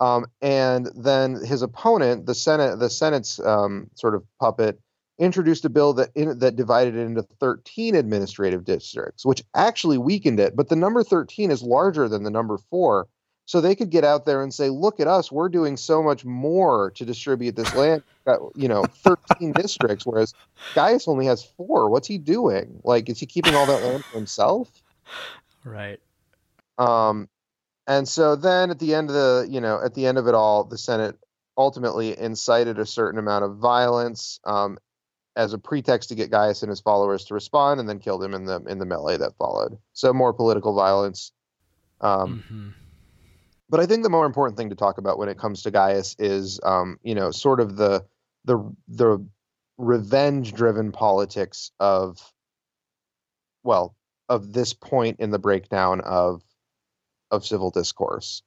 Um, 0.00 0.26
and 0.40 0.88
then 0.96 1.34
his 1.44 1.60
opponent, 1.60 2.24
the 2.26 2.34
Senate, 2.34 2.78
the 2.78 2.88
Senate's 2.90 3.38
um, 3.40 3.90
sort 3.96 4.14
of 4.14 4.24
puppet, 4.40 4.78
introduced 5.18 5.64
a 5.64 5.68
bill 5.70 5.94
that 5.94 6.10
in, 6.14 6.38
that 6.40 6.56
divided 6.56 6.96
it 6.96 7.00
into 7.00 7.22
13 7.22 7.94
administrative 7.94 8.64
districts, 8.64 9.24
which 9.24 9.44
actually 9.54 9.98
weakened 9.98 10.40
it. 10.40 10.56
But 10.56 10.68
the 10.68 10.76
number 10.76 11.02
13 11.02 11.50
is 11.50 11.62
larger 11.62 12.08
than 12.08 12.24
the 12.24 12.30
number 12.30 12.58
four, 12.58 13.06
so 13.46 13.60
they 13.60 13.74
could 13.74 13.90
get 13.90 14.04
out 14.04 14.24
there 14.24 14.42
and 14.42 14.52
say, 14.52 14.70
"Look 14.70 15.00
at 15.00 15.06
us, 15.06 15.30
we're 15.30 15.48
doing 15.48 15.76
so 15.76 16.02
much 16.02 16.24
more 16.24 16.90
to 16.92 17.04
distribute 17.04 17.56
this 17.56 17.74
land." 17.74 18.02
Got, 18.24 18.40
you 18.56 18.68
know, 18.68 18.84
13 19.04 19.52
districts, 19.52 20.06
whereas 20.06 20.34
Gaius 20.74 21.06
only 21.06 21.26
has 21.26 21.44
four. 21.44 21.88
What's 21.90 22.08
he 22.08 22.18
doing? 22.18 22.80
Like, 22.82 23.08
is 23.08 23.20
he 23.20 23.26
keeping 23.26 23.54
all 23.54 23.66
that 23.66 23.82
land 23.82 24.04
for 24.04 24.16
himself? 24.16 24.70
Right. 25.64 26.00
Um, 26.78 27.28
and 27.86 28.08
so 28.08 28.36
then 28.36 28.70
at 28.70 28.78
the 28.78 28.94
end 28.94 29.10
of 29.10 29.14
the, 29.14 29.46
you 29.48 29.60
know, 29.60 29.80
at 29.82 29.94
the 29.94 30.06
end 30.06 30.18
of 30.18 30.26
it 30.26 30.34
all, 30.34 30.64
the 30.64 30.78
Senate 30.78 31.16
ultimately 31.56 32.18
incited 32.18 32.78
a 32.78 32.86
certain 32.86 33.18
amount 33.18 33.44
of 33.44 33.56
violence 33.56 34.40
um, 34.44 34.78
as 35.36 35.52
a 35.52 35.58
pretext 35.58 36.08
to 36.10 36.14
get 36.14 36.30
Gaius 36.30 36.62
and 36.62 36.70
his 36.70 36.80
followers 36.80 37.24
to 37.26 37.34
respond, 37.34 37.80
and 37.80 37.88
then 37.88 37.98
killed 37.98 38.22
him 38.22 38.34
in 38.34 38.44
the 38.44 38.62
in 38.68 38.78
the 38.78 38.86
melee 38.86 39.16
that 39.16 39.36
followed. 39.36 39.78
So 39.92 40.12
more 40.12 40.32
political 40.32 40.74
violence. 40.74 41.32
Um, 42.00 42.44
hmm 42.48 42.68
but 43.70 43.80
I 43.80 43.86
think 43.86 44.02
the 44.02 44.10
more 44.10 44.26
important 44.26 44.56
thing 44.56 44.70
to 44.70 44.76
talk 44.76 44.98
about 44.98 45.18
when 45.18 45.28
it 45.28 45.38
comes 45.38 45.62
to 45.62 45.70
Gaius 45.70 46.14
is, 46.18 46.60
um, 46.62 46.98
you 47.02 47.14
know, 47.14 47.30
sort 47.30 47.60
of 47.60 47.76
the 47.76 48.04
the 48.44 48.58
the 48.88 49.26
revenge-driven 49.78 50.92
politics 50.92 51.72
of, 51.80 52.20
well, 53.62 53.96
of 54.28 54.52
this 54.52 54.74
point 54.74 55.18
in 55.18 55.30
the 55.30 55.38
breakdown 55.38 56.00
of 56.02 56.42
of 57.30 57.44
civil 57.44 57.70
discourse. 57.70 58.42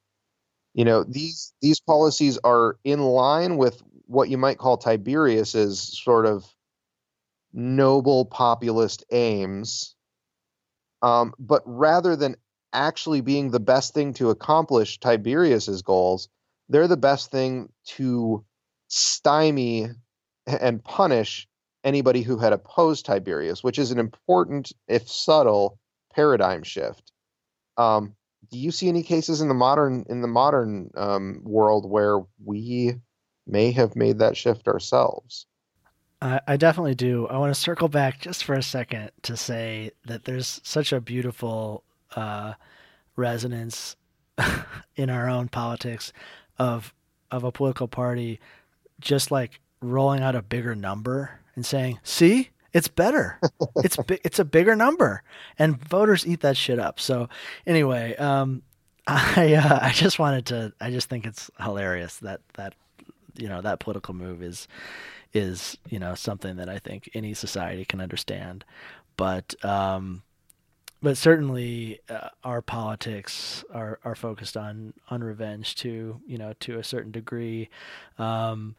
You 0.73 0.85
know, 0.85 1.03
these 1.03 1.53
these 1.61 1.79
policies 1.79 2.37
are 2.43 2.77
in 2.83 3.01
line 3.01 3.57
with 3.57 3.81
what 4.05 4.29
you 4.29 4.37
might 4.37 4.59
call 4.59 4.77
Tiberius's 4.77 5.81
sort 5.81 6.25
of 6.25 6.45
noble 7.57 8.23
populist 8.23 9.03
aims. 9.11 9.95
Um, 11.01 11.33
but 11.39 11.63
rather 11.65 12.15
than 12.15 12.35
actually 12.71 13.21
being 13.21 13.49
the 13.49 13.59
best 13.59 13.95
thing 13.95 14.13
to 14.13 14.29
accomplish 14.29 14.99
Tiberius's 14.99 15.81
goals, 15.81 16.29
they're 16.69 16.87
the 16.87 16.95
best 16.95 17.31
thing 17.31 17.69
to 17.85 18.45
stymie 18.87 19.87
and 20.45 20.83
punish 20.83 21.47
anybody 21.83 22.21
who 22.21 22.37
had 22.37 22.53
opposed 22.53 23.05
Tiberius, 23.05 23.63
which 23.63 23.79
is 23.79 23.91
an 23.91 23.99
important, 23.99 24.71
if 24.87 25.09
subtle, 25.09 25.79
paradigm 26.13 26.61
shift. 26.61 27.11
Um, 27.77 28.15
do 28.51 28.59
you 28.59 28.71
see 28.71 28.87
any 28.87 29.01
cases 29.01 29.41
in 29.41 29.47
the 29.47 29.53
modern 29.53 30.05
in 30.09 30.21
the 30.21 30.27
modern 30.27 30.91
um, 30.95 31.41
world 31.43 31.89
where 31.89 32.19
we 32.43 32.95
may 33.47 33.71
have 33.71 33.95
made 33.95 34.19
that 34.19 34.37
shift 34.37 34.67
ourselves? 34.67 35.47
I, 36.21 36.41
I 36.47 36.57
definitely 36.57 36.95
do. 36.95 37.27
I 37.27 37.37
want 37.37 37.53
to 37.53 37.59
circle 37.59 37.89
back 37.89 38.19
just 38.19 38.43
for 38.43 38.55
a 38.55 38.63
second 38.63 39.11
to 39.23 39.37
say 39.37 39.91
that 40.05 40.25
there's 40.25 40.59
such 40.63 40.91
a 40.91 40.99
beautiful 41.01 41.83
uh, 42.15 42.53
resonance 43.15 43.95
in 44.95 45.09
our 45.09 45.29
own 45.29 45.47
politics 45.49 46.13
of 46.57 46.93
of 47.29 47.43
a 47.43 47.51
political 47.51 47.87
party 47.89 48.39
just 49.01 49.31
like 49.31 49.59
rolling 49.81 50.21
out 50.21 50.35
a 50.35 50.41
bigger 50.41 50.75
number 50.75 51.39
and 51.55 51.65
saying, 51.65 51.99
"See, 52.03 52.49
it's 52.73 52.87
better. 52.87 53.39
it's 53.77 53.97
bi- 53.97 54.19
it's 54.23 54.39
a 54.39 54.45
bigger 54.45 54.75
number," 54.75 55.23
and 55.59 55.77
voters 55.77 56.25
eat 56.25 56.41
that 56.41 56.57
shit 56.57 56.79
up. 56.79 56.99
So 56.99 57.29
anyway, 57.65 58.15
um, 58.15 58.63
I 59.07 59.53
uh, 59.53 59.79
I 59.81 59.91
just 59.91 60.19
wanted 60.19 60.45
to. 60.47 60.73
I 60.81 60.89
just 60.91 61.09
think 61.09 61.25
it's 61.25 61.51
hilarious 61.59 62.17
that 62.17 62.41
that 62.53 62.73
you 63.35 63.47
know 63.47 63.61
that 63.61 63.79
political 63.79 64.13
move 64.13 64.41
is 64.41 64.67
is 65.33 65.77
you 65.89 65.99
know 65.99 66.15
something 66.15 66.55
that 66.57 66.69
I 66.69 66.79
think 66.79 67.09
any 67.13 67.33
society 67.33 67.85
can 67.85 68.01
understand, 68.01 68.65
but 69.15 69.53
um, 69.63 70.23
but 71.01 71.17
certainly 71.17 71.99
uh, 72.09 72.29
our 72.43 72.61
politics 72.61 73.63
are, 73.73 73.99
are 74.03 74.15
focused 74.15 74.57
on 74.57 74.93
on 75.09 75.23
revenge 75.23 75.75
to 75.75 76.21
you 76.25 76.37
know 76.37 76.53
to 76.61 76.79
a 76.79 76.83
certain 76.83 77.11
degree, 77.11 77.69
um, 78.17 78.75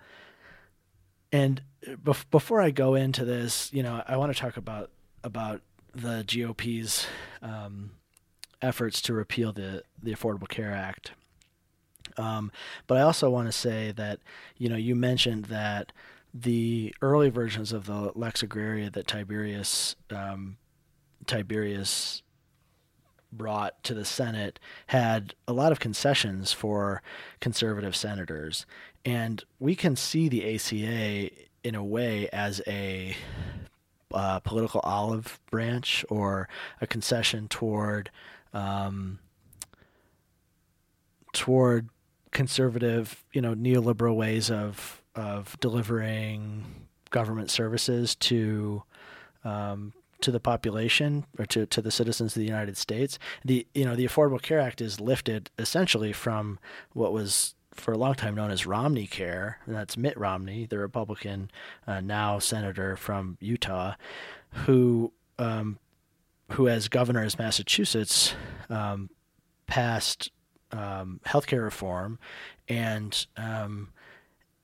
and 1.32 1.62
bef- 1.84 2.28
before 2.30 2.60
I 2.60 2.70
go 2.70 2.94
into 2.94 3.24
this, 3.24 3.72
you 3.72 3.82
know 3.82 4.02
I 4.06 4.16
want 4.16 4.34
to 4.34 4.38
talk 4.38 4.56
about 4.56 4.90
about 5.22 5.60
the 5.94 6.24
GOP's 6.26 7.06
um, 7.42 7.92
efforts 8.60 9.00
to 9.02 9.12
repeal 9.12 9.52
the 9.52 9.82
the 10.02 10.12
Affordable 10.12 10.48
Care 10.48 10.72
Act. 10.72 11.12
Um, 12.16 12.50
but 12.88 12.98
I 12.98 13.02
also 13.02 13.30
want 13.30 13.46
to 13.46 13.52
say 13.52 13.92
that 13.92 14.18
you 14.56 14.68
know 14.68 14.76
you 14.76 14.96
mentioned 14.96 15.46
that 15.46 15.92
the 16.32 16.94
early 17.02 17.30
versions 17.30 17.72
of 17.72 17.86
the 17.86 18.12
Lex 18.14 18.42
Agraria 18.42 18.92
that 18.92 19.06
Tiberius 19.06 19.96
um, 20.10 20.56
Tiberius 21.26 22.22
brought 23.30 23.82
to 23.84 23.94
the 23.94 24.04
Senate 24.04 24.58
had 24.88 25.34
a 25.46 25.52
lot 25.52 25.72
of 25.72 25.80
concessions 25.80 26.52
for 26.52 27.02
conservative 27.40 27.94
senators, 27.94 28.66
and 29.04 29.44
we 29.58 29.74
can 29.74 29.96
see 29.96 30.28
the 30.28 30.54
ACA 30.54 31.30
in 31.64 31.74
a 31.74 31.84
way 31.84 32.28
as 32.32 32.62
a 32.66 33.16
uh, 34.12 34.40
political 34.40 34.80
olive 34.84 35.38
branch 35.50 36.04
or 36.08 36.48
a 36.80 36.86
concession 36.86 37.48
toward 37.48 38.10
um, 38.54 39.18
toward 41.32 41.88
conservative, 42.30 43.24
you 43.32 43.40
know, 43.40 43.54
neoliberal 43.54 44.16
ways 44.16 44.50
of 44.50 44.97
of 45.18 45.58
delivering 45.58 46.64
government 47.10 47.50
services 47.50 48.14
to 48.14 48.82
um, 49.44 49.92
to 50.20 50.30
the 50.30 50.40
population 50.40 51.24
or 51.38 51.46
to, 51.46 51.64
to 51.66 51.80
the 51.80 51.90
citizens 51.90 52.36
of 52.36 52.40
the 52.40 52.46
United 52.46 52.76
States. 52.76 53.18
The 53.44 53.66
you 53.74 53.84
know 53.84 53.96
the 53.96 54.06
Affordable 54.06 54.40
Care 54.40 54.60
Act 54.60 54.80
is 54.80 55.00
lifted 55.00 55.50
essentially 55.58 56.12
from 56.12 56.58
what 56.92 57.12
was 57.12 57.54
for 57.74 57.92
a 57.92 57.98
long 57.98 58.14
time 58.14 58.34
known 58.34 58.50
as 58.50 58.66
Romney 58.66 59.06
Care, 59.06 59.58
and 59.66 59.74
that's 59.74 59.96
Mitt 59.96 60.16
Romney, 60.18 60.66
the 60.66 60.78
Republican 60.78 61.50
uh, 61.86 62.00
now 62.00 62.38
senator 62.38 62.96
from 62.96 63.36
Utah, 63.40 63.94
who 64.66 65.12
um, 65.38 65.78
who 66.52 66.68
as 66.68 66.88
governor 66.88 67.24
of 67.24 67.38
Massachusetts 67.38 68.34
um, 68.70 69.10
passed 69.66 70.30
um, 70.70 71.20
healthcare 71.26 71.62
reform, 71.62 72.20
and 72.68 73.26
um, 73.36 73.88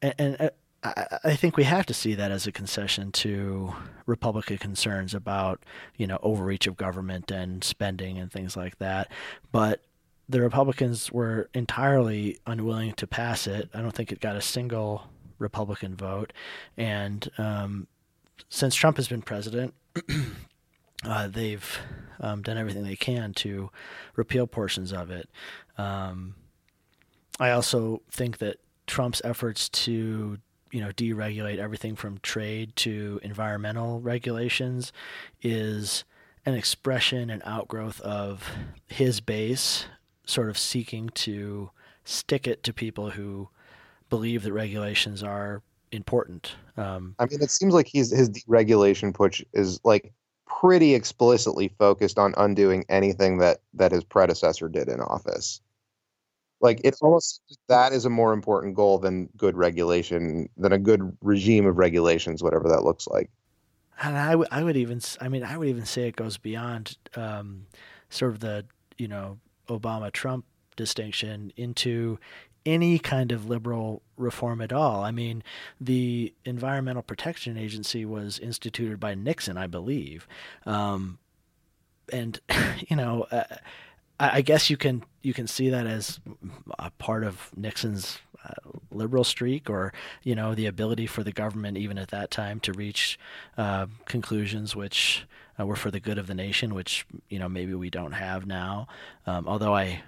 and, 0.05 0.15
and 0.19 0.41
uh, 0.41 0.51
I, 0.83 1.31
I 1.31 1.37
think 1.37 1.57
we 1.57 1.65
have 1.65 1.87
to 1.87 1.95
see 1.95 2.15
that 2.15 2.31
as 2.31 2.47
a 2.47 2.53
concession 2.53 3.11
to 3.13 3.75
Republican 4.07 4.59
concerns 4.59 5.15
about 5.15 5.63
you 5.97 6.07
know 6.07 6.19
overreach 6.23 6.67
of 6.67 6.77
government 6.77 7.31
and 7.31 7.65
spending 7.65 8.19
and 8.19 8.31
things 8.31 8.57
like 8.57 8.79
that. 8.79 9.11
But 9.51 9.83
the 10.29 10.41
Republicans 10.41 11.13
were 11.13 11.49
entirely 11.55 12.39
unwilling 12.47 12.93
to 12.95 13.07
pass 13.07 13.47
it. 13.47 13.71
I 13.75 13.81
don't 13.81 13.95
think 13.95 14.13
it 14.13 14.21
got 14.21 14.37
a 14.37 14.41
single 14.43 15.09
Republican 15.39 15.97
vote, 15.97 16.33
and 16.77 17.29
um, 17.39 17.87
since 18.49 18.75
Trump 18.75 18.97
has 18.99 19.09
been 19.09 19.23
president. 19.23 19.75
Uh, 21.07 21.29
they've 21.29 21.81
um, 22.21 22.41
done 22.41 22.57
everything 22.57 22.83
they 22.83 22.97
can 22.97 23.35
to 23.35 23.71
repeal 24.17 24.47
portions 24.47 24.91
of 24.91 25.11
it. 25.11 25.29
Um, 25.77 26.35
I 27.39 27.51
also 27.51 28.01
think 28.11 28.39
that 28.39 28.57
Trump's 28.87 29.23
efforts 29.25 29.69
to 29.71 30.39
you 30.71 30.81
know 30.81 30.91
deregulate 30.91 31.59
everything 31.59 31.97
from 31.97 32.19
trade 32.19 32.75
to 32.77 33.21
environmental 33.23 34.01
regulations 34.01 34.93
is 35.43 36.05
an 36.47 36.55
expression 36.55 37.31
and 37.31 37.43
outgrowth 37.45 38.01
of 38.01 38.51
his 38.87 39.21
base 39.21 39.87
sort 40.27 40.49
of 40.49 40.59
seeking 40.59 41.09
to 41.11 41.71
stick 42.05 42.47
it 42.47 42.63
to 42.63 42.73
people 42.73 43.11
who 43.11 43.49
believe 44.11 44.43
that 44.43 44.53
regulations 44.53 45.23
are 45.23 45.63
important. 45.93 46.57
Um, 46.77 47.15
I 47.19 47.27
mean, 47.27 47.43
it 47.43 47.51
seems 47.51 47.73
like 47.73 47.87
he's 47.87 48.11
his 48.11 48.31
deregulation 48.31 49.15
push 49.15 49.43
is 49.53 49.81
like 49.85 50.13
pretty 50.47 50.95
explicitly 50.95 51.69
focused 51.79 52.19
on 52.19 52.35
undoing 52.37 52.85
anything 52.89 53.39
that 53.39 53.61
that 53.75 53.93
his 53.93 54.05
predecessor 54.05 54.69
did 54.69 54.89
in 54.89 55.01
office. 55.01 55.61
Like 56.61 56.81
it's 56.85 57.03
almost 57.03 57.43
that 57.69 57.93
is 57.93 58.05
a 58.05 58.11
more 58.11 58.33
important 58.33 58.75
goal 58.75 58.99
than 58.99 59.29
good 59.37 59.57
regulation, 59.57 60.49
than 60.57 60.73
a 60.73 60.79
good 60.79 61.17
regime 61.21 61.67
of 61.67 61.79
regulations, 61.79 62.43
whatever 62.43 62.69
that 62.69 62.85
looks 62.85 63.07
like. 63.07 63.31
and 64.03 64.17
I 64.17 64.35
would 64.35 64.49
I 64.51 64.63
would 64.63 64.77
even 64.77 65.01
I 65.21 65.29
mean 65.29 65.45
I 65.45 65.57
would 65.57 65.69
even 65.69 65.85
say 65.85 66.09
it 66.09 66.17
goes 66.17 66.39
beyond 66.39 66.97
um, 67.17 67.67
sort 68.09 68.33
of 68.33 68.41
the 68.41 68.65
you 68.99 69.09
know 69.09 69.39
Obama 69.69 70.11
Trump 70.13 70.45
distinction 70.77 71.53
into 71.57 72.19
any 72.67 72.99
kind 72.99 73.31
of 73.31 73.47
liberal 73.47 74.03
reform 74.17 74.61
at 74.61 74.73
all. 74.73 75.03
I 75.03 75.11
mean, 75.11 75.43
the 75.81 76.33
Environmental 76.45 77.03
Protection 77.03 77.57
Agency 77.57 78.05
was 78.05 78.39
instituted 78.39 78.99
by 78.99 79.15
Nixon, 79.15 79.57
I 79.57 79.67
believe, 79.67 80.27
um, 80.65 81.19
and 82.11 82.41
you 82.89 82.97
know, 82.97 83.27
uh, 83.31 83.45
I, 84.19 84.39
I, 84.39 84.41
guess 84.41 84.71
you 84.71 84.77
can 84.77 85.05
you 85.25 85.35
can 85.35 85.47
see 85.47 85.71
that 85.71 85.87
as 85.87 86.21
a 86.79 86.91
part 86.93 87.25
of 87.25 87.51
Nixon's 87.57 88.19
uh, 88.45 88.71
liberal 88.91 89.25
streak, 89.25 89.71
or 89.71 89.93
you 90.23 90.35
know, 90.35 90.55
the 90.55 90.67
ability 90.67 91.07
for 91.07 91.23
the 91.23 91.33
government, 91.33 91.79
even 91.79 91.99
at 91.99 92.09
that 92.09 92.31
time, 92.31 92.61
to 92.61 92.73
reach 92.73 93.19
uh, 93.57 93.87
conclusions 94.05 94.77
which 94.77 95.25
uh, 95.59 95.65
were 95.65 95.77
for 95.77 95.91
the 95.91 96.01
good 96.01 96.19
of 96.19 96.27
the 96.27 96.35
nation, 96.35 96.75
which 96.75 97.07
you 97.29 97.39
know 97.39 97.49
maybe 97.49 97.75
we 97.75 97.91
don't 97.91 98.13
have 98.13 98.47
now. 98.47 98.87
Um, 99.27 99.49
although 99.49 99.75
I 99.75 100.03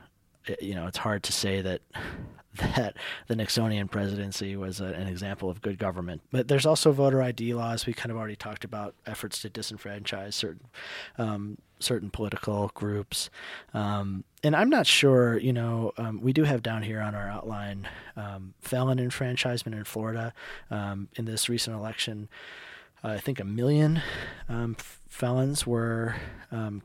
you 0.61 0.75
know, 0.75 0.87
it's 0.87 0.99
hard 0.99 1.23
to 1.25 1.33
say 1.33 1.61
that 1.62 1.81
that 2.77 2.97
the 3.27 3.35
Nixonian 3.35 3.91
presidency 3.91 4.57
was 4.57 4.81
a, 4.81 4.87
an 4.87 5.07
example 5.07 5.51
of 5.51 5.63
good 5.63 5.79
government. 5.79 6.23
But 6.31 6.49
there's 6.49 6.67
also 6.67 6.93
voter 6.93 7.23
ID 7.23 7.55
laws. 7.55 7.87
We 7.87 7.93
kind 7.93 8.11
of 8.11 8.17
already 8.17 8.37
talked 8.37 8.65
about 8.65 8.95
efforts 9.07 9.41
to 9.43 9.51
disenfranchise 9.51 10.35
certain 10.35 10.67
um, 11.19 11.59
certain 11.79 12.11
political 12.11 12.71
groups. 12.75 13.29
Um, 13.75 14.25
and 14.43 14.57
I'm 14.57 14.71
not 14.71 14.87
sure, 14.87 15.39
you 15.39 15.53
know, 15.53 15.93
um, 15.99 16.21
we 16.23 16.33
do 16.33 16.45
have 16.45 16.63
down 16.63 16.83
here 16.83 17.01
on 17.01 17.15
our 17.15 17.29
outline 17.29 17.87
um, 18.17 18.55
felon 18.61 18.99
enfranchisement 18.99 19.77
in 19.77 19.85
Florida 19.85 20.33
um, 20.71 21.09
in 21.17 21.27
this 21.27 21.49
recent 21.49 21.77
election. 21.77 22.29
I 23.05 23.19
think 23.19 23.39
a 23.39 23.45
million 23.45 24.03
um, 24.49 24.75
felons 25.09 25.67
were 25.67 26.17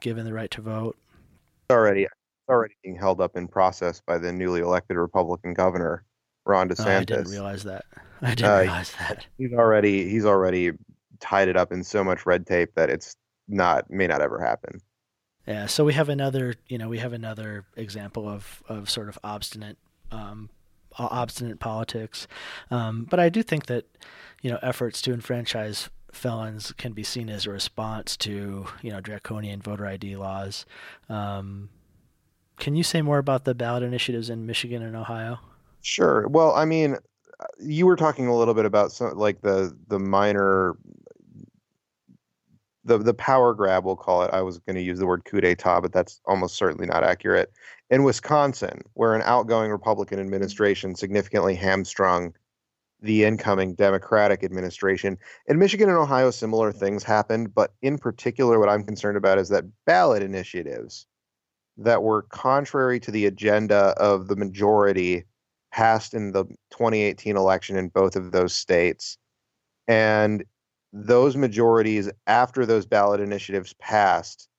given 0.02 0.26
the 0.26 0.34
right 0.34 0.52
to 0.52 0.62
vote. 0.62 0.98
Already, 1.72 2.08
already 2.52 2.76
being 2.84 2.96
held 2.96 3.22
up 3.22 3.36
in 3.36 3.48
process 3.48 4.02
by 4.06 4.18
the 4.18 4.32
newly 4.32 4.62
elected 4.62 4.98
Republican 4.98 5.54
governor, 5.54 6.06
Ron 6.46 6.70
DeSantis. 6.70 6.86
Oh, 6.86 6.98
I 6.98 7.04
didn't 7.04 7.32
realize 7.32 7.64
that. 7.64 7.86
I 8.22 8.36
didn't 8.36 8.52
uh, 8.52 8.60
realize 8.60 8.94
that. 9.00 9.26
He's 9.38 9.54
already 9.54 10.10
he's 10.10 10.26
already 10.26 10.72
tied 11.20 11.48
it 11.48 11.58
up 11.58 11.72
in 11.72 11.84
so 11.84 12.04
much 12.04 12.26
red 12.26 12.46
tape 12.46 12.76
that 12.76 12.90
it's 12.90 13.16
not 13.48 13.90
may 13.90 14.08
not 14.08 14.22
ever 14.22 14.40
happen. 14.40 14.82
Yeah, 15.48 15.66
so 15.66 15.84
we 15.84 15.94
have 15.94 16.10
another, 16.10 16.54
you 16.68 16.78
know, 16.78 16.88
we 16.88 17.00
have 17.00 17.14
another 17.14 17.66
example 17.76 18.30
of 18.30 18.62
of 18.70 18.90
sort 18.90 19.10
of 19.10 19.18
obstinate 19.24 19.78
um, 20.12 20.50
obstinate 20.98 21.60
politics. 21.60 22.28
Um, 22.70 23.08
but 23.10 23.20
I 23.20 23.30
do 23.30 23.42
think 23.44 23.66
that, 23.68 23.86
you 24.42 24.52
know, 24.52 24.60
efforts 24.62 25.02
to 25.04 25.14
enfranchise 25.14 25.90
felons 26.12 26.74
can 26.74 26.94
be 26.94 27.04
seen 27.04 27.30
as 27.30 27.46
a 27.46 27.52
response 27.52 28.18
to, 28.18 28.68
you 28.82 28.92
know, 28.92 29.02
draconian 29.02 29.62
voter 29.62 29.86
ID 29.86 30.18
laws. 30.18 30.66
Um, 31.10 31.70
can 32.62 32.76
you 32.76 32.84
say 32.84 33.02
more 33.02 33.18
about 33.18 33.44
the 33.44 33.56
ballot 33.56 33.82
initiatives 33.82 34.30
in 34.30 34.46
Michigan 34.46 34.84
and 34.84 34.96
Ohio? 34.96 35.40
Sure. 35.82 36.28
Well, 36.28 36.54
I 36.54 36.64
mean, 36.64 36.96
you 37.60 37.88
were 37.88 37.96
talking 37.96 38.28
a 38.28 38.38
little 38.38 38.54
bit 38.54 38.66
about 38.66 38.92
some 38.92 39.18
like 39.18 39.42
the 39.42 39.76
the 39.88 39.98
minor 39.98 40.78
the 42.86 43.00
the 43.00 43.16
power 43.16 43.56
grab 43.56 43.84
we'll 43.84 43.96
call 43.96 44.22
it. 44.22 44.30
I 44.32 44.44
was 44.44 44.60
going 44.60 44.76
to 44.76 44.82
use 44.82 45.00
the 45.00 45.08
word 45.08 45.26
coup 45.26 45.42
d'état, 45.42 45.82
but 45.82 45.92
that's 45.92 46.22
almost 46.26 46.56
certainly 46.56 46.86
not 46.86 47.04
accurate. 47.04 47.52
In 47.90 48.04
Wisconsin, 48.04 48.84
where 48.94 49.16
an 49.16 49.24
outgoing 49.26 49.72
Republican 49.72 50.20
administration 50.20 50.94
significantly 50.96 51.56
hamstrung 51.56 52.32
the 53.02 53.24
incoming 53.24 53.74
Democratic 53.74 54.44
administration. 54.44 55.18
In 55.48 55.58
Michigan 55.58 55.90
and 55.90 55.98
Ohio, 55.98 56.30
similar 56.30 56.72
things 56.72 57.02
happened, 57.02 57.56
but 57.56 57.74
in 57.82 57.98
particular, 57.98 58.60
what 58.60 58.70
I'm 58.70 58.84
concerned 58.84 59.18
about 59.18 59.40
is 59.40 59.50
that 59.50 59.66
ballot 59.86 60.22
initiatives 60.22 61.08
that 61.78 62.04
were 62.04 62.24
contrary 62.24 63.00
to 63.00 63.12
the 63.12 63.26
agenda 63.26 63.94
of 63.98 64.28
the 64.28 64.36
majority 64.36 65.26
passed 65.72 66.14
in 66.14 66.32
the 66.32 66.44
2018 66.72 67.38
election 67.38 67.78
in 67.78 67.88
both 67.88 68.16
of 68.16 68.32
those 68.32 68.54
states. 68.54 69.18
And 69.88 70.44
those 70.94 71.38
majorities, 71.38 72.10
after 72.28 72.66
those 72.66 72.86
ballot 72.86 73.22
initiatives 73.22 73.74
passed, 73.80 74.50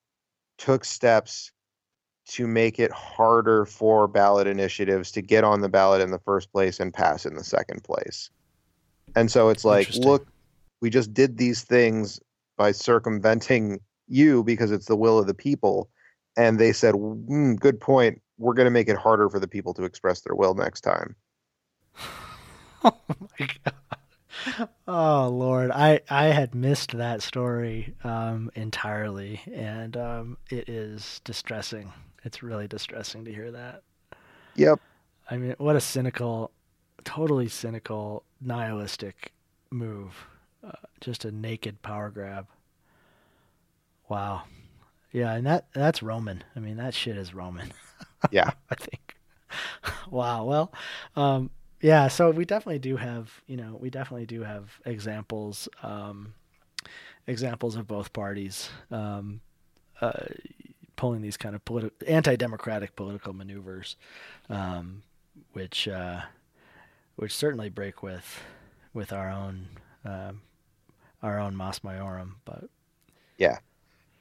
took 0.58 0.84
steps 0.84 1.52
to 2.24 2.46
make 2.46 2.78
it 2.78 2.90
harder 2.92 3.66
for 3.66 4.08
ballot 4.08 4.46
initiatives 4.46 5.10
to 5.12 5.20
get 5.20 5.44
on 5.44 5.60
the 5.60 5.68
ballot 5.68 6.00
in 6.00 6.10
the 6.10 6.18
first 6.20 6.50
place 6.52 6.80
and 6.80 6.94
pass 6.94 7.26
in 7.26 7.34
the 7.34 7.44
second 7.44 7.82
place. 7.84 8.30
And 9.14 9.30
so 9.30 9.50
it's 9.50 9.64
like, 9.64 9.94
look, 9.96 10.26
we 10.80 10.88
just 10.88 11.12
did 11.12 11.36
these 11.36 11.62
things 11.62 12.20
by 12.56 12.72
circumventing 12.72 13.80
you 14.08 14.44
because 14.44 14.70
it's 14.70 14.86
the 14.86 14.96
will 14.96 15.18
of 15.18 15.26
the 15.26 15.34
people 15.34 15.90
and 16.36 16.58
they 16.58 16.72
said, 16.72 16.94
mm, 16.94 17.58
"Good 17.58 17.80
point. 17.80 18.20
We're 18.38 18.54
going 18.54 18.66
to 18.66 18.70
make 18.70 18.88
it 18.88 18.96
harder 18.96 19.28
for 19.28 19.38
the 19.38 19.48
people 19.48 19.74
to 19.74 19.84
express 19.84 20.20
their 20.20 20.34
will 20.34 20.54
next 20.54 20.80
time." 20.82 21.16
oh 22.84 22.96
my 23.08 23.48
god! 23.64 24.68
Oh 24.88 25.28
Lord, 25.28 25.70
I 25.70 26.00
I 26.10 26.26
had 26.26 26.54
missed 26.54 26.96
that 26.96 27.22
story 27.22 27.94
um, 28.04 28.50
entirely, 28.54 29.40
and 29.52 29.96
um, 29.96 30.38
it 30.50 30.68
is 30.68 31.20
distressing. 31.24 31.92
It's 32.24 32.42
really 32.42 32.68
distressing 32.68 33.24
to 33.24 33.32
hear 33.32 33.50
that. 33.52 33.82
Yep. 34.56 34.80
I 35.30 35.36
mean, 35.36 35.54
what 35.58 35.76
a 35.76 35.80
cynical, 35.80 36.50
totally 37.04 37.48
cynical, 37.48 38.24
nihilistic 38.40 39.32
move. 39.70 40.26
Uh, 40.64 40.72
just 41.00 41.24
a 41.24 41.32
naked 41.32 41.82
power 41.82 42.10
grab. 42.10 42.46
Wow. 44.08 44.42
Yeah, 45.12 45.34
and 45.34 45.46
that 45.46 45.66
that's 45.74 46.02
Roman. 46.02 46.42
I 46.56 46.60
mean, 46.60 46.76
that 46.78 46.94
shit 46.94 47.16
is 47.16 47.34
Roman. 47.34 47.72
Yeah, 48.30 48.52
I 48.70 48.76
think. 48.76 49.16
wow. 50.10 50.44
Well, 50.44 50.72
um, 51.16 51.50
yeah. 51.80 52.06
So 52.06 52.30
we 52.30 52.44
definitely 52.44 52.78
do 52.78 52.96
have, 52.96 53.42
you 53.48 53.56
know, 53.56 53.76
we 53.80 53.90
definitely 53.90 54.26
do 54.26 54.42
have 54.42 54.78
examples, 54.86 55.68
um, 55.82 56.34
examples 57.26 57.74
of 57.74 57.88
both 57.88 58.12
parties 58.12 58.70
um, 58.92 59.40
uh, 60.00 60.12
pulling 60.94 61.20
these 61.20 61.36
kind 61.36 61.56
of 61.56 61.64
politi- 61.64 61.90
anti-democratic 62.06 62.94
political 62.94 63.32
maneuvers, 63.32 63.96
um, 64.48 65.02
which 65.52 65.88
uh, 65.88 66.20
which 67.16 67.34
certainly 67.34 67.70
break 67.70 68.04
with 68.04 68.40
with 68.94 69.12
our 69.12 69.28
own 69.30 69.66
um, 70.04 70.42
our 71.24 71.40
own 71.40 71.56
Mos 71.56 71.80
Maiorum, 71.80 72.34
but 72.44 72.64
yeah 73.36 73.58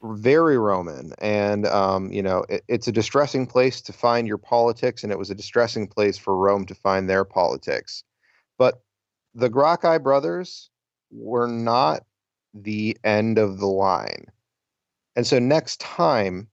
very 0.02 0.58
Roman, 0.58 1.12
and 1.18 1.66
um, 1.66 2.12
you 2.12 2.22
know 2.22 2.44
it, 2.48 2.62
it's 2.68 2.88
a 2.88 2.92
distressing 2.92 3.46
place 3.46 3.80
to 3.82 3.92
find 3.92 4.26
your 4.26 4.38
politics, 4.38 5.02
and 5.02 5.12
it 5.12 5.18
was 5.18 5.30
a 5.30 5.34
distressing 5.34 5.86
place 5.86 6.18
for 6.18 6.36
Rome 6.36 6.66
to 6.66 6.74
find 6.74 7.08
their 7.08 7.24
politics. 7.24 8.04
But 8.58 8.82
the 9.34 9.48
Gracchi 9.48 9.98
brothers 9.98 10.70
were 11.10 11.46
not 11.46 12.04
the 12.54 12.96
end 13.04 13.38
of 13.38 13.58
the 13.58 13.66
line, 13.66 14.26
and 15.16 15.26
so 15.26 15.38
next 15.38 15.80
time 15.80 16.48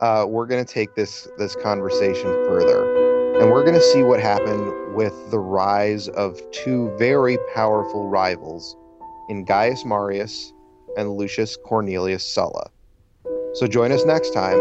uh, 0.00 0.26
we're 0.28 0.46
going 0.46 0.64
to 0.64 0.72
take 0.72 0.94
this 0.94 1.28
this 1.38 1.56
conversation 1.56 2.30
further, 2.46 3.40
and 3.40 3.50
we're 3.50 3.64
going 3.64 3.74
to 3.74 3.82
see 3.92 4.02
what 4.02 4.20
happened 4.20 4.94
with 4.94 5.14
the 5.30 5.38
rise 5.38 6.08
of 6.10 6.40
two 6.52 6.94
very 6.96 7.38
powerful 7.54 8.08
rivals 8.08 8.76
in 9.28 9.44
Gaius 9.44 9.84
Marius 9.84 10.52
and 10.96 11.12
Lucius 11.12 11.56
Cornelius 11.56 12.24
Sulla. 12.24 12.70
So 13.54 13.66
join 13.66 13.92
us 13.92 14.04
next 14.04 14.30
time 14.30 14.58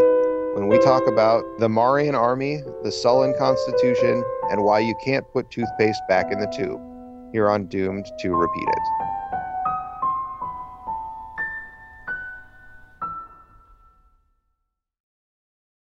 when 0.53 0.67
we 0.67 0.77
talk 0.79 1.07
about 1.07 1.45
the 1.59 1.69
Marian 1.69 2.15
army, 2.15 2.61
the 2.83 2.89
Sullan 2.89 3.37
constitution, 3.37 4.23
and 4.51 4.63
why 4.63 4.79
you 4.79 4.95
can't 5.03 5.25
put 5.33 5.49
toothpaste 5.51 6.01
back 6.07 6.31
in 6.31 6.39
the 6.39 6.47
tube 6.47 6.79
here 7.33 7.49
on 7.49 7.67
Doomed 7.67 8.05
to 8.19 8.35
Repeat 8.35 8.69
It. 8.69 9.24